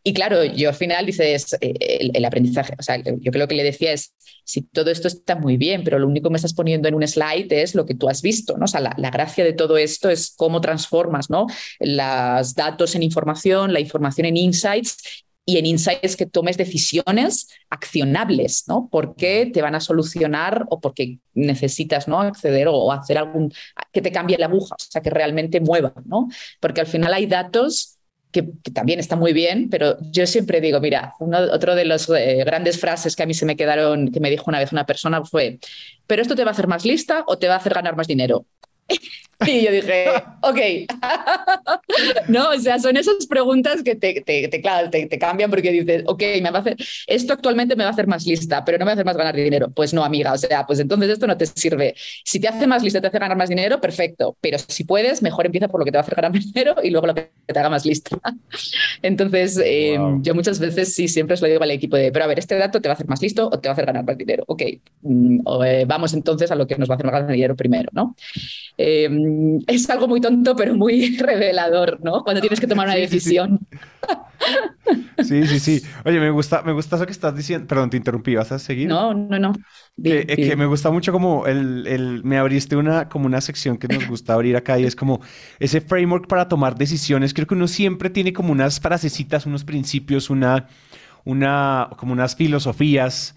Y 0.03 0.13
claro, 0.13 0.43
yo 0.43 0.69
al 0.69 0.75
final 0.75 1.05
dices, 1.05 1.55
eh, 1.61 2.09
el, 2.13 2.25
aprendizaje, 2.25 2.73
o 2.77 2.83
sea, 2.83 2.97
yo 2.97 3.31
creo 3.31 3.47
que 3.47 3.55
le 3.55 3.63
decía 3.63 3.93
es, 3.93 4.15
si 4.43 4.63
todo 4.63 4.89
esto 4.89 5.07
está 5.07 5.35
muy 5.35 5.57
bien, 5.57 5.83
pero 5.83 5.99
lo 5.99 6.07
único 6.07 6.29
que 6.29 6.33
me 6.33 6.37
estás 6.37 6.55
poniendo 6.55 6.87
en 6.87 6.95
un 6.95 7.07
slide 7.07 7.47
es 7.51 7.75
lo 7.75 7.85
que 7.85 7.93
tú 7.93 8.09
has 8.09 8.23
visto, 8.23 8.57
¿no? 8.57 8.65
O 8.65 8.67
sea, 8.67 8.81
la, 8.81 8.95
la 8.97 9.11
gracia 9.11 9.43
de 9.43 9.53
todo 9.53 9.77
esto 9.77 10.09
es 10.09 10.33
cómo 10.35 10.59
transformas, 10.59 11.29
¿no? 11.29 11.45
Los 11.79 12.55
datos 12.55 12.95
en 12.95 13.03
información, 13.03 13.73
la 13.73 13.79
información 13.79 14.25
en 14.25 14.37
insights 14.37 15.23
y 15.45 15.57
en 15.57 15.65
insights 15.65 16.15
que 16.15 16.25
tomes 16.25 16.57
decisiones 16.57 17.49
accionables, 17.69 18.65
¿no? 18.67 18.87
Porque 18.91 19.49
te 19.51 19.61
van 19.61 19.75
a 19.75 19.79
solucionar 19.79 20.65
o 20.69 20.79
porque 20.79 21.17
necesitas, 21.33 22.07
¿no? 22.07 22.21
Acceder 22.21 22.67
o 22.69 22.91
hacer 22.91 23.17
algún, 23.17 23.51
que 23.91 24.01
te 24.01 24.11
cambie 24.11 24.37
la 24.37 24.45
aguja, 24.45 24.75
o 24.75 24.83
sea, 24.83 25.01
que 25.01 25.09
realmente 25.09 25.59
mueva, 25.59 25.93
¿no? 26.05 26.27
Porque 26.59 26.81
al 26.81 26.87
final 26.87 27.13
hay 27.13 27.25
datos 27.25 27.97
que, 28.31 28.43
también 28.73 28.99
están 28.99 29.19
muy 29.19 29.33
bien, 29.33 29.69
pero 29.69 29.97
yo 30.11 30.25
siempre 30.25 30.61
digo, 30.61 30.79
mira, 30.79 31.13
uno, 31.19 31.39
otro 31.51 31.75
de 31.75 31.85
las 31.85 32.09
eh, 32.09 32.43
grandes 32.45 32.79
frases 32.79 33.15
que 33.15 33.23
a 33.23 33.25
mí 33.25 33.33
se 33.33 33.45
me 33.45 33.55
quedaron, 33.55 34.11
que 34.11 34.19
me 34.19 34.29
dijo 34.29 34.45
una 34.47 34.59
vez 34.59 34.71
una 34.71 34.85
persona 34.85 35.23
fue, 35.25 35.59
pero 36.07 36.21
esto 36.21 36.35
te 36.35 36.43
va 36.43 36.51
a 36.51 36.53
hacer 36.53 36.67
más 36.67 36.85
lista 36.85 37.23
o 37.27 37.37
te 37.37 37.47
va 37.47 37.55
a 37.55 37.57
hacer 37.57 37.73
ganar 37.73 37.95
más 37.95 38.07
dinero. 38.07 38.45
Y 39.45 39.65
yo 39.65 39.71
dije, 39.71 40.05
ok. 40.41 40.59
no, 42.27 42.49
o 42.49 42.59
sea, 42.59 42.79
son 42.79 42.97
esas 42.97 43.25
preguntas 43.27 43.81
que 43.83 43.95
te, 43.95 44.21
te, 44.21 44.47
te, 44.47 45.19
cambian 45.19 45.49
porque 45.49 45.71
dices, 45.71 46.03
ok, 46.05 46.21
me 46.41 46.51
va 46.51 46.59
a 46.59 46.61
hacer, 46.61 46.77
esto 47.07 47.33
actualmente 47.33 47.75
me 47.75 47.83
va 47.83 47.89
a 47.89 47.93
hacer 47.93 48.07
más 48.07 48.25
lista, 48.25 48.63
pero 48.63 48.77
no 48.77 48.85
me 48.85 48.89
va 48.89 48.91
a 48.91 48.95
hacer 48.95 49.05
más 49.05 49.17
ganar 49.17 49.35
dinero. 49.35 49.69
Pues 49.71 49.93
no, 49.93 50.03
amiga, 50.03 50.33
o 50.33 50.37
sea, 50.37 50.65
pues 50.65 50.79
entonces 50.79 51.09
esto 51.09 51.27
no 51.27 51.37
te 51.37 51.45
sirve. 51.45 51.95
Si 52.23 52.39
te 52.39 52.47
hace 52.47 52.67
más 52.67 52.83
lista, 52.83 53.01
te 53.01 53.07
hace 53.07 53.19
ganar 53.19 53.37
más 53.37 53.49
dinero, 53.49 53.81
perfecto, 53.81 54.37
pero 54.41 54.57
si 54.59 54.83
puedes, 54.83 55.21
mejor 55.21 55.45
empieza 55.45 55.67
por 55.67 55.79
lo 55.79 55.85
que 55.85 55.91
te 55.91 55.97
va 55.97 56.01
a 56.01 56.03
hacer 56.03 56.15
ganar 56.15 56.31
dinero 56.53 56.75
y 56.83 56.89
luego 56.89 57.07
lo 57.07 57.15
que 57.15 57.31
te 57.45 57.59
haga 57.59 57.69
más 57.69 57.85
lista. 57.85 58.17
entonces, 59.01 59.59
eh, 59.63 59.97
yo 60.21 60.35
muchas 60.35 60.59
veces 60.59 60.93
sí, 60.93 61.07
siempre 61.07 61.33
os 61.33 61.41
lo 61.41 61.47
digo 61.47 61.63
al 61.63 61.71
equipo 61.71 61.97
de, 61.97 62.11
pero 62.11 62.25
a 62.25 62.27
ver, 62.27 62.39
este 62.39 62.55
dato 62.55 62.81
te 62.81 62.87
va 62.87 62.93
a 62.93 62.95
hacer 62.95 63.07
más 63.07 63.21
listo 63.21 63.47
o 63.47 63.59
te 63.59 63.67
va 63.67 63.71
a 63.71 63.73
hacer 63.73 63.85
ganar 63.85 64.03
más 64.03 64.17
dinero. 64.17 64.43
Ok, 64.47 64.63
mm, 65.01 65.39
eh, 65.65 65.85
vamos 65.87 66.13
entonces 66.13 66.51
a 66.51 66.55
lo 66.55 66.67
que 66.67 66.75
nos 66.77 66.89
va 66.89 66.93
a 66.93 66.95
hacer 66.95 67.05
más 67.05 67.13
ganar 67.13 67.31
dinero 67.31 67.55
primero, 67.55 67.89
¿no? 67.93 68.15
Eh, 68.77 69.09
es 69.67 69.89
algo 69.89 70.07
muy 70.07 70.21
tonto, 70.21 70.55
pero 70.55 70.75
muy 70.75 71.17
revelador, 71.19 71.99
¿no? 72.03 72.23
Cuando 72.23 72.41
tienes 72.41 72.59
que 72.59 72.67
tomar 72.67 72.87
una 72.87 72.95
decisión. 72.95 73.59
Sí, 75.23 75.45
sí, 75.45 75.59
sí. 75.59 75.81
Oye, 76.03 76.19
me 76.19 76.31
gusta, 76.31 76.63
me 76.63 76.71
gusta 76.71 76.95
eso 76.95 77.05
que 77.05 77.11
estás 77.11 77.35
diciendo. 77.35 77.67
Perdón, 77.67 77.91
te 77.91 77.97
interrumpí, 77.97 78.35
¿vas 78.35 78.51
a 78.51 78.59
seguir? 78.59 78.89
No, 78.89 79.13
no, 79.13 79.37
no. 79.37 79.53
Que, 80.03 80.25
que, 80.25 80.55
me 80.55 80.65
gusta 80.65 80.89
mucho 80.89 81.11
como 81.11 81.45
el, 81.45 81.85
el, 81.85 82.23
me 82.23 82.37
abriste 82.37 82.75
una, 82.75 83.07
como 83.07 83.27
una 83.27 83.39
sección 83.39 83.77
que 83.77 83.87
nos 83.87 84.07
gusta 84.07 84.33
abrir 84.33 84.55
acá 84.55 84.79
y 84.79 84.85
es 84.85 84.95
como 84.95 85.21
ese 85.59 85.79
framework 85.79 86.27
para 86.27 86.47
tomar 86.47 86.75
decisiones. 86.75 87.33
Creo 87.33 87.45
que 87.45 87.53
uno 87.53 87.67
siempre 87.67 88.09
tiene 88.09 88.33
como 88.33 88.51
unas 88.51 88.79
frasecitas, 88.79 89.45
unos 89.45 89.63
principios, 89.63 90.29
una, 90.29 90.67
una, 91.23 91.89
como 91.97 92.13
unas 92.13 92.35
filosofías 92.35 93.35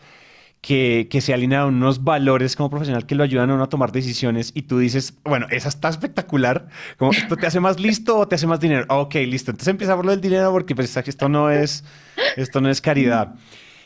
que, 0.64 1.08
que, 1.10 1.20
se 1.20 1.34
alinean 1.34 1.66
unos 1.66 2.04
valores 2.04 2.56
como 2.56 2.70
profesional 2.70 3.04
que 3.04 3.14
lo 3.14 3.22
ayudan 3.22 3.50
a 3.50 3.54
uno 3.54 3.64
a 3.64 3.68
tomar 3.68 3.92
decisiones 3.92 4.50
y 4.54 4.62
tú 4.62 4.78
dices, 4.78 5.12
bueno, 5.22 5.46
esa 5.50 5.68
está 5.68 5.90
espectacular, 5.90 6.68
como 6.96 7.10
esto 7.10 7.36
te 7.36 7.46
hace 7.46 7.60
más 7.60 7.78
listo 7.78 8.16
o 8.16 8.26
te 8.26 8.36
hace 8.36 8.46
más 8.46 8.60
dinero. 8.60 8.86
ok, 8.88 9.14
listo. 9.26 9.50
Entonces 9.50 9.68
empieza 9.68 9.92
a 9.92 9.96
hablar 9.96 10.12
del 10.12 10.22
dinero 10.22 10.50
porque 10.52 10.74
pues, 10.74 10.96
esto 10.96 11.28
no 11.28 11.50
es, 11.50 11.84
esto 12.36 12.62
no 12.62 12.70
es 12.70 12.80
caridad. 12.80 13.34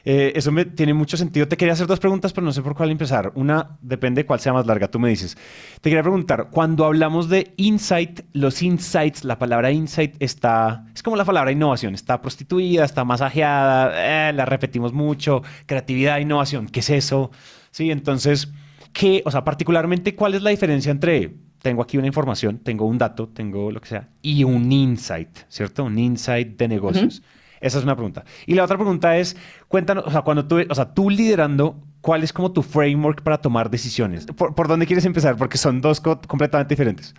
Eh, 0.04 0.32
eso 0.34 0.52
me 0.52 0.64
tiene 0.64 0.94
mucho 0.94 1.16
sentido. 1.16 1.48
Te 1.48 1.56
quería 1.56 1.72
hacer 1.72 1.86
dos 1.86 2.00
preguntas, 2.00 2.32
pero 2.32 2.44
no 2.44 2.52
sé 2.52 2.62
por 2.62 2.74
cuál 2.74 2.90
empezar. 2.90 3.32
Una 3.34 3.78
depende 3.80 4.22
de 4.22 4.26
cuál 4.26 4.40
sea 4.40 4.52
más 4.52 4.66
larga, 4.66 4.88
tú 4.88 4.98
me 4.98 5.08
dices. 5.08 5.36
Te 5.80 5.90
quería 5.90 6.02
preguntar, 6.02 6.48
cuando 6.50 6.84
hablamos 6.84 7.28
de 7.28 7.52
insight, 7.56 8.20
los 8.32 8.62
insights, 8.62 9.24
la 9.24 9.38
palabra 9.38 9.70
insight 9.70 10.16
está, 10.18 10.86
es 10.94 11.02
como 11.02 11.16
la 11.16 11.24
palabra 11.24 11.52
innovación, 11.52 11.94
está 11.94 12.20
prostituida, 12.20 12.84
está 12.84 13.04
masajeada, 13.04 14.28
eh, 14.28 14.32
la 14.32 14.44
repetimos 14.44 14.92
mucho, 14.92 15.42
creatividad, 15.66 16.18
innovación, 16.18 16.66
¿qué 16.66 16.80
es 16.80 16.90
eso? 16.90 17.30
Sí, 17.70 17.90
entonces, 17.90 18.52
¿qué, 18.92 19.22
o 19.24 19.30
sea, 19.30 19.44
particularmente, 19.44 20.14
cuál 20.14 20.34
es 20.34 20.42
la 20.42 20.50
diferencia 20.50 20.90
entre 20.90 21.34
tengo 21.62 21.82
aquí 21.82 21.98
una 21.98 22.06
información, 22.06 22.58
tengo 22.58 22.86
un 22.86 22.98
dato, 22.98 23.28
tengo 23.28 23.70
lo 23.70 23.80
que 23.80 23.88
sea, 23.88 24.08
y 24.22 24.44
un 24.44 24.70
insight, 24.70 25.38
¿cierto? 25.48 25.84
Un 25.84 25.98
insight 25.98 26.56
de 26.56 26.68
negocios. 26.68 27.22
Esa 27.60 27.78
es 27.78 27.84
una 27.84 27.94
pregunta. 27.94 28.24
Y 28.46 28.54
la 28.54 28.64
otra 28.64 28.76
pregunta 28.76 29.16
es, 29.16 29.36
cuéntanos, 29.68 30.04
o 30.06 30.10
sea, 30.10 30.22
cuando 30.22 30.46
tú, 30.46 30.58
o 30.68 30.74
sea, 30.74 30.92
tú 30.92 31.10
liderando, 31.10 31.76
¿cuál 32.00 32.22
es 32.22 32.32
como 32.32 32.52
tu 32.52 32.62
framework 32.62 33.22
para 33.22 33.38
tomar 33.38 33.70
decisiones? 33.70 34.26
¿Por, 34.26 34.68
dónde 34.68 34.86
quieres 34.86 35.04
empezar? 35.04 35.36
Porque 35.36 35.58
son 35.58 35.80
dos 35.80 36.00
completamente 36.00 36.74
diferentes. 36.74 37.14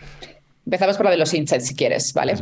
Empezamos 0.65 0.97
por 0.97 1.06
la 1.06 1.12
de 1.12 1.17
los 1.17 1.34
insights, 1.34 1.67
si 1.67 1.75
quieres, 1.75 2.13
¿vale? 2.13 2.36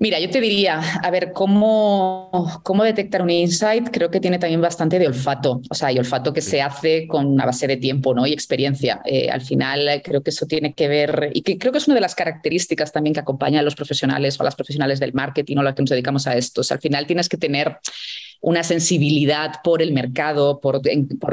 Mira, 0.00 0.20
yo 0.20 0.30
te 0.30 0.40
diría, 0.40 0.80
a 1.02 1.10
ver, 1.10 1.32
¿cómo, 1.32 2.60
¿cómo 2.62 2.84
detectar 2.84 3.20
un 3.20 3.30
insight? 3.30 3.88
Creo 3.90 4.12
que 4.12 4.20
tiene 4.20 4.38
también 4.38 4.60
bastante 4.60 4.96
de 4.96 5.08
olfato, 5.08 5.60
o 5.68 5.74
sea, 5.74 5.90
y 5.90 5.98
olfato 5.98 6.32
que 6.32 6.40
se 6.40 6.62
hace 6.62 7.08
con 7.08 7.26
una 7.26 7.44
base 7.44 7.66
de 7.66 7.78
tiempo 7.78 8.14
¿no? 8.14 8.24
y 8.24 8.32
experiencia. 8.32 9.00
Eh, 9.04 9.28
al 9.28 9.40
final, 9.40 10.00
creo 10.04 10.22
que 10.22 10.30
eso 10.30 10.46
tiene 10.46 10.72
que 10.72 10.86
ver, 10.86 11.32
y 11.34 11.42
que 11.42 11.58
creo 11.58 11.72
que 11.72 11.78
es 11.78 11.88
una 11.88 11.96
de 11.96 12.00
las 12.00 12.14
características 12.14 12.92
también 12.92 13.12
que 13.12 13.20
acompaña 13.20 13.58
a 13.58 13.64
los 13.64 13.74
profesionales 13.74 14.38
o 14.38 14.42
a 14.42 14.44
las 14.44 14.54
profesionales 14.54 15.00
del 15.00 15.14
marketing 15.14 15.56
o 15.56 15.60
a 15.60 15.64
las 15.64 15.74
que 15.74 15.82
nos 15.82 15.90
dedicamos 15.90 16.28
a 16.28 16.36
esto. 16.36 16.62
al 16.70 16.78
final 16.78 17.04
tienes 17.06 17.28
que 17.28 17.36
tener 17.36 17.78
una 18.40 18.62
sensibilidad 18.62 19.54
por 19.64 19.82
el 19.82 19.92
mercado, 19.92 20.60
por, 20.60 20.80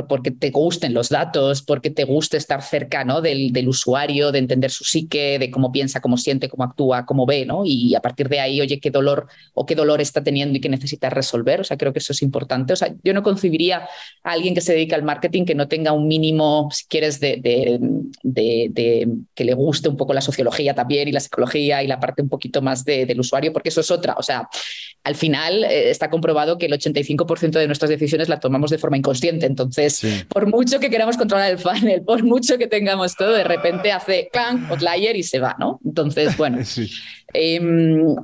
porque 0.07 0.31
te 0.31 0.49
gusten 0.49 0.93
los 0.93 1.09
datos, 1.09 1.61
porque 1.61 1.91
te 1.91 2.03
guste 2.03 2.37
estar 2.37 2.63
cerca 2.63 3.03
¿no? 3.03 3.21
del, 3.21 3.53
del, 3.53 3.67
usuario, 3.67 4.31
de 4.31 4.39
entender 4.39 4.71
su 4.71 4.83
psique, 4.83 5.37
de 5.37 5.51
cómo 5.51 5.71
piensa, 5.71 6.01
cómo 6.01 6.17
siente, 6.17 6.49
cómo 6.49 6.63
actúa, 6.63 7.05
cómo 7.05 7.27
ve, 7.27 7.45
¿no? 7.45 7.61
Y 7.63 7.93
a 7.93 8.01
partir 8.01 8.27
de 8.27 8.39
ahí, 8.39 8.59
oye, 8.59 8.79
qué 8.79 8.89
dolor 8.89 9.27
o 9.53 9.67
qué 9.67 9.75
dolor 9.75 10.01
está 10.01 10.23
teniendo 10.23 10.57
y 10.57 10.61
qué 10.61 10.69
necesita 10.69 11.11
resolver. 11.11 11.61
O 11.61 11.63
sea, 11.63 11.77
creo 11.77 11.93
que 11.93 11.99
eso 11.99 12.11
es 12.11 12.23
importante. 12.23 12.73
O 12.73 12.75
sea, 12.75 12.93
yo 13.03 13.13
no 13.13 13.21
concebiría 13.21 13.87
a 14.23 14.31
alguien 14.31 14.55
que 14.55 14.61
se 14.61 14.73
dedica 14.73 14.95
al 14.95 15.03
marketing 15.03 15.45
que 15.45 15.55
no 15.55 15.67
tenga 15.67 15.91
un 15.91 16.07
mínimo, 16.07 16.69
si 16.71 16.85
quieres, 16.87 17.19
de, 17.19 17.39
de, 18.23 19.07
que 19.35 19.45
le 19.45 19.53
guste 19.53 19.89
un 19.89 19.97
poco 19.97 20.13
la 20.13 20.21
sociología 20.21 20.73
también 20.73 21.07
y 21.07 21.11
la 21.11 21.19
psicología 21.19 21.83
y 21.83 21.87
la 21.87 21.99
parte 21.99 22.23
un 22.23 22.29
poquito 22.29 22.63
más 22.63 22.83
del 22.83 23.19
usuario, 23.19 23.53
porque 23.53 23.69
eso 23.69 23.81
es 23.81 23.91
otra. 23.91 24.15
O 24.17 24.23
sea, 24.23 24.49
al 25.05 25.15
final 25.15 25.63
eh, 25.63 25.91
está 25.91 26.09
comprobado 26.09 26.57
que 26.57 26.65
el 26.65 26.73
80 26.73 26.95
85% 26.95 27.59
de 27.59 27.67
nuestras 27.67 27.89
decisiones 27.89 28.29
las 28.29 28.39
tomamos 28.39 28.71
de 28.71 28.77
forma 28.77 28.97
inconsciente. 28.97 29.45
Entonces, 29.45 30.01
por 30.29 30.47
mucho 30.47 30.79
que 30.79 30.89
queramos 30.89 31.17
controlar 31.17 31.51
el 31.51 31.59
funnel, 31.59 32.03
por 32.03 32.23
mucho 32.23 32.57
que 32.57 32.67
tengamos 32.67 33.15
todo, 33.15 33.33
de 33.33 33.43
repente 33.43 33.91
hace 33.91 34.29
clank, 34.31 34.69
outlier 34.69 35.15
y 35.15 35.23
se 35.23 35.39
va, 35.39 35.55
¿no? 35.59 35.79
Entonces, 35.85 36.35
bueno. 36.37 36.59
Em, 37.37 38.15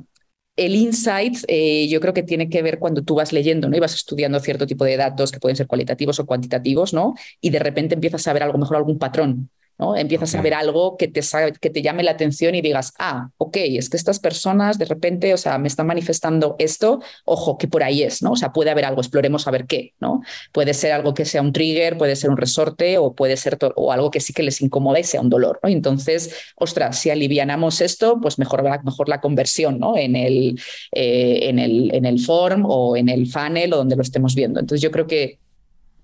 el 0.56 0.74
insight 0.74 1.38
eh, 1.48 1.86
yo 1.88 2.00
creo 2.00 2.14
que 2.14 2.22
tiene 2.22 2.48
que 2.48 2.62
ver 2.62 2.78
cuando 2.78 3.02
tú 3.02 3.14
vas 3.14 3.32
leyendo 3.32 3.68
¿no? 3.68 3.76
y 3.76 3.80
vas 3.80 3.94
estudiando 3.94 4.38
cierto 4.40 4.66
tipo 4.66 4.84
de 4.84 4.96
datos 4.96 5.32
que 5.32 5.40
pueden 5.40 5.56
ser 5.56 5.66
cualitativos 5.66 6.18
o 6.18 6.24
cuantitativos, 6.24 6.94
¿no? 6.94 7.14
Y 7.42 7.50
de 7.50 7.58
repente 7.58 7.94
empiezas 7.94 8.26
a 8.26 8.32
ver 8.32 8.42
a 8.44 8.46
lo 8.46 8.56
mejor 8.56 8.76
algún 8.76 8.98
patrón. 8.98 9.50
Empiezas 9.96 10.34
a 10.34 10.42
ver 10.42 10.54
algo 10.54 10.96
que 10.96 11.08
te, 11.08 11.20
que 11.60 11.70
te 11.70 11.82
llame 11.82 12.02
la 12.02 12.12
atención 12.12 12.54
y 12.54 12.60
digas, 12.60 12.92
ah, 12.98 13.30
ok, 13.36 13.56
es 13.56 13.90
que 13.90 13.96
estas 13.96 14.20
personas 14.20 14.78
de 14.78 14.84
repente, 14.84 15.34
o 15.34 15.36
sea, 15.36 15.58
me 15.58 15.68
están 15.68 15.86
manifestando 15.86 16.56
esto, 16.58 17.00
ojo, 17.24 17.58
que 17.58 17.68
por 17.68 17.82
ahí 17.82 18.02
es, 18.02 18.22
¿no? 18.22 18.32
O 18.32 18.36
sea, 18.36 18.52
puede 18.52 18.70
haber 18.70 18.84
algo, 18.84 19.00
exploremos 19.00 19.46
a 19.48 19.50
ver 19.50 19.66
qué, 19.66 19.94
¿no? 20.00 20.22
Puede 20.52 20.74
ser 20.74 20.92
algo 20.92 21.14
que 21.14 21.24
sea 21.24 21.42
un 21.42 21.52
trigger, 21.52 21.98
puede 21.98 22.16
ser 22.16 22.30
un 22.30 22.36
resorte 22.36 22.98
o 22.98 23.14
puede 23.14 23.36
ser 23.36 23.58
o 23.76 23.92
algo 23.92 24.10
que 24.10 24.20
sí 24.20 24.32
que 24.32 24.42
les 24.42 24.60
incomoda 24.60 25.00
y 25.00 25.04
sea 25.04 25.20
un 25.20 25.30
dolor, 25.30 25.58
¿no? 25.62 25.68
Entonces, 25.68 26.34
ostras, 26.56 26.98
si 26.98 27.10
alivianamos 27.10 27.80
esto, 27.80 28.18
pues 28.20 28.38
mejor, 28.38 28.62
mejor 28.84 29.08
la 29.08 29.20
conversión, 29.20 29.78
¿no? 29.78 29.96
En 29.96 30.16
el, 30.16 30.60
eh, 30.92 31.40
en, 31.42 31.58
el, 31.58 31.94
en 31.94 32.06
el 32.06 32.20
form 32.20 32.64
o 32.66 32.96
en 32.96 33.08
el 33.08 33.26
funnel 33.26 33.72
o 33.72 33.78
donde 33.78 33.96
lo 33.96 34.02
estemos 34.02 34.34
viendo. 34.34 34.60
Entonces, 34.60 34.80
yo 34.82 34.90
creo 34.90 35.06
que 35.06 35.38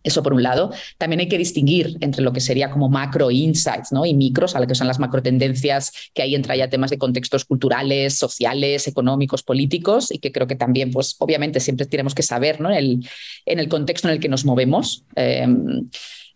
Eso 0.03 0.23
por 0.23 0.33
un 0.33 0.43
lado. 0.43 0.71
También 0.97 1.21
hay 1.21 1.29
que 1.29 1.39
distinguir 1.39 1.97
entre 2.01 2.23
lo 2.23 2.33
que 2.33 2.41
sería 2.41 2.71
como 2.71 2.89
macro 2.89 3.31
insights 3.31 3.93
¿no? 3.93 4.07
y 4.07 4.15
micros, 4.15 4.55
a 4.55 4.61
lo 4.61 4.67
que 4.67 4.75
son 4.75 4.87
las 4.87 4.99
macro 4.99 5.23
tendencias, 5.23 5.93
que 6.15 6.23
ahí 6.23 6.35
entra 6.35 6.57
ya 6.57 6.69
temas 6.69 6.91
de 6.91 6.99
contextos 6.99 7.45
culturales, 7.45 8.17
sociales, 8.17 8.87
económicos, 8.87 9.43
políticos, 9.43 10.13
y 10.13 10.19
que 10.19 10.33
creo 10.33 10.47
que 10.47 10.57
también, 10.57 10.91
pues 10.91 11.17
obviamente 11.19 11.61
siempre 11.61 11.87
tenemos 11.87 12.15
que 12.15 12.23
saber 12.23 12.61
¿no? 12.61 12.71
en, 12.71 12.77
el, 12.77 13.09
en 13.45 13.59
el 13.59 13.69
contexto 13.69 14.09
en 14.09 14.15
el 14.15 14.21
que 14.21 14.29
nos 14.29 14.45
movemos. 14.45 15.05
Eh, 15.17 15.47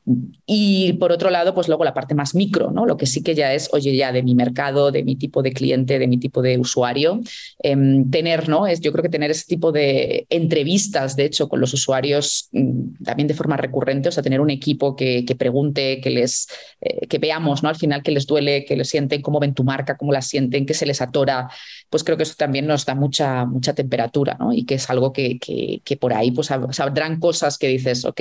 y 0.05 0.95
por 0.95 1.13
otro 1.13 1.31
lado, 1.31 1.55
pues 1.55 1.69
luego 1.69 1.85
la 1.85 1.95
parte 1.95 2.15
más 2.15 2.35
micro, 2.35 2.73
¿no? 2.73 2.87
Lo 2.87 2.97
que 2.97 3.07
sí 3.07 3.23
que 3.23 3.37
ya 3.37 3.55
es, 3.55 3.69
oye, 3.73 3.95
ya 3.97 4.11
de 4.11 4.25
mi 4.25 4.35
mercado, 4.35 4.91
de 4.91 5.05
mi 5.05 5.15
tipo 5.15 5.43
de 5.43 5.53
cliente, 5.53 6.01
de 6.01 6.09
mi 6.09 6.19
tipo 6.19 6.43
de 6.43 6.59
usuario, 6.59 7.21
em, 7.61 8.11
tener, 8.11 8.49
¿no? 8.49 8.67
Es, 8.67 8.81
yo 8.81 8.91
creo 8.91 9.03
que 9.05 9.09
tener 9.09 9.31
ese 9.31 9.45
tipo 9.47 9.71
de 9.71 10.27
entrevistas, 10.29 11.15
de 11.15 11.25
hecho, 11.27 11.49
con 11.49 11.61
los 11.61 11.73
usuarios 11.73 12.49
mm, 12.51 13.05
también 13.05 13.29
de 13.29 13.35
forma 13.35 13.57
recurrente, 13.57 14.09
o 14.09 14.13
sea, 14.13 14.25
tener 14.25 14.41
un 14.41 14.51
equipo 14.51 14.97
que, 14.97 15.25
que 15.25 15.37
pregunte, 15.37 16.01
que 16.01 16.11
les, 16.11 16.49
eh, 16.81 17.07
que 17.07 17.19
veamos, 17.19 17.63
¿no? 17.63 17.69
Al 17.69 17.77
final, 17.77 18.03
que 18.03 18.11
les 18.11 18.27
duele, 18.27 18.65
que 18.65 18.77
les 18.77 18.89
sienten, 18.89 19.23
cómo 19.23 19.39
ven 19.39 19.55
tu 19.55 19.63
marca, 19.63 19.97
cómo 19.97 20.13
la 20.13 20.23
sienten, 20.23 20.67
que 20.67 20.75
se 20.75 20.87
les 20.87 21.01
atora, 21.01 21.49
pues 21.91 22.03
creo 22.03 22.17
que 22.17 22.25
eso 22.25 22.35
también 22.37 22.67
nos 22.67 22.85
da 22.87 22.97
mucha, 22.97 23.45
mucha 23.45 23.73
temperatura, 23.75 24.37
¿no? 24.41 24.53
Y 24.53 24.65
que 24.65 24.75
es 24.75 24.91
algo 24.91 25.13
que, 25.13 25.39
que, 25.39 25.81
que 25.85 25.97
por 25.97 26.13
ahí, 26.13 26.33
pues, 26.33 26.49
saldrán 26.71 27.21
cosas 27.21 27.57
que 27.59 27.69
dices, 27.69 28.05
ok, 28.05 28.21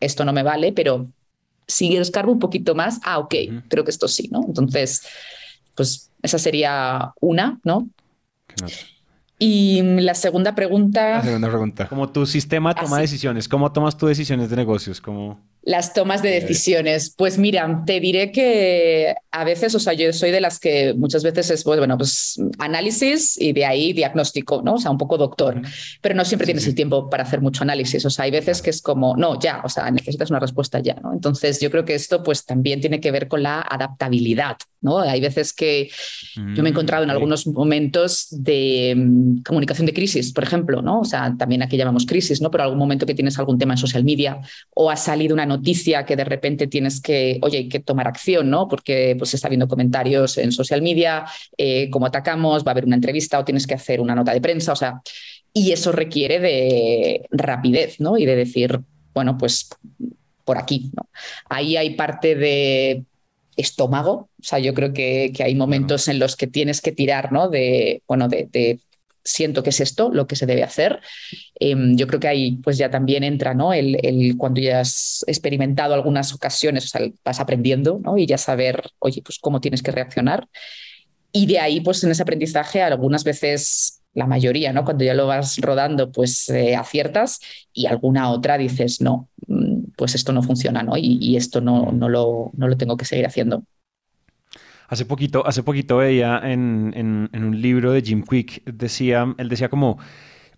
esto 0.00 0.24
no 0.24 0.32
me 0.32 0.42
vale, 0.42 0.72
pero 0.72 1.10
si 1.68 1.96
escarbo 1.96 2.32
un 2.32 2.38
poquito 2.38 2.74
más, 2.74 2.98
ah, 3.04 3.18
ok, 3.18 3.34
creo 3.68 3.84
que 3.84 3.90
esto 3.90 4.08
sí, 4.08 4.28
¿no? 4.32 4.44
Entonces, 4.46 5.02
pues 5.76 6.10
esa 6.22 6.38
sería 6.38 7.12
una, 7.20 7.60
¿no? 7.62 7.88
Y 9.38 9.82
la 9.82 10.14
segunda 10.14 10.54
pregunta. 10.54 11.18
La 11.18 11.22
segunda 11.22 11.48
pregunta. 11.48 11.88
Como 11.88 12.08
tu 12.08 12.26
sistema 12.26 12.74
toma 12.74 12.96
ah, 12.96 13.00
decisiones, 13.00 13.48
¿cómo 13.48 13.70
tomas 13.70 13.96
tus 13.96 14.08
decisiones 14.08 14.50
de 14.50 14.56
negocios? 14.56 15.00
¿Cómo... 15.00 15.40
Las 15.68 15.92
tomas 15.92 16.22
de 16.22 16.30
decisiones. 16.30 17.12
Pues 17.14 17.36
mira, 17.36 17.82
te 17.84 18.00
diré 18.00 18.32
que 18.32 19.14
a 19.30 19.44
veces, 19.44 19.74
o 19.74 19.78
sea, 19.78 19.92
yo 19.92 20.10
soy 20.14 20.30
de 20.30 20.40
las 20.40 20.58
que 20.58 20.94
muchas 20.94 21.22
veces 21.22 21.50
es, 21.50 21.62
pues, 21.62 21.78
bueno, 21.78 21.98
pues 21.98 22.40
análisis 22.58 23.38
y 23.38 23.52
de 23.52 23.66
ahí 23.66 23.92
diagnóstico, 23.92 24.62
¿no? 24.64 24.76
O 24.76 24.78
sea, 24.78 24.90
un 24.90 24.96
poco 24.96 25.18
doctor, 25.18 25.60
pero 26.00 26.14
no 26.14 26.24
siempre 26.24 26.46
tienes 26.46 26.66
el 26.66 26.74
tiempo 26.74 27.10
para 27.10 27.24
hacer 27.24 27.42
mucho 27.42 27.64
análisis. 27.64 28.02
O 28.06 28.08
sea, 28.08 28.24
hay 28.24 28.30
veces 28.30 28.62
que 28.62 28.70
es 28.70 28.80
como, 28.80 29.14
no, 29.18 29.38
ya, 29.38 29.60
o 29.62 29.68
sea, 29.68 29.90
necesitas 29.90 30.30
una 30.30 30.40
respuesta 30.40 30.80
ya, 30.80 30.94
¿no? 31.02 31.12
Entonces, 31.12 31.60
yo 31.60 31.70
creo 31.70 31.84
que 31.84 31.94
esto, 31.94 32.22
pues, 32.22 32.46
también 32.46 32.80
tiene 32.80 32.98
que 32.98 33.10
ver 33.10 33.28
con 33.28 33.42
la 33.42 33.60
adaptabilidad, 33.60 34.56
¿no? 34.80 35.00
Hay 35.00 35.20
veces 35.20 35.52
que 35.52 35.90
yo 36.34 36.62
me 36.62 36.70
he 36.70 36.72
encontrado 36.72 37.02
en 37.02 37.10
mm, 37.10 37.12
algunos 37.12 37.46
momentos 37.46 38.28
de 38.30 38.94
mm, 38.96 39.42
comunicación 39.42 39.84
de 39.84 39.92
crisis, 39.92 40.32
por 40.32 40.44
ejemplo, 40.44 40.80
¿no? 40.80 41.00
O 41.00 41.04
sea, 41.04 41.34
también 41.36 41.62
aquí 41.62 41.76
llamamos 41.76 42.06
crisis, 42.06 42.40
¿no? 42.40 42.50
Pero 42.50 42.64
algún 42.64 42.78
momento 42.78 43.04
que 43.04 43.14
tienes 43.14 43.38
algún 43.38 43.58
tema 43.58 43.74
en 43.74 43.78
social 43.78 44.02
media 44.02 44.40
o 44.72 44.90
ha 44.90 44.96
salido 44.96 45.34
una 45.34 45.44
noticia 45.44 45.57
que 45.62 46.16
de 46.16 46.24
repente 46.24 46.66
tienes 46.66 47.00
que, 47.00 47.38
oye, 47.42 47.58
hay 47.58 47.68
que 47.68 47.80
tomar 47.80 48.08
acción, 48.08 48.50
¿no? 48.50 48.68
Porque 48.68 49.14
pues 49.18 49.34
está 49.34 49.48
viendo 49.48 49.68
comentarios 49.68 50.38
en 50.38 50.52
social 50.52 50.82
media, 50.82 51.24
eh, 51.56 51.88
cómo 51.90 52.06
atacamos, 52.06 52.64
va 52.64 52.70
a 52.70 52.72
haber 52.72 52.84
una 52.84 52.96
entrevista 52.96 53.38
o 53.38 53.44
tienes 53.44 53.66
que 53.66 53.74
hacer 53.74 54.00
una 54.00 54.14
nota 54.14 54.32
de 54.32 54.40
prensa, 54.40 54.72
o 54.72 54.76
sea, 54.76 55.00
y 55.52 55.72
eso 55.72 55.92
requiere 55.92 56.40
de 56.40 57.26
rapidez, 57.30 58.00
¿no? 58.00 58.18
Y 58.18 58.26
de 58.26 58.36
decir, 58.36 58.80
bueno, 59.14 59.36
pues 59.38 59.68
por 60.44 60.58
aquí, 60.58 60.90
¿no? 60.96 61.08
Ahí 61.48 61.76
hay 61.76 61.90
parte 61.90 62.34
de 62.34 63.04
estómago, 63.56 64.12
o 64.12 64.42
sea, 64.42 64.58
yo 64.58 64.72
creo 64.72 64.92
que, 64.92 65.32
que 65.34 65.42
hay 65.42 65.54
momentos 65.54 66.08
en 66.08 66.18
los 66.18 66.36
que 66.36 66.46
tienes 66.46 66.80
que 66.80 66.92
tirar, 66.92 67.32
¿no? 67.32 67.48
De, 67.48 68.02
bueno, 68.06 68.28
de, 68.28 68.48
de 68.50 68.78
siento 69.28 69.62
que 69.62 69.70
es 69.70 69.80
esto 69.80 70.10
lo 70.12 70.26
que 70.26 70.36
se 70.36 70.46
debe 70.46 70.62
hacer. 70.62 71.00
Em, 71.60 71.96
yo 71.96 72.06
creo 72.06 72.20
que 72.20 72.28
ahí 72.28 72.56
pues 72.56 72.78
ya 72.78 72.90
también 72.90 73.24
entra 73.24 73.54
¿no? 73.54 73.72
el, 73.72 74.34
cuando 74.36 74.60
ya 74.60 74.80
has 74.80 75.24
experimentado 75.26 75.94
algunas 75.94 76.32
ocasiones, 76.32 76.84
o 76.86 76.88
sea, 76.88 77.00
vas 77.24 77.40
aprendiendo 77.40 78.00
¿no? 78.02 78.16
y 78.18 78.26
ya 78.26 78.38
saber, 78.38 78.82
oye, 78.98 79.22
pues 79.22 79.38
cómo 79.38 79.60
tienes 79.60 79.82
que 79.82 79.90
reaccionar. 79.90 80.48
Y 81.32 81.46
de 81.46 81.60
ahí, 81.60 81.80
pues 81.80 82.02
en 82.04 82.10
ese 82.10 82.22
aprendizaje, 82.22 82.82
algunas 82.82 83.22
veces, 83.22 84.02
la 84.14 84.26
mayoría, 84.26 84.72
¿no? 84.72 84.84
Cuando 84.84 85.04
ya 85.04 85.14
lo 85.14 85.26
vas 85.26 85.58
rodando, 85.58 86.10
pues 86.10 86.48
eh, 86.48 86.74
aciertas 86.74 87.40
y 87.72 87.86
alguna 87.86 88.30
otra 88.30 88.56
dices, 88.56 89.00
no, 89.02 89.28
mm, 89.46 89.92
pues 89.96 90.14
esto 90.14 90.32
no 90.32 90.42
funciona, 90.42 90.82
¿no? 90.82 90.96
Y, 90.96 91.18
y 91.20 91.36
esto 91.36 91.60
no, 91.60 91.92
no, 91.92 92.08
lo, 92.08 92.50
no 92.56 92.66
lo 92.66 92.76
tengo 92.78 92.96
que 92.96 93.04
seguir 93.04 93.26
haciendo. 93.26 93.62
Hace 94.88 95.04
poquito, 95.04 95.46
hace 95.46 95.62
poquito 95.62 95.98
veía 95.98 96.40
en, 96.42 97.28
un 97.34 97.60
libro 97.60 97.92
de 97.92 98.00
Jim 98.00 98.22
Quick, 98.22 98.64
decía, 98.64 99.34
él 99.36 99.48
decía 99.50 99.68
como, 99.68 99.98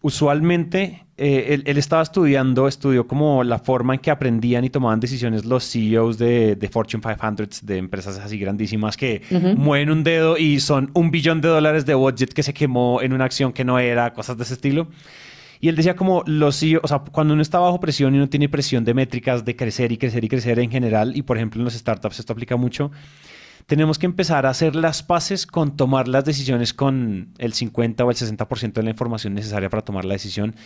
usualmente 0.02 1.04
eh, 1.16 1.60
él, 1.66 1.76
estaba 1.76 2.02
estudiando, 2.02 2.68
estudió 2.68 3.08
como 3.08 3.42
la 3.42 3.58
forma 3.58 3.94
en 3.94 4.00
que 4.00 4.12
aprendían 4.12 4.64
y 4.64 4.70
tomaban 4.70 5.00
decisiones 5.00 5.44
los 5.44 5.64
CEOs 5.64 6.16
de, 6.16 6.70
Fortune 6.70 7.02
500, 7.02 7.66
de 7.66 7.78
empresas 7.78 8.18
así 8.18 8.38
grandísimas 8.38 8.96
que 8.96 9.22
mueven 9.56 9.90
un 9.90 10.04
dedo 10.04 10.38
y 10.38 10.60
son 10.60 10.92
un 10.94 11.10
billón 11.10 11.40
de 11.40 11.48
dólares 11.48 11.84
de 11.84 11.94
budget 11.94 12.32
que 12.32 12.44
se 12.44 12.54
quemó 12.54 13.02
en 13.02 13.12
una 13.12 13.24
acción 13.24 13.52
que 13.52 13.64
no 13.64 13.80
era, 13.80 14.12
cosas 14.12 14.36
de 14.36 14.44
ese 14.44 14.54
estilo. 14.54 14.86
Y 15.62 15.68
él 15.68 15.76
decía 15.76 15.96
como 15.96 16.22
los 16.24 16.58
CEOs, 16.60 16.84
o 16.84 16.88
sea, 16.88 17.00
cuando 17.00 17.34
uno 17.34 17.42
está 17.42 17.58
bajo 17.58 17.80
presión 17.80 18.14
y 18.14 18.18
no 18.18 18.28
tiene 18.28 18.48
presión 18.48 18.84
de 18.84 18.94
métricas 18.94 19.44
de 19.44 19.56
crecer 19.56 19.90
y 19.90 19.98
crecer 19.98 20.24
y 20.24 20.28
crecer 20.28 20.60
en 20.60 20.70
general, 20.70 21.16
y 21.16 21.22
por 21.22 21.36
ejemplo 21.36 21.60
en 21.60 21.64
los 21.64 21.74
startups 21.74 22.20
esto 22.20 22.32
aplica 22.32 22.54
mucho, 22.54 22.92
tenemos 23.70 24.00
que 24.00 24.06
empezar 24.06 24.46
a 24.46 24.50
hacer 24.50 24.74
las 24.74 25.04
paces 25.04 25.46
con 25.46 25.76
tomar 25.76 26.08
las 26.08 26.24
decisiones 26.24 26.74
con 26.74 27.32
el 27.38 27.52
50 27.52 28.04
o 28.04 28.10
el 28.10 28.16
60% 28.16 28.72
de 28.72 28.82
la 28.82 28.90
información 28.90 29.32
necesaria 29.32 29.70
para 29.70 29.84
tomar 29.84 30.04
la 30.04 30.14
decisión 30.14 30.56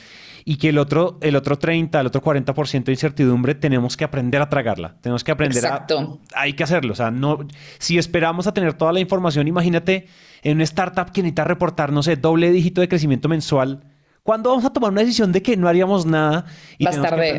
y 0.47 0.57
que 0.57 0.71
el 0.71 0.79
otro, 0.79 1.19
el 1.21 1.37
otro 1.37 1.59
30, 1.59 2.01
el 2.01 2.07
otro 2.07 2.23
40% 2.23 2.85
de 2.85 2.93
incertidumbre 2.93 3.55
tenemos 3.55 3.99
que 3.99 4.05
aprender 4.05 4.41
a 4.41 4.49
tragarla. 4.49 4.97
Tenemos 5.03 5.23
que 5.23 5.33
aprender 5.33 5.63
Exacto. 5.63 6.23
a... 6.35 6.41
Hay 6.41 6.55
que 6.55 6.65
hacerlo. 6.65 6.95
O 6.95 6.97
sea, 6.97 7.11
no, 7.11 7.47
si 7.79 7.99
esperamos 7.99 8.47
a 8.47 8.55
tener 8.55 8.73
toda 8.73 8.95
la 8.95 9.01
información, 9.01 9.49
imagínate 9.49 10.07
en 10.43 10.55
una 10.55 10.65
startup 10.65 11.13
que 11.13 11.21
necesita 11.21 11.45
reportar, 11.45 11.93
no 11.93 12.03
sé, 12.03 12.17
doble 12.17 12.51
dígito 12.53 12.81
de 12.81 12.89
crecimiento 12.89 13.29
mensual. 13.29 13.85
¿Cuándo 14.23 14.49
vamos 14.49 14.65
a 14.65 14.73
tomar 14.73 14.93
una 14.93 15.03
decisión 15.03 15.31
de 15.31 15.43
que 15.43 15.59
no 15.59 15.69
haríamos 15.69 16.07
nada? 16.07 16.47
Y 16.79 16.85
Más 16.85 16.99
tarde. 16.99 17.39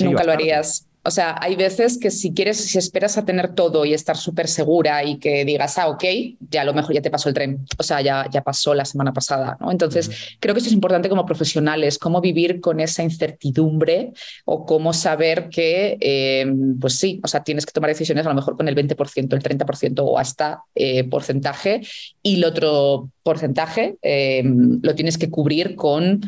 Nunca 0.00 0.22
lo 0.22 0.32
harías. 0.32 0.86
O 1.04 1.10
sea, 1.10 1.36
hay 1.40 1.56
veces 1.56 1.98
que 1.98 2.10
si 2.10 2.32
quieres, 2.32 2.58
si 2.58 2.78
esperas 2.78 3.18
a 3.18 3.24
tener 3.24 3.54
todo 3.54 3.84
y 3.84 3.92
estar 3.92 4.16
súper 4.16 4.46
segura 4.46 5.02
y 5.02 5.18
que 5.18 5.44
digas, 5.44 5.76
ah, 5.78 5.88
ok, 5.88 6.04
ya 6.48 6.62
a 6.62 6.64
lo 6.64 6.74
mejor 6.74 6.94
ya 6.94 7.02
te 7.02 7.10
pasó 7.10 7.28
el 7.28 7.34
tren. 7.34 7.66
O 7.78 7.82
sea, 7.82 8.00
ya, 8.00 8.28
ya 8.30 8.42
pasó 8.42 8.72
la 8.72 8.84
semana 8.84 9.12
pasada, 9.12 9.56
¿no? 9.60 9.72
Entonces, 9.72 10.10
creo 10.38 10.54
que 10.54 10.60
eso 10.60 10.68
es 10.68 10.74
importante 10.74 11.08
como 11.08 11.26
profesionales, 11.26 11.98
cómo 11.98 12.20
vivir 12.20 12.60
con 12.60 12.78
esa 12.80 13.02
incertidumbre 13.02 14.12
o 14.44 14.64
cómo 14.64 14.92
saber 14.92 15.48
que, 15.48 15.98
eh, 16.00 16.46
pues 16.80 16.98
sí, 16.98 17.20
o 17.24 17.28
sea, 17.28 17.42
tienes 17.42 17.66
que 17.66 17.72
tomar 17.72 17.90
decisiones 17.90 18.24
a 18.24 18.28
lo 18.28 18.36
mejor 18.36 18.56
con 18.56 18.68
el 18.68 18.74
20%, 18.76 19.34
el 19.34 19.42
30% 19.42 20.04
o 20.04 20.18
hasta 20.18 20.62
eh, 20.74 21.04
porcentaje 21.04 21.80
y 22.22 22.36
el 22.36 22.44
otro 22.44 23.10
porcentaje 23.22 23.96
eh, 24.02 24.42
lo 24.44 24.94
tienes 24.94 25.18
que 25.18 25.30
cubrir 25.30 25.74
con 25.74 26.20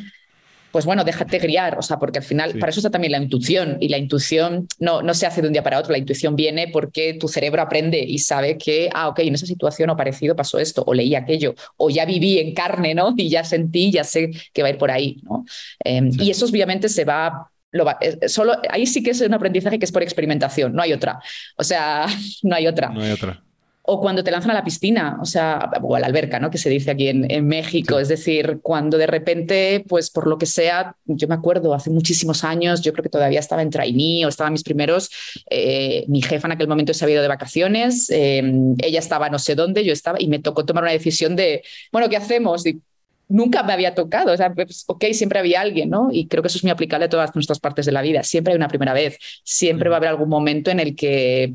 pues 0.75 0.87
bueno, 0.87 1.05
déjate 1.05 1.39
guiar, 1.39 1.79
o 1.79 1.83
sea, 1.83 2.01
porque 2.01 2.19
al 2.19 2.25
final, 2.25 2.59
para 2.59 2.71
eso 2.71 2.81
está 2.81 2.91
también 2.91 3.13
la 3.13 3.19
intuición, 3.19 3.77
y 3.79 3.89
la 3.89 3.97
intuición 3.97 4.67
no, 4.81 5.03
no 5.03 5.15
se 5.15 5.25
hace 5.25 5.41
de 5.41 5.47
un 5.47 5.53
día 5.53 5.63
para 5.63 5.79
otro, 5.79 5.93
la 5.93 5.99
intuición 5.99 6.35
viene 6.35 6.67
porque 6.67 7.15
tu 7.15 7.29
cerebro 7.29 7.63
aprende 7.63 8.01
y 8.01 8.19
sabe 8.19 8.59
que, 8.59 8.91
ah, 8.93 9.07
ok, 9.07 9.21
en 9.21 9.35
esa 9.37 9.47
situación 9.47 9.91
o 9.91 9.97
parecido 9.97 10.35
pasó 10.35 10.59
esto, 10.59 10.83
o 10.85 10.93
leí 10.93 11.15
aquello, 11.15 11.55
o 11.77 11.91
ya 11.91 12.05
viví 12.05 12.41
en 12.41 12.55
carne, 12.55 12.93
¿no? 12.93 13.15
Y 13.17 13.29
ya 13.29 13.45
sentí, 13.45 13.93
ya 13.93 14.03
sé 14.03 14.33
que 14.53 14.63
va 14.63 14.69
a 14.69 14.73
ir 14.73 14.79
por 14.79 14.91
ahí, 14.91 15.19
¿no? 15.23 15.45
Em, 15.85 16.11
y 16.19 16.31
eso 16.31 16.45
obviamente 16.45 16.89
se 16.89 17.05
va 17.05 17.49
lo 17.71 17.85
va, 17.85 17.97
eh, 18.01 18.29
solo, 18.29 18.55
ahí 18.69 18.85
sí 18.85 19.01
que 19.01 19.13
es 19.13 19.21
un 19.21 19.33
aprendizaje 19.33 19.79
que 19.79 19.85
es 19.85 19.93
por 19.93 20.03
experimentación, 20.03 20.75
no 20.75 20.83
hay 20.83 20.93
otra. 20.93 21.21
O 21.57 21.63
sea, 21.63 22.07
no 22.43 22.57
hay 22.57 22.67
otra. 22.67 22.89
No 22.89 23.01
hay 23.01 23.13
otra 23.13 23.44
o 23.87 24.01
cuando 24.01 24.25
te 24.25 24.31
lanzan 24.31 24.53
a 24.53 24.55
la 24.55 24.65
piscina, 24.65 25.19
o 25.21 25.27
sea, 25.27 25.71
o 25.83 25.95
a 25.95 26.01
la 26.01 26.07
alberca, 26.07 26.41
¿no? 26.41 26.51
Que 26.51 26.57
se 26.57 26.71
dice 26.71 26.91
aquí 26.91 27.09
en, 27.09 27.47
México. 27.47 27.99
Es 27.99 28.09
decir, 28.09 28.61
cuando 28.63 28.97
de 28.97 29.07
repente, 29.07 29.85
pues 29.87 30.09
por 30.09 30.27
lo 30.27 30.39
que 30.39 30.47
sea, 30.47 30.97
yo 31.05 31.29
me 31.29 31.35
acuerdo 31.35 31.75
hace 31.75 31.91
muchísimos 31.91 32.45
años, 32.45 32.81
yo 32.81 32.93
creo 32.93 33.03
que 33.03 33.11
todavía 33.11 33.41
estaba 33.41 33.61
en 33.61 33.69
trainee 33.69 34.25
o 34.25 34.29
estaba 34.29 34.49
en 34.49 34.55
mis 34.55 34.63
primeros, 34.63 35.11
eh, 35.51 36.07
mi 36.09 36.23
jefa 36.23 36.49
en 36.49 36.53
aquel 36.53 36.67
momento 36.67 36.95
se 36.95 37.05
había 37.05 37.17
ido 37.17 37.23
de 37.23 37.29
vacaciones, 37.29 38.09
em, 38.09 38.75
ella 38.79 39.01
estaba 39.01 39.29
no 39.29 39.39
sé 39.39 39.55
dónde, 39.55 39.85
yo 39.85 39.93
estaba, 39.93 40.17
y 40.19 40.29
me 40.29 40.39
tocó 40.39 40.65
tomar 40.65 40.85
una 40.85 40.93
decisión 40.93 41.37
de, 41.37 41.63
bueno, 41.93 42.09
¿qué 42.09 42.17
hacemos? 42.17 42.65
Y, 42.67 42.81
nunca 43.29 43.63
me 43.63 43.73
había 43.73 43.95
tocado. 43.95 44.33
O 44.33 44.37
sea, 44.37 44.53
pues, 44.55 44.85
ok, 44.87 45.07
siempre 45.13 45.39
había 45.39 45.61
alguien, 45.61 45.91
¿no? 45.91 46.09
Y 46.13 46.29
creo 46.29 46.43
que 46.43 46.49
eso 46.49 46.59
es 46.59 46.65
muy 46.65 46.71
aplicable 46.71 47.07
a 47.07 47.09
todas 47.09 47.35
nuestras 47.35 47.59
partes 47.59 47.87
de 47.87 47.93
la 47.93 48.03
vida. 48.03 48.23
Siempre 48.23 48.53
hay 48.53 48.57
una 48.57 48.69
primera 48.69 48.93
vez. 48.93 49.19
Siempre 49.43 49.89
va 49.89 49.97
a 49.97 49.99
haber 49.99 50.11
algún 50.11 50.29
momento 50.29 50.71
en 50.71 50.81
el 50.81 50.95
que 50.95 51.55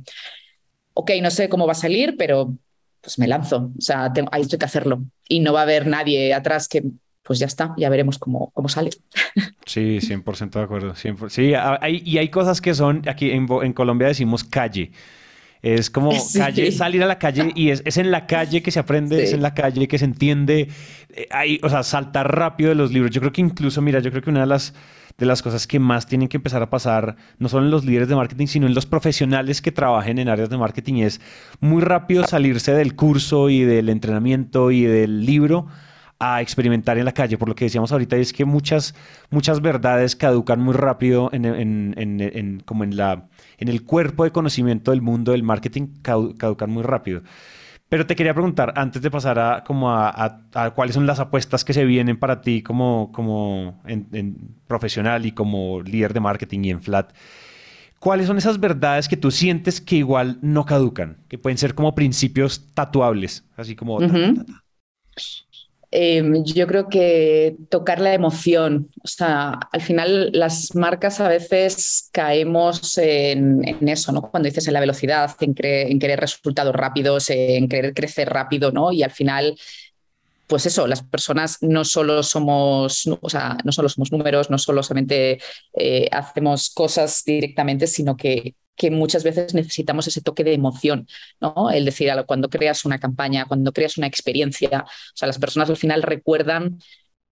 ok, 1.00 1.12
no 1.22 1.32
sé 1.32 1.48
cómo 1.48 1.66
va 1.66 1.72
a 1.72 1.76
salir, 1.76 2.16
pero 2.18 2.54
pues 3.02 3.18
me 3.20 3.28
lanzo, 3.28 3.72
o 3.78 3.82
sea, 3.82 4.12
ahí 4.32 4.42
estoy 4.42 4.60
que 4.60 4.66
hacerlo. 4.66 5.02
Y 5.28 5.40
no 5.40 5.54
va 5.54 5.62
a 5.62 5.64
haber 5.64 5.88
nadie 5.88 6.34
atrás 6.34 6.68
que, 6.68 6.84
pues 7.24 7.40
ya 7.40 7.46
está, 7.46 7.74
ya 7.78 7.90
veremos 7.90 8.18
cómo, 8.20 8.52
cómo 8.54 8.70
sale. 8.70 8.92
Sí, 9.66 10.00
100% 10.02 10.50
de 10.58 10.62
acuerdo. 10.62 10.96
Sí, 10.96 11.54
y 11.88 12.18
hay 12.18 12.30
cosas 12.30 12.60
que 12.60 12.74
son, 12.74 13.04
aquí 13.08 13.30
en, 13.30 13.74
Colombia 13.74 14.08
decimos 14.08 14.44
calle. 14.44 14.92
Es 15.62 15.90
como 15.90 16.12
calle, 16.38 16.72
salir 16.72 17.04
a 17.04 17.06
la 17.06 17.20
calle 17.20 17.52
y 17.56 17.70
es, 17.70 17.98
en 17.98 18.12
la 18.12 18.28
calle 18.28 18.62
que 18.62 18.72
se 18.72 18.80
aprende, 18.80 19.24
es 19.24 19.34
en 19.34 19.42
la 19.42 19.54
calle 19.54 19.88
que 19.88 19.98
se 19.98 20.06
entiende. 20.06 20.70
Eh, 21.10 21.60
o 21.62 21.70
sea, 21.70 21.84
saltar 21.84 22.34
rápido 22.36 22.70
de 22.70 22.76
los 22.76 22.92
libros. 22.92 23.12
Yo 23.12 23.22
creo 23.22 23.34
que 23.34 23.42
incluso, 23.42 23.82
mira, 23.82 24.00
yo 24.00 24.12
creo 24.12 24.24
que 24.24 24.30
una 24.30 24.42
de 24.42 24.48
las, 24.48 24.74
de 25.18 25.26
las 25.26 25.42
cosas 25.42 25.68
que 25.68 25.80
más 25.80 26.08
tienen 26.08 26.30
que 26.30 26.38
empezar 26.38 26.62
a 26.62 26.70
pasar, 26.70 27.18
no 27.40 27.50
solo 27.50 27.66
en 27.66 27.72
los 27.72 27.84
líderes 27.84 28.08
de 28.08 28.16
marketing, 28.16 28.48
sino 28.48 28.68
en 28.68 28.74
los 28.74 28.86
profesionales 28.86 29.62
que 29.62 29.72
trabajen 29.72 30.18
en 30.18 30.30
áreas 30.30 30.50
de 30.50 30.58
marketing, 30.58 30.96
es 31.02 31.20
muy 31.60 31.82
rápido 31.82 32.26
salirse 32.26 32.74
del 32.74 32.96
curso 32.96 33.50
y 33.50 33.64
del 33.64 33.90
entrenamiento 33.90 34.72
y 34.72 34.84
del 34.84 35.26
libro 35.26 35.68
a 36.20 36.42
experimentar 36.42 36.98
en 36.98 37.06
la 37.06 37.14
calle. 37.14 37.38
Por 37.38 37.50
lo 37.50 37.56
que 37.56 37.66
decíamos 37.66 37.92
ahorita, 37.92 38.18
es 38.18 38.34
que 38.34 38.46
muchas, 38.46 38.94
muchas 39.30 39.62
verdades 39.62 40.16
caducan 40.16 40.60
muy 40.60 40.74
rápido 40.74 41.30
en, 41.32 41.46
en, 41.46 41.94
en, 41.98 42.60
como 42.66 42.84
en, 42.84 42.98
la, 42.98 43.28
en 43.60 43.68
el 43.68 43.84
cuerpo 43.84 44.24
de 44.24 44.32
conocimiento 44.32 44.92
del 44.92 45.02
mundo 45.02 45.34
del 45.34 45.44
marketing, 45.44 45.88
caducan 46.02 46.70
muy 46.70 46.84
rápido. 46.84 47.22
Pero 47.90 48.06
te 48.06 48.16
quería 48.16 48.36
preguntar, 48.36 48.74
antes 48.76 49.02
de 49.02 49.10
pasar 49.10 49.40
a, 49.40 49.64
como 49.64 49.92
a, 49.92 50.44
a, 50.54 50.72
cuáles 50.72 50.94
son 50.94 51.08
las 51.08 51.20
apuestas 51.20 51.66
que 51.66 51.74
se 51.74 51.86
vienen 51.86 52.18
para 52.18 52.40
ti 52.42 52.62
como, 52.62 53.12
como 53.12 53.82
en, 53.86 54.56
profesional 54.68 55.26
y 55.26 55.32
como 55.32 55.82
líder 55.82 56.14
de 56.14 56.20
marketing 56.20 56.60
y 56.66 56.70
en 56.70 56.84
Flat, 56.84 57.14
¿cuáles 58.00 58.28
son 58.28 58.38
esas 58.38 58.60
verdades 58.60 59.10
que 59.10 59.18
tú 59.18 59.32
sientes 59.32 59.82
que 59.82 59.96
igual 59.96 60.38
no 60.42 60.66
caducan? 60.66 61.18
Que 61.28 61.40
pueden 61.40 61.58
ser 61.58 61.74
como 61.74 61.96
principios 61.96 62.68
tatuables, 62.76 63.44
así 63.58 63.76
como... 63.76 64.00
Em, 65.92 66.44
yo 66.44 66.68
creo 66.68 66.88
que 66.88 67.56
tocar 67.70 68.00
la 68.00 68.14
emoción, 68.14 68.92
o 69.04 69.08
sea, 69.08 69.60
al 69.72 69.82
final 69.82 70.30
las 70.34 70.76
marcas 70.76 71.20
a 71.20 71.28
veces 71.28 72.10
caemos 72.12 72.98
en, 73.00 73.64
eso, 73.88 74.12
¿no? 74.12 74.22
Cuando 74.22 74.48
dices 74.48 74.68
en 74.68 74.74
la 74.74 74.82
velocidad, 74.82 75.36
en, 75.42 75.56
querer 75.56 76.20
resultados 76.20 76.76
rápidos, 76.76 77.32
en 77.32 77.68
querer 77.68 77.94
crecer 77.96 78.30
rápido, 78.30 78.72
¿no? 78.72 78.92
Y 78.92 79.02
al 79.02 79.10
final, 79.12 79.58
pues 80.48 80.68
eso, 80.68 80.86
las 80.86 81.02
personas 81.02 81.58
no 81.62 81.84
solo 81.84 82.22
somos, 82.22 83.08
o 83.22 83.30
sea, 83.30 83.58
no 83.64 83.72
solo 83.72 83.90
somos 83.90 84.12
números, 84.12 84.52
no 84.52 84.60
solo 84.60 84.84
solamente 84.84 85.40
eh, 85.74 86.08
hacemos 86.12 86.70
cosas 86.70 87.24
directamente, 87.26 87.88
sino 87.88 88.16
que 88.16 88.54
que 88.80 88.90
muchas 88.90 89.24
veces 89.26 89.54
necesitamos 89.54 90.08
ese 90.08 90.22
toque 90.22 90.46
de 90.46 90.54
emoción, 90.54 91.06
¿no? 91.42 91.70
El 91.70 91.84
decir, 91.84 92.10
cuando 92.26 92.50
creas 92.50 92.86
una 92.86 92.98
campaña, 92.98 93.46
cuando 93.46 93.74
creas 93.74 93.98
una 93.98 94.08
experiencia, 94.08 94.86
o 94.88 95.16
sea, 95.16 95.28
las 95.28 95.38
personas 95.38 95.70
al 95.70 95.76
final 95.76 96.02
recuerdan 96.02 96.80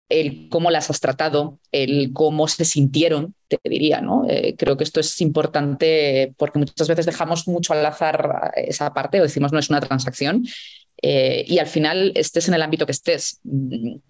el 0.09 0.49
cómo 0.51 0.71
las 0.73 0.91
has 0.91 1.01
tratado, 1.01 1.61
el 1.71 2.13
cómo 2.13 2.49
se 2.49 2.65
sintieron, 2.65 3.35
te 3.47 3.61
diría, 3.63 4.01
¿no? 4.01 4.25
Eh, 4.29 4.57
creo 4.59 4.77
que 4.77 4.83
esto 4.85 4.99
es 4.99 5.21
importante 5.21 6.35
porque 6.37 6.59
muchas 6.59 6.89
veces 6.89 7.07
dejamos 7.07 7.47
mucho 7.47 7.73
al 7.73 7.87
azar 7.87 8.53
esa 8.57 8.93
parte 8.93 9.21
o 9.21 9.23
decimos 9.25 9.53
no 9.53 9.61
es 9.61 9.71
una 9.71 9.81
transacción 9.81 10.45
eh, 11.03 11.45
y 11.47 11.59
al 11.59 11.67
final 11.67 12.13
estés 12.15 12.49
en 12.49 12.55
el 12.55 12.63
ámbito 12.63 12.87
que 12.87 12.93
estés. 12.93 13.41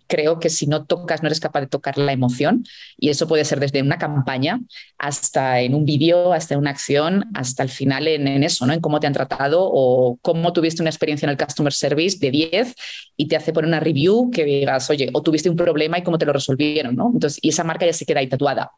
Creo 0.07 0.39
que 0.39 0.51
si 0.51 0.67
no 0.67 0.85
tocas, 0.85 1.23
no 1.23 1.27
eres 1.27 1.41
capaz 1.41 1.61
de 1.61 1.67
tocar 1.67 1.99
la 1.99 2.13
emoción 2.13 2.65
y 2.97 3.09
eso 3.09 3.27
puede 3.27 3.45
ser 3.45 3.59
desde 3.59 3.83
una 3.83 3.99
campaña 3.99 4.61
hasta 4.99 5.61
en 5.61 5.75
un 5.75 5.85
vídeo, 5.85 6.33
hasta 6.33 6.55
en 6.55 6.61
una 6.61 6.71
acción, 6.71 7.25
hasta 7.35 7.63
el 7.63 7.71
final 7.71 8.07
en, 8.07 8.43
eso, 8.45 8.67
¿no? 8.67 8.73
En 8.73 8.81
cómo 8.81 9.01
te 9.01 9.07
han 9.07 9.13
tratado 9.13 9.61
o 9.63 10.19
cómo 10.23 10.53
tuviste 10.53 10.83
una 10.83 10.91
experiencia 10.91 11.27
en 11.27 11.31
el 11.31 11.37
customer 11.37 11.73
service 11.73 12.19
de 12.19 12.31
10 12.31 12.75
y 13.17 13.27
te 13.27 13.37
hace 13.37 13.53
poner 13.53 13.69
una 13.69 13.81
review 13.81 14.31
que 14.31 14.45
digas, 14.45 14.89
oye, 14.91 15.11
o 15.13 15.23
tuviste 15.23 15.51
un 15.51 15.57
problema 15.57 15.99
y 15.99 16.03
cómo 16.03 16.19
te 16.19 16.27
lo 16.27 16.33
resolvieron, 16.33 16.95
¿no? 16.95 17.11
Entonces, 17.13 17.39
y 17.43 17.49
esa 17.49 17.65
marca 17.65 17.85
ya 17.85 17.93
se 17.93 18.07
queda 18.07 18.21
ahí 18.21 18.29
tatuada. 18.29 18.71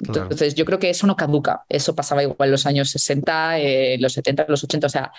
Entonces, 0.00 0.54
yo 0.54 0.64
creo 0.64 0.78
que 0.78 0.90
eso 0.90 1.06
no 1.06 1.16
caduca. 1.16 1.64
Eso 1.68 1.94
pasaba 1.94 2.22
igual 2.22 2.48
en 2.48 2.50
los 2.52 2.66
años 2.66 2.90
60, 2.90 3.58
eh, 3.58 3.96
los 3.98 4.12
70, 4.12 4.46
los 4.48 4.62
80. 4.62 4.86
O 4.86 4.90
sea, 4.90 5.12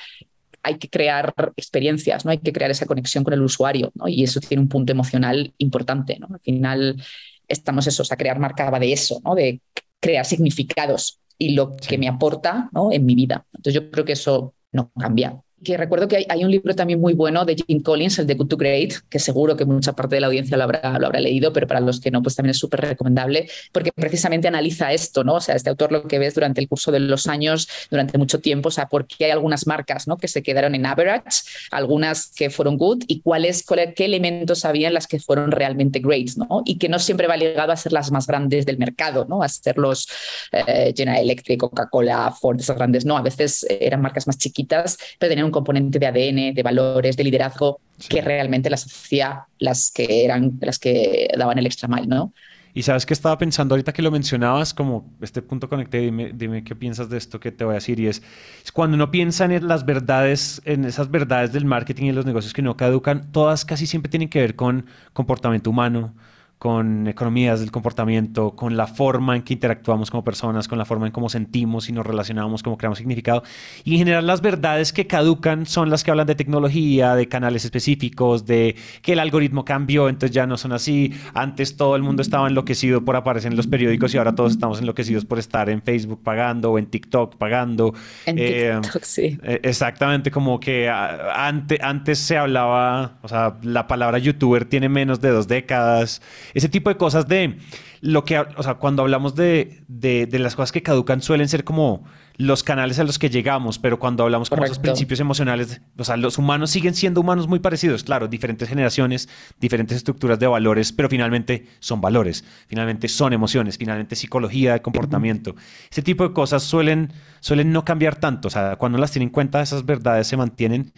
hay 0.63 0.77
que 0.77 0.89
crear 0.89 1.33
experiencias, 1.55 2.25
¿no? 2.25 2.31
Hay 2.31 2.39
que 2.39 2.53
crear 2.53 2.71
esa 2.71 2.85
conexión 2.85 3.23
con 3.23 3.33
el 3.33 3.41
usuario, 3.41 3.91
¿no? 3.95 4.07
Y 4.07 4.23
eso 4.23 4.39
tiene 4.39 4.63
un 4.63 4.69
punto 4.69 4.91
emocional 4.91 5.53
importante, 5.57 6.17
¿no? 6.19 6.27
Al 6.33 6.39
final 6.39 7.03
estamos 7.47 7.85
eso, 7.85 8.01
o 8.03 8.05
sea, 8.05 8.17
crear 8.17 8.39
marca 8.39 8.69
va 8.69 8.79
de 8.79 8.93
eso, 8.93 9.21
¿no? 9.23 9.35
De 9.35 9.61
crear 9.99 10.25
significados 10.25 11.19
y 11.37 11.53
lo 11.53 11.75
que 11.75 11.97
me 11.97 12.07
aporta, 12.07 12.69
¿no? 12.71 12.91
En 12.91 13.05
mi 13.05 13.15
vida. 13.15 13.45
Entonces 13.53 13.81
yo 13.81 13.91
creo 13.91 14.05
que 14.05 14.13
eso 14.13 14.53
no 14.71 14.91
cambia 14.97 15.37
que 15.63 15.77
recuerdo 15.77 16.07
que 16.07 16.25
hay, 16.27 16.43
un 16.43 16.51
libro 16.51 16.75
también 16.75 16.99
muy 16.99 17.13
bueno 17.13 17.45
de 17.45 17.55
Jim 17.55 17.81
Collins, 17.81 18.19
el 18.19 18.27
de 18.27 18.35
Good 18.35 18.47
to 18.47 18.57
Great, 18.57 18.93
que 19.09 19.19
seguro 19.19 19.55
que 19.55 19.65
mucha 19.65 19.93
parte 19.93 20.15
de 20.15 20.21
la 20.21 20.27
audiencia 20.27 20.57
lo 20.57 20.63
habrá, 20.63 20.97
lo 20.99 21.07
habrá 21.07 21.19
leído, 21.19 21.53
pero 21.53 21.67
para 21.67 21.79
los 21.79 21.99
que 21.99 22.11
no, 22.11 22.21
pues 22.21 22.35
también 22.35 22.51
es 22.51 22.57
súper 22.57 22.81
recomendable, 22.81 23.49
porque 23.71 23.91
precisamente 23.91 24.47
analiza 24.47 24.91
esto, 24.91 25.23
¿no? 25.23 25.35
O 25.35 25.41
sea, 25.41 25.55
este 25.55 25.69
autor 25.69 25.91
lo 25.91 26.07
que 26.07 26.19
ves 26.19 26.35
durante 26.35 26.61
el 26.61 26.67
curso 26.67 26.91
de 26.91 26.99
los 26.99 27.27
años, 27.27 27.67
durante 27.89 28.17
mucho 28.17 28.39
tiempo, 28.39 28.69
o 28.69 28.71
sea, 28.71 28.87
por 28.87 29.07
qué 29.07 29.25
hay 29.25 29.31
algunas 29.31 29.65
marcas, 29.67 30.07
¿no? 30.07 30.17
Que 30.17 30.27
se 30.27 30.43
quedaron 30.43 30.75
en 30.75 30.85
average, 30.85 31.43
algunas 31.71 32.27
que 32.27 32.49
fueron 32.49 32.77
good, 32.77 33.03
y 33.07 33.21
cuáles, 33.21 33.63
qué 33.95 34.05
elementos 34.05 34.65
había 34.65 34.89
en 34.89 34.93
las 34.93 35.07
que 35.07 35.19
fueron 35.19 35.51
realmente 35.51 35.99
great, 35.99 36.31
¿no? 36.35 36.61
Y 36.65 36.77
que 36.77 36.89
no 36.89 36.99
siempre 36.99 37.27
va 37.27 37.37
ligado 37.37 37.71
a 37.71 37.77
ser 37.77 37.93
las 37.93 38.11
más 38.11 38.27
grandes 38.27 38.65
del 38.65 38.77
mercado, 38.77 39.25
¿no? 39.29 39.43
A 39.43 39.49
ser 39.49 39.77
los 39.77 40.07
eh, 40.51 40.93
General 40.95 41.21
Electric, 41.21 41.59
Coca-Cola, 41.59 42.31
Ford, 42.39 42.59
esas 42.59 42.75
grandes, 42.75 43.05
no, 43.05 43.17
a 43.17 43.21
veces 43.21 43.65
eran 43.69 44.01
marcas 44.01 44.27
más 44.27 44.37
chiquitas, 44.37 44.97
pero 45.19 45.29
tenían 45.29 45.45
un 45.45 45.51
componente 45.53 45.99
de 45.99 46.07
ADN, 46.07 46.53
de 46.53 46.63
valores, 46.63 47.15
de 47.15 47.23
liderazgo, 47.23 47.79
que 48.09 48.21
realmente 48.21 48.69
las 48.69 48.85
hacía 48.85 49.45
las 49.59 49.91
que 49.91 50.25
eran 50.25 50.57
las 50.59 50.79
que 50.79 51.29
daban 51.37 51.57
el 51.57 51.65
extra 51.65 51.87
mile, 51.87 52.07
¿no? 52.07 52.33
Y 52.75 52.81
sabes 52.81 53.05
que 53.05 53.13
estaba 53.13 53.37
pensando 53.37 53.75
ahorita 53.75 53.93
que 53.93 54.01
lo 54.01 54.09
mencionabas, 54.09 54.73
como 54.73 55.05
este 55.21 55.43
punto 55.43 55.69
conecté, 55.69 55.99
dime, 55.99 56.31
dime 56.33 56.63
qué 56.63 56.75
piensas 56.75 57.07
de 57.07 57.17
esto 57.17 57.39
que 57.39 57.51
te 57.51 57.63
voy 57.63 57.73
a 57.73 57.75
decir. 57.75 57.99
Y 57.99 58.07
es, 58.07 58.23
es, 58.63 58.71
cuando 58.71 58.95
uno 58.95 59.11
piensa 59.11 59.45
en 59.45 59.67
las 59.67 59.85
verdades, 59.85 60.59
en 60.65 60.83
esas 60.85 61.11
verdades 61.11 61.53
del 61.53 61.65
marketing 61.65 62.05
y 62.05 62.11
los 62.13 62.25
negocios 62.25 62.51
que 62.51 62.63
no 62.63 62.75
caducan, 62.75 63.31
todas 63.31 63.63
casi 63.63 63.85
siempre 63.85 64.09
tienen 64.09 64.27
que 64.27 64.39
ver 64.39 64.55
con 64.55 64.87
comportamiento 65.13 65.69
humano, 65.69 66.15
con 66.63 67.09
economías 67.09 67.59
del 67.59 67.71
comportamiento, 67.71 68.51
con 68.55 68.77
la 68.77 68.87
forma 68.87 69.35
en 69.35 69.41
que 69.41 69.51
interactuamos 69.51 70.09
como 70.09 70.23
personas, 70.23 70.69
con 70.69 70.77
la 70.77 70.85
forma 70.85 71.07
en 71.07 71.11
cómo 71.11 71.27
sentimos 71.27 71.89
y 71.89 71.91
nos 71.91 72.05
relacionamos, 72.05 72.63
cómo 72.63 72.77
creamos 72.77 72.99
significado. 72.99 73.43
Y 73.83 73.95
en 73.95 73.97
general 73.97 74.25
las 74.25 74.39
verdades 74.39 74.93
que 74.93 75.05
caducan 75.05 75.65
son 75.65 75.89
las 75.89 76.05
que 76.05 76.11
hablan 76.11 76.25
de 76.25 76.35
tecnología, 76.35 77.15
de 77.15 77.27
canales 77.27 77.65
específicos, 77.65 78.45
de 78.45 78.77
que 79.01 79.11
el 79.11 79.19
algoritmo 79.19 79.65
cambió, 79.65 80.07
entonces 80.07 80.33
ya 80.33 80.47
no 80.47 80.55
son 80.55 80.71
así. 80.71 81.13
Antes 81.33 81.75
todo 81.75 81.97
el 81.97 82.01
mundo 82.01 82.21
estaba 82.21 82.47
enloquecido 82.47 83.03
por 83.03 83.17
aparecer 83.17 83.51
en 83.51 83.57
los 83.57 83.67
periódicos 83.67 84.13
y 84.13 84.17
ahora 84.17 84.33
todos 84.33 84.53
estamos 84.53 84.79
enloquecidos 84.79 85.25
por 85.25 85.39
estar 85.39 85.69
en 85.69 85.81
Facebook 85.81 86.23
pagando 86.23 86.71
o 86.71 86.79
en 86.79 86.85
TikTok 86.85 87.35
pagando. 87.35 87.93
En 88.25 88.37
eh, 88.39 88.79
TikTok, 88.81 89.03
sí. 89.03 89.37
Eh, 89.43 89.59
exactamente, 89.63 90.31
como 90.31 90.61
que 90.61 90.89
antes, 90.89 91.81
antes 91.81 92.19
se 92.19 92.37
hablaba, 92.37 93.17
o 93.21 93.27
sea, 93.27 93.57
la 93.63 93.85
palabra 93.85 94.17
youtuber 94.17 94.63
tiene 94.63 94.87
menos 94.87 95.19
de 95.19 95.27
dos 95.27 95.49
décadas 95.49 96.21
ese 96.53 96.69
tipo 96.69 96.89
de 96.89 96.97
cosas 96.97 97.27
de 97.27 97.57
lo 98.01 98.25
que, 98.25 98.37
o 98.37 98.63
sea, 98.63 98.75
cuando 98.75 99.01
hablamos 99.01 99.35
de, 99.35 99.83
de, 99.87 100.27
las 100.39 100.55
cosas 100.55 100.71
que 100.71 100.83
caducan 100.83 101.21
suelen 101.21 101.47
ser 101.47 101.63
como 101.63 102.03
los 102.35 102.63
canales 102.63 102.99
a 102.99 103.03
los 103.03 103.19
que 103.19 103.29
llegamos, 103.29 103.79
pero 103.79 103.99
cuando 103.99 104.23
hablamos 104.23 104.49
como 104.49 104.65
esos 104.65 104.79
principios 104.79 105.19
emocionales, 105.19 105.81
o 105.97 106.03
sea, 106.03 106.17
los 106.17 106.37
humanos 106.37 106.71
siguen 106.71 106.95
siendo 106.95 107.21
humanos 107.21 107.47
muy 107.47 107.59
parecidos, 107.59 108.03
claro, 108.03 108.27
diferentes 108.27 108.67
generaciones, 108.67 109.29
diferentes 109.59 109.97
estructuras 109.97 110.39
de 110.39 110.47
valores, 110.47 110.91
pero 110.91 111.09
finalmente 111.09 111.67
son 111.79 112.01
valores, 112.01 112.43
finalmente 112.67 113.07
son 113.07 113.33
emociones, 113.33 113.77
finalmente 113.77 114.15
psicología 114.15 114.73
de 114.73 114.81
comportamiento. 114.81 115.55
Ese 115.91 116.01
tipo 116.01 116.27
de 116.27 116.33
cosas 116.33 116.63
suelen, 116.63 117.13
suelen 117.39 117.71
no 117.71 117.85
cambiar 117.85 118.15
tanto, 118.15 118.47
o 118.47 118.51
sea, 118.51 118.75
cuando 118.75 118.97
las 118.97 119.11
tienen 119.11 119.29
en 119.29 119.33
cuenta, 119.33 119.61
esas 119.61 119.85
verdades 119.85 120.27
se 120.27 120.35
mantienen 120.35 120.91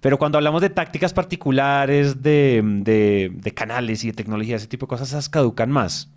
pero 0.00 0.18
cuando 0.18 0.38
hablamos 0.38 0.62
de 0.62 0.70
tácticas 0.70 1.12
particulares, 1.12 2.22
de, 2.22 2.62
de, 2.64 3.52
canales 3.52 4.02
y 4.04 4.08
de 4.08 4.12
tecnología, 4.14 4.56
ese 4.56 4.66
tipo 4.66 4.86
de 4.86 4.90
cosas, 4.90 5.08
esas 5.08 5.28
caducan 5.28 5.70
más. 5.70 6.08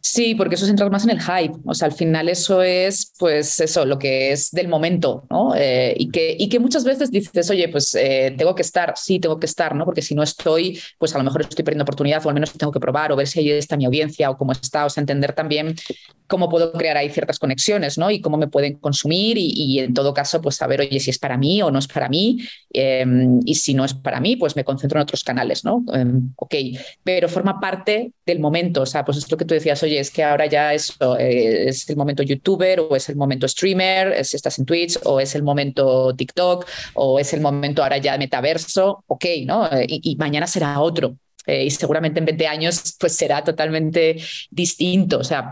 Sí, 0.00 0.34
porque 0.34 0.54
eso 0.54 0.64
es 0.64 0.70
entrar 0.70 0.90
más 0.90 1.04
en 1.04 1.10
el 1.10 1.20
hype. 1.20 1.58
O 1.66 1.74
sea, 1.74 1.86
al 1.86 1.92
final 1.92 2.30
eso 2.30 2.62
es, 2.62 3.12
pues, 3.18 3.60
eso, 3.60 3.84
lo 3.84 3.98
que 3.98 4.32
es 4.32 4.50
del 4.50 4.68
momento, 4.68 5.26
¿no? 5.28 5.54
Eh, 5.54 5.94
y, 5.98 6.10
que, 6.10 6.34
y 6.38 6.48
que 6.48 6.58
muchas 6.58 6.84
veces 6.84 7.10
dices, 7.10 7.50
oye, 7.50 7.68
pues 7.68 7.94
eh, 7.94 8.34
tengo 8.38 8.54
que 8.54 8.62
estar, 8.62 8.94
sí, 8.96 9.18
tengo 9.18 9.38
que 9.38 9.46
estar, 9.46 9.74
¿no? 9.74 9.84
Porque 9.84 10.00
si 10.00 10.14
no 10.14 10.22
estoy, 10.22 10.80
pues 10.98 11.14
a 11.14 11.18
lo 11.18 11.24
mejor 11.24 11.42
estoy 11.42 11.64
perdiendo 11.64 11.82
oportunidad 11.82 12.24
o 12.24 12.28
al 12.30 12.34
menos 12.34 12.52
tengo 12.52 12.72
que 12.72 12.80
probar 12.80 13.12
o 13.12 13.16
ver 13.16 13.26
si 13.26 13.40
ahí 13.40 13.50
está 13.50 13.76
mi 13.76 13.84
audiencia 13.84 14.30
o 14.30 14.38
cómo 14.38 14.52
está, 14.52 14.86
o 14.86 14.90
sea, 14.90 15.02
entender 15.02 15.34
también 15.34 15.74
cómo 16.26 16.48
puedo 16.48 16.72
crear 16.72 16.96
ahí 16.96 17.10
ciertas 17.10 17.38
conexiones, 17.38 17.98
¿no? 17.98 18.10
Y 18.10 18.20
cómo 18.20 18.36
me 18.36 18.48
pueden 18.48 18.74
consumir 18.78 19.36
y, 19.38 19.78
en 19.80 19.92
todo 19.92 20.14
caso, 20.14 20.40
pues 20.40 20.56
saber, 20.56 20.80
oye, 20.80 20.98
si 21.00 21.10
es 21.10 21.18
para 21.18 21.36
mí 21.36 21.60
o 21.62 21.70
no 21.70 21.78
es 21.78 21.86
para 21.86 22.08
mí. 22.08 22.38
Em, 22.72 23.40
y 23.44 23.54
si 23.56 23.74
no 23.74 23.84
es 23.84 23.94
para 23.94 24.20
mí, 24.20 24.36
pues 24.36 24.56
me 24.56 24.64
concentro 24.64 24.98
en 24.98 25.02
otros 25.02 25.22
canales, 25.22 25.64
¿no? 25.64 25.84
Em, 25.92 26.32
ok, 26.36 26.54
pero 27.02 27.28
forma 27.28 27.60
parte 27.60 28.12
del 28.26 28.40
momento, 28.40 28.82
o 28.82 28.86
sea, 28.86 29.04
pues 29.04 29.18
es 29.18 29.30
lo 29.30 29.36
que 29.36 29.44
tú 29.44 29.54
decías, 29.54 29.73
oye, 29.82 29.98
es 29.98 30.10
que 30.10 30.22
ahora 30.22 30.46
ya 30.46 30.72
eso, 30.74 31.18
eh, 31.18 31.68
es 31.68 31.88
el 31.88 31.96
momento 31.96 32.22
youtuber 32.22 32.80
o 32.80 32.96
es 32.96 33.08
el 33.08 33.16
momento 33.16 33.48
streamer, 33.48 34.24
si 34.24 34.36
estás 34.36 34.58
en 34.58 34.64
Twitch 34.64 34.98
o 35.04 35.20
es 35.20 35.34
el 35.34 35.42
momento 35.42 36.14
TikTok 36.14 36.66
o 36.94 37.18
es 37.18 37.32
el 37.32 37.40
momento 37.40 37.82
ahora 37.82 37.98
ya 37.98 38.16
metaverso, 38.18 39.04
ok, 39.06 39.24
¿no? 39.46 39.66
Eh, 39.72 39.86
y, 39.88 40.16
mañana 40.16 40.46
será 40.46 40.80
otro. 40.80 41.16
Eh, 41.46 41.64
y 41.64 41.70
seguramente 41.70 42.20
en 42.20 42.24
20 42.24 42.46
años 42.46 42.96
pues 42.98 43.14
será 43.14 43.44
totalmente 43.44 44.16
distinto. 44.50 45.18
O 45.18 45.24
sea, 45.24 45.50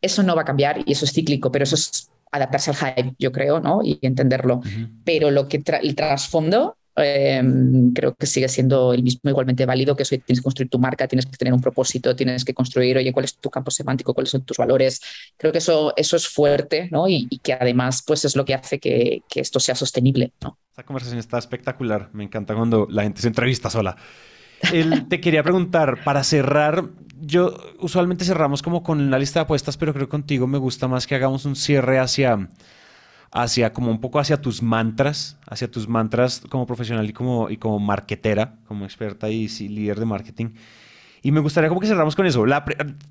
eso 0.00 0.22
no 0.22 0.34
va 0.34 0.42
a 0.42 0.44
cambiar 0.44 0.82
y 0.86 0.92
eso 0.92 1.04
es 1.04 1.12
cíclico, 1.12 1.52
pero 1.52 1.64
eso 1.64 1.74
es 1.76 2.10
adaptarse 2.32 2.70
al 2.70 2.76
hype, 2.76 3.14
yo 3.18 3.32
creo, 3.32 3.60
¿no? 3.60 3.80
Y 3.84 3.98
entenderlo. 4.02 4.60
Pero 5.04 5.30
lo 5.30 5.48
que 5.48 5.62
el 5.82 5.94
trasfondo 5.94 6.76
Em, 7.02 7.92
creo 7.92 8.14
que 8.14 8.26
sigue 8.26 8.48
siendo 8.48 8.92
el 8.92 9.02
mismo 9.02 9.30
igualmente 9.30 9.66
válido 9.66 9.96
que 9.96 10.04
tienes 10.04 10.40
que 10.40 10.42
construir 10.42 10.70
tu 10.70 10.78
marca, 10.78 11.08
tienes 11.08 11.26
que 11.26 11.36
tener 11.36 11.54
un 11.54 11.60
propósito, 11.60 12.14
tienes 12.16 12.44
que 12.44 12.54
construir, 12.54 12.96
oye, 12.96 13.12
cuál 13.12 13.24
es 13.24 13.36
tu 13.36 13.50
campo 13.50 13.70
semántico, 13.70 14.14
cuáles 14.14 14.30
son 14.30 14.42
tus 14.42 14.56
valores. 14.56 15.00
Creo 15.36 15.52
que 15.52 15.58
eso, 15.58 15.92
eso 15.96 16.16
es 16.16 16.28
fuerte 16.28 16.88
¿no? 16.90 17.08
y, 17.08 17.28
que 17.42 17.52
además 17.52 18.02
pues 18.06 18.24
es 18.24 18.36
lo 18.36 18.44
que 18.44 18.54
hace 18.54 18.78
que, 18.78 19.22
que 19.28 19.40
esto 19.40 19.60
sea 19.60 19.74
sostenible. 19.74 20.32
¿no? 20.42 20.58
Esta 20.70 20.84
conversación 20.84 21.18
está 21.18 21.38
espectacular, 21.38 22.10
me 22.12 22.24
encanta 22.24 22.54
cuando 22.54 22.86
la 22.90 23.02
gente 23.02 23.22
se 23.22 23.28
entrevista 23.28 23.70
sola. 23.70 23.96
te 25.08 25.20
quería 25.20 25.42
preguntar, 25.42 26.02
para 26.04 26.22
cerrar, 26.24 26.84
yo 27.20 27.56
usualmente 27.78 28.24
cerramos 28.24 28.62
como 28.62 28.82
con 28.82 29.00
una 29.00 29.18
lista 29.18 29.40
de 29.40 29.44
apuestas, 29.44 29.76
pero 29.76 29.92
creo 29.92 30.06
que 30.06 30.10
contigo 30.10 30.46
me 30.46 30.58
gusta 30.58 30.88
más 30.88 31.06
que 31.06 31.14
hagamos 31.14 31.44
un 31.44 31.56
cierre 31.56 31.98
hacia 31.98 32.48
hacia 33.32 33.72
como 33.72 33.90
un 33.90 34.00
poco 34.00 34.18
hacia 34.18 34.40
tus 34.40 34.62
mantras, 34.62 35.38
hacia 35.46 35.70
tus 35.70 35.88
mantras 35.88 36.42
como 36.48 36.66
profesional 36.66 37.08
y 37.08 37.12
como, 37.12 37.48
y 37.48 37.56
como 37.56 37.78
marketera, 37.78 38.54
como 38.66 38.84
experta 38.84 39.28
y, 39.28 39.48
líder 39.48 40.00
de 40.00 40.06
marketing. 40.06 40.50
Y 41.22 41.32
me 41.32 41.40
gustaría 41.40 41.68
como 41.68 41.82
que 41.82 41.86
cerramos 41.86 42.16
con 42.16 42.24
eso. 42.24 42.46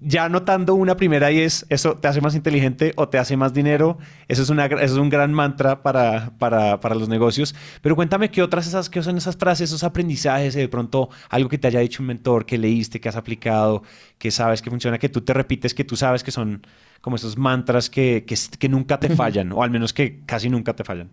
ya 0.02 0.26
anotando 0.26 0.74
una 0.74 0.98
primera 0.98 1.32
y 1.32 1.42
es, 1.42 1.68
¿eso 1.70 1.96
te 1.96 2.08
hace 2.08 2.22
más 2.22 2.34
inteligente 2.34 2.92
o 2.96 3.08
te 3.08 3.20
hace 3.20 3.38
más 3.38 3.54
dinero? 3.54 4.00
Eso 4.28 4.42
es, 4.42 4.50
una, 4.50 4.66
eso 4.66 4.80
es 4.80 4.92
un 4.94 5.10
gran 5.10 5.32
mantra 5.32 5.84
para, 5.84 6.32
para, 6.40 6.80
para, 6.80 6.96
los 6.96 7.08
negocios. 7.08 7.54
Pero 7.84 7.96
cuéntame 7.96 8.32
qué 8.32 8.42
otras 8.42 8.66
esas, 8.66 8.90
qué 8.90 9.04
son 9.04 9.16
esas 9.18 9.38
frases, 9.38 9.70
esos 9.70 9.84
aprendizajes, 9.84 10.56
de 10.56 10.68
pronto 10.68 11.10
algo 11.30 11.50
que 11.50 11.60
te 11.60 11.68
haya 11.68 11.82
dicho 11.82 12.02
un 12.02 12.08
mentor, 12.08 12.48
que 12.48 12.58
leíste, 12.58 13.00
que 13.00 13.10
has 13.10 13.16
aplicado, 13.16 13.84
que 14.18 14.32
sabes 14.32 14.64
que 14.64 14.72
funciona, 14.72 14.98
que 14.98 15.10
tú 15.10 15.22
te 15.22 15.34
repites, 15.34 15.76
que 15.76 15.84
tú 15.84 15.96
sabes 15.96 16.24
que 16.24 16.32
son 16.32 16.64
como 17.02 17.16
esos 17.16 17.38
mantras 17.38 17.90
que, 17.90 18.26
que, 18.26 18.70
nunca 18.70 19.00
te 19.00 19.10
fallan, 19.10 19.52
o 19.52 19.64
al 19.64 19.72
menos 19.72 19.94
que 19.94 20.22
casi 20.26 20.50
nunca 20.50 20.76
te 20.76 20.84
fallan? 20.84 21.10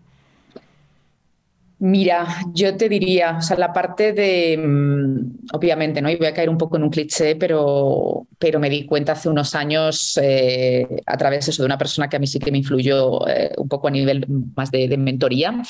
Mira, 1.78 2.26
yo 2.54 2.74
te 2.74 2.88
diría, 2.88 3.36
o 3.36 3.42
sea, 3.42 3.58
la 3.58 3.70
parte 3.70 4.14
de, 4.14 4.56
mm, 4.56 5.48
obviamente, 5.52 6.00
¿no? 6.00 6.08
Y 6.08 6.16
voy 6.16 6.26
a 6.26 6.32
caer 6.32 6.48
un 6.48 6.56
poco 6.56 6.78
en 6.78 6.84
un 6.84 6.90
cliché, 6.90 7.36
pero, 7.36 8.26
pero 8.38 8.58
me 8.58 8.70
di 8.70 8.86
cuenta 8.86 9.12
hace 9.12 9.28
unos 9.28 9.54
años 9.54 10.18
eh, 10.22 10.86
a 11.04 11.16
través 11.18 11.44
de 11.44 11.50
eso, 11.50 11.62
de 11.62 11.66
una 11.66 11.76
persona 11.76 12.08
que 12.08 12.16
a 12.16 12.18
mí 12.18 12.26
sí 12.26 12.38
que 12.38 12.50
me 12.50 12.58
influyó 12.58 13.28
eh, 13.28 13.52
un 13.58 13.68
poco 13.68 13.88
a 13.88 13.90
nivel 13.90 14.24
más 14.56 14.70
de, 14.70 14.88
de 14.88 14.96
mentoría, 14.96 15.62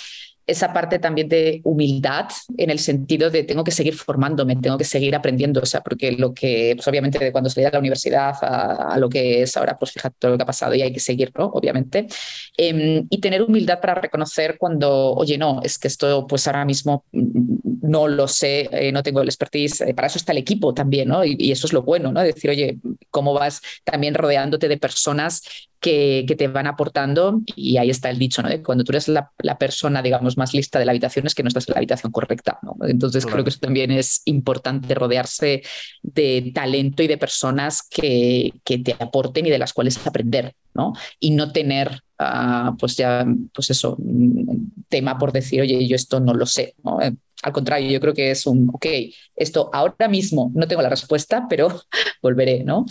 esa 0.47 0.73
parte 0.73 0.99
también 0.99 1.29
de 1.29 1.61
humildad 1.65 2.27
en 2.57 2.71
el 2.71 2.79
sentido 2.79 3.31
de 3.31 3.43
tengo 3.43 3.65
que 3.65 3.73
seguir 3.73 3.95
formándome, 3.95 4.57
tengo 4.57 4.79
que 4.79 4.85
seguir 4.85 5.17
aprendiendo, 5.17 5.61
o 5.61 5.67
sea, 5.67 5.81
porque 5.81 6.13
lo 6.13 6.33
que, 6.33 6.75
pues 6.77 6.87
obviamente 6.87 7.19
de 7.19 7.33
cuando 7.33 7.51
salí 7.51 7.65
de 7.65 7.73
la 7.73 7.81
universidad 7.81 8.35
a, 8.43 8.97
lo 8.99 9.09
que 9.09 9.43
es 9.43 9.57
ahora, 9.57 9.77
pues 9.77 9.93
fíjate 9.93 10.17
todo 10.19 10.31
lo 10.33 10.37
que 10.37 10.45
ha 10.45 10.47
pasado 10.47 10.75
y 10.75 10.83
hay 10.83 10.93
que 10.93 11.01
seguir, 11.01 11.33
¿no? 11.37 11.47
Obviamente. 11.47 12.07
Em, 12.57 13.07
y 13.11 13.19
tener 13.19 13.43
humildad 13.43 13.81
para 13.81 13.95
reconocer 13.97 14.57
cuando, 14.59 15.15
oye, 15.15 15.37
no, 15.37 15.61
es 15.65 15.79
que 15.79 15.89
esto 15.89 16.27
pues 16.27 16.47
ahora 16.47 16.65
mismo 16.65 17.05
no 17.13 18.07
lo 18.09 18.29
sé, 18.29 18.69
eh, 18.71 18.93
no 18.93 19.03
tengo 19.03 19.21
el 19.21 19.29
expertise, 19.29 19.81
eh, 19.81 19.95
para 19.95 20.07
eso 20.07 20.19
está 20.19 20.33
el 20.33 20.39
equipo 20.39 20.73
también, 20.75 21.09
¿no? 21.09 21.25
Y, 21.25 21.37
y, 21.39 21.53
eso 21.53 21.67
es 21.67 21.73
lo 21.73 21.83
bueno, 21.83 22.13
¿no? 22.13 22.23
Decir, 22.23 22.51
oye, 22.51 22.79
¿cómo 23.11 23.35
vas 23.35 23.61
también 23.85 24.15
rodeándote 24.15 24.69
de 24.69 24.77
personas 24.79 25.43
que, 25.81 26.25
te 26.37 26.49
van 26.49 26.67
aportando 26.67 27.41
y 27.55 27.77
ahí 27.77 27.91
está 27.91 28.11
el 28.11 28.19
dicho, 28.19 28.43
¿no? 28.43 28.49
De 28.49 28.63
cuando 28.63 28.85
tú 28.85 28.93
eres 28.93 29.09
la, 29.09 29.31
persona, 29.59 30.03
digamos, 30.03 30.37
más 30.37 30.55
lista 30.55 30.79
de 30.79 30.85
la 30.85 30.93
habitación 30.93 31.27
es 31.27 31.35
que 31.35 31.43
no 31.43 31.49
estás 31.49 31.69
en 31.69 31.75
la 31.75 31.79
habitación 31.79 32.13
correcta, 32.13 32.59
¿no? 32.63 32.77
Entonces 32.87 33.27
creo 33.27 33.45
que 33.45 33.51
eso 33.51 33.61
también 33.61 33.91
es 33.91 34.23
importante 34.25 34.95
rodearse 34.95 35.63
de 36.03 36.53
talento 36.55 37.03
y 37.03 37.07
de 37.07 37.19
personas 37.19 37.83
que, 37.83 38.53
que 38.65 38.79
te 38.79 38.97
aporten 38.99 39.47
y 39.47 39.51
de 39.51 39.59
las 39.59 39.73
cuales 39.73 40.05
aprender, 40.07 40.55
¿no? 40.75 40.93
Y 41.21 41.31
no 41.31 41.53
tener, 41.53 42.01
ah, 42.19 42.75
pues 42.79 42.97
ya, 42.97 43.27
pues 43.55 43.71
eso, 43.71 43.97
tema 44.89 45.19
por 45.19 45.33
decir, 45.33 45.61
oye, 45.61 45.87
yo 45.87 45.97
esto 45.97 46.21
no 46.21 46.35
lo 46.35 46.47
sé, 46.47 46.75
¿no? 46.83 47.01
Eh, 47.01 47.15
al 47.43 47.53
contrario, 47.53 47.91
yo 47.91 48.01
creo 48.01 48.15
que 48.15 48.31
es 48.31 48.47
un, 48.47 48.71
ok, 48.73 48.87
esto 49.37 49.71
ahora 49.73 50.09
mismo 50.09 50.51
no 50.55 50.67
tengo 50.67 50.83
la 50.83 50.89
respuesta, 50.89 51.47
pero 51.49 51.69
volveré, 52.23 52.65
¿no? 52.65 52.87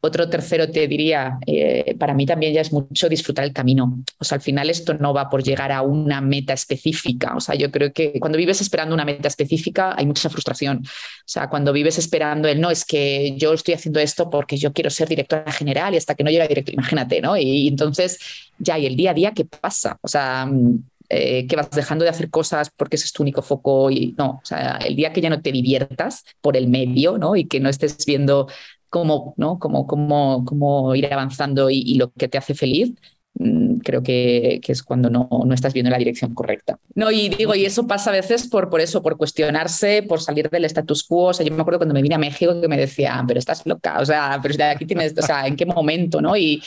Otro 0.00 0.30
tercero 0.30 0.70
te 0.70 0.86
diría, 0.86 1.38
eh, 1.44 1.96
para 1.98 2.14
mí 2.14 2.24
también 2.24 2.52
ya 2.52 2.60
es 2.60 2.72
mucho 2.72 3.08
disfrutar 3.08 3.44
el 3.44 3.52
camino. 3.52 3.98
O 4.18 4.24
sea, 4.24 4.36
al 4.36 4.42
final 4.42 4.70
esto 4.70 4.94
no 4.94 5.12
va 5.12 5.28
por 5.28 5.42
llegar 5.42 5.72
a 5.72 5.82
una 5.82 6.20
meta 6.20 6.52
específica. 6.52 7.34
O 7.34 7.40
sea, 7.40 7.56
yo 7.56 7.72
creo 7.72 7.92
que 7.92 8.20
cuando 8.20 8.38
vives 8.38 8.60
esperando 8.60 8.94
una 8.94 9.04
meta 9.04 9.26
específica 9.26 9.94
hay 9.96 10.06
mucha 10.06 10.30
frustración. 10.30 10.78
O 10.78 11.22
sea, 11.24 11.48
cuando 11.48 11.72
vives 11.72 11.98
esperando 11.98 12.46
el 12.46 12.60
no, 12.60 12.70
es 12.70 12.84
que 12.84 13.34
yo 13.36 13.52
estoy 13.52 13.74
haciendo 13.74 13.98
esto 13.98 14.30
porque 14.30 14.56
yo 14.56 14.72
quiero 14.72 14.88
ser 14.88 15.08
directora 15.08 15.50
general 15.50 15.94
y 15.94 15.96
hasta 15.96 16.14
que 16.14 16.22
no 16.22 16.30
llega 16.30 16.46
director, 16.46 16.74
imagínate, 16.74 17.20
¿no? 17.20 17.36
Y, 17.36 17.66
entonces 17.66 18.20
ya, 18.58 18.78
y 18.78 18.86
el 18.86 18.94
día 18.94 19.10
a 19.10 19.14
día, 19.14 19.32
¿qué 19.32 19.44
pasa? 19.46 19.98
O 20.02 20.06
sea, 20.06 20.48
eh, 21.08 21.46
que 21.46 21.56
vas 21.56 21.70
dejando 21.70 22.04
de 22.04 22.10
hacer 22.10 22.30
cosas 22.30 22.70
porque 22.70 22.96
ese 22.96 23.06
es 23.06 23.12
tu 23.12 23.22
único 23.22 23.42
foco 23.42 23.90
y 23.90 24.14
no, 24.18 24.40
o 24.42 24.44
sea, 24.44 24.76
el 24.76 24.94
día 24.94 25.12
que 25.12 25.22
ya 25.22 25.30
no 25.30 25.40
te 25.40 25.50
diviertas 25.50 26.24
por 26.40 26.56
el 26.56 26.68
medio, 26.68 27.18
¿no? 27.18 27.34
Y 27.34 27.46
que 27.46 27.60
no 27.60 27.68
estés 27.68 28.04
viendo 28.06 28.46
cómo, 28.88 29.34
¿no? 29.36 29.58
cómo, 29.58 29.86
cómo, 29.86 30.44
cómo 30.44 30.94
ir 30.94 31.12
avanzando 31.12 31.70
y, 31.70 31.94
lo 31.94 32.12
que 32.12 32.28
te 32.28 32.38
hace 32.38 32.54
feliz, 32.54 32.94
mm, 33.34 33.78
creo 33.78 34.02
que, 34.02 34.60
que, 34.62 34.72
es 34.72 34.82
cuando 34.82 35.10
no, 35.10 35.28
no 35.30 35.54
estás 35.54 35.72
viendo 35.72 35.90
la 35.90 35.98
dirección 35.98 36.34
correcta. 36.34 36.78
No, 36.94 37.10
y 37.10 37.28
digo, 37.28 37.54
y 37.54 37.64
eso 37.64 37.86
pasa 37.86 38.10
a 38.10 38.12
veces 38.12 38.46
por, 38.48 38.70
por 38.70 38.80
eso, 38.80 39.02
por 39.02 39.16
cuestionarse, 39.16 40.02
por 40.02 40.20
salir 40.20 40.50
del 40.50 40.64
status 40.64 41.04
quo. 41.04 41.28
O 41.28 41.34
sea, 41.34 41.46
yo 41.46 41.54
me 41.54 41.60
acuerdo 41.60 41.80
cuando 41.80 41.94
me 41.94 42.02
vine 42.02 42.14
a 42.14 42.18
México 42.18 42.60
que 42.60 42.68
me 42.68 42.76
decía, 42.76 43.22
pero 43.26 43.38
estás 43.38 43.66
loca, 43.66 44.00
o 44.00 44.06
sea, 44.06 44.38
pero 44.42 44.54
aquí 44.64 44.86
tienes, 44.86 45.16
o 45.18 45.22
sea, 45.22 45.46
¿en 45.46 45.56
qué 45.56 45.66
momento? 45.66 46.20
¿no? 46.20 46.36
Y, 46.36 46.62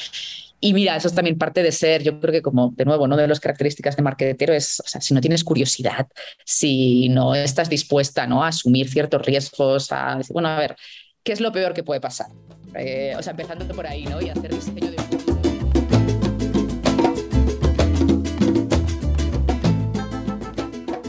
y 0.63 0.73
mira, 0.73 0.95
eso 0.95 1.07
es 1.07 1.15
también 1.15 1.39
parte 1.39 1.63
de 1.63 1.71
ser, 1.71 2.03
yo 2.03 2.19
creo 2.19 2.31
que 2.31 2.43
como, 2.43 2.71
de 2.75 2.85
nuevo, 2.85 3.03
una 3.03 3.17
de 3.17 3.27
las 3.27 3.39
características 3.39 3.95
de 3.95 4.03
marketero 4.03 4.53
es, 4.53 4.79
o 4.79 4.87
sea, 4.87 5.01
si 5.01 5.15
no 5.15 5.19
tienes 5.19 5.43
curiosidad, 5.43 6.07
si 6.45 7.09
no 7.09 7.33
estás 7.33 7.67
dispuesta 7.67 8.27
¿no? 8.27 8.43
a 8.43 8.49
asumir 8.49 8.87
ciertos 8.87 9.25
riesgos, 9.25 9.91
a 9.91 10.17
decir, 10.17 10.33
bueno, 10.33 10.49
a 10.49 10.59
ver, 10.59 10.75
¿qué 11.23 11.33
es 11.33 11.41
lo 11.41 11.51
peor 11.51 11.73
que 11.73 11.83
puede 11.83 12.01
pasar? 12.01 12.27
Eh, 12.75 13.13
o 13.17 13.21
sea, 13.21 13.31
empezando 13.31 13.67
por 13.73 13.85
ahí, 13.85 14.05
¿no? 14.05 14.21
Y 14.21 14.29
hacer 14.29 14.53
diseño 14.53 14.91
de... 14.91 14.97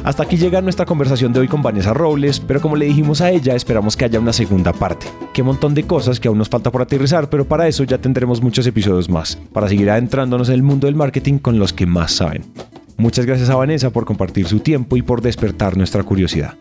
Hasta 0.04 0.24
aquí 0.24 0.36
llega 0.36 0.60
nuestra 0.60 0.84
conversación 0.84 1.32
de 1.32 1.38
hoy 1.38 1.48
con 1.48 1.62
Vanessa 1.62 1.94
Robles, 1.94 2.40
pero 2.40 2.60
como 2.60 2.74
le 2.74 2.86
dijimos 2.86 3.20
a 3.20 3.30
ella, 3.30 3.54
esperamos 3.54 3.96
que 3.96 4.04
haya 4.04 4.18
una 4.18 4.32
segunda 4.32 4.72
parte. 4.72 5.06
Qué 5.32 5.44
montón 5.44 5.74
de 5.74 5.84
cosas 5.84 6.18
que 6.18 6.26
aún 6.26 6.38
nos 6.38 6.48
falta 6.48 6.72
por 6.72 6.82
aterrizar, 6.82 7.30
pero 7.30 7.44
para 7.44 7.68
eso 7.68 7.84
ya 7.84 7.98
tendremos 7.98 8.42
muchos 8.42 8.66
episodios 8.66 9.08
más, 9.08 9.36
para 9.52 9.68
seguir 9.68 9.88
adentrándonos 9.90 10.48
en 10.48 10.56
el 10.56 10.64
mundo 10.64 10.88
del 10.88 10.96
marketing 10.96 11.38
con 11.38 11.60
los 11.60 11.72
que 11.72 11.86
más 11.86 12.10
saben. 12.10 12.42
Muchas 12.96 13.26
gracias 13.26 13.48
a 13.48 13.54
Vanessa 13.54 13.90
por 13.90 14.04
compartir 14.04 14.48
su 14.48 14.58
tiempo 14.58 14.96
y 14.96 15.02
por 15.02 15.22
despertar 15.22 15.76
nuestra 15.76 16.02
curiosidad. 16.02 16.56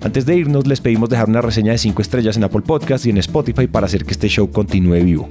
Antes 0.00 0.26
de 0.26 0.36
irnos, 0.36 0.66
les 0.66 0.80
pedimos 0.80 1.08
dejar 1.08 1.28
una 1.28 1.42
reseña 1.42 1.72
de 1.72 1.78
5 1.78 2.00
estrellas 2.02 2.36
en 2.36 2.44
Apple 2.44 2.62
Podcast 2.62 3.04
y 3.06 3.10
en 3.10 3.18
Spotify 3.18 3.66
para 3.66 3.86
hacer 3.86 4.04
que 4.04 4.12
este 4.12 4.28
show 4.28 4.50
continúe 4.50 5.02
vivo. 5.02 5.28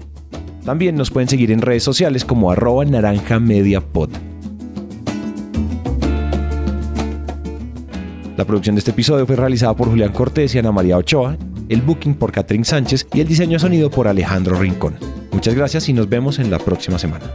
También 0.65 0.95
nos 0.95 1.09
pueden 1.09 1.30
seguir 1.30 1.51
en 1.51 1.61
redes 1.61 1.84
sociales 1.84 2.26
como 2.26 2.51
arroba 2.51 2.84
naranja 2.84 3.39
media 3.39 3.80
pod. 3.80 4.09
La 8.36 8.45
producción 8.45 8.76
de 8.76 8.80
este 8.80 8.91
episodio 8.91 9.26
fue 9.26 9.38
realizada 9.38 9.74
por 9.74 9.88
Julián 9.88 10.11
Cortés 10.11 10.53
y 10.53 10.59
Ana 10.59 10.74
María 10.74 10.97
Ochoa, 10.97 11.38
el 11.70 11.82
booking 11.82 12.15
por 12.15 12.34
Catherine 12.34 12.65
Sánchez 12.65 13.07
y 13.13 13.22
el 13.22 13.28
diseño 13.28 13.59
sonido 13.59 13.89
por 13.89 14.07
Alejandro 14.07 14.59
Rincón. 14.59 14.95
Muchas 15.32 15.55
gracias 15.55 15.88
y 15.88 15.93
nos 15.93 16.09
vemos 16.09 16.39
en 16.39 16.51
la 16.51 16.59
próxima 16.59 16.99
semana. 16.99 17.26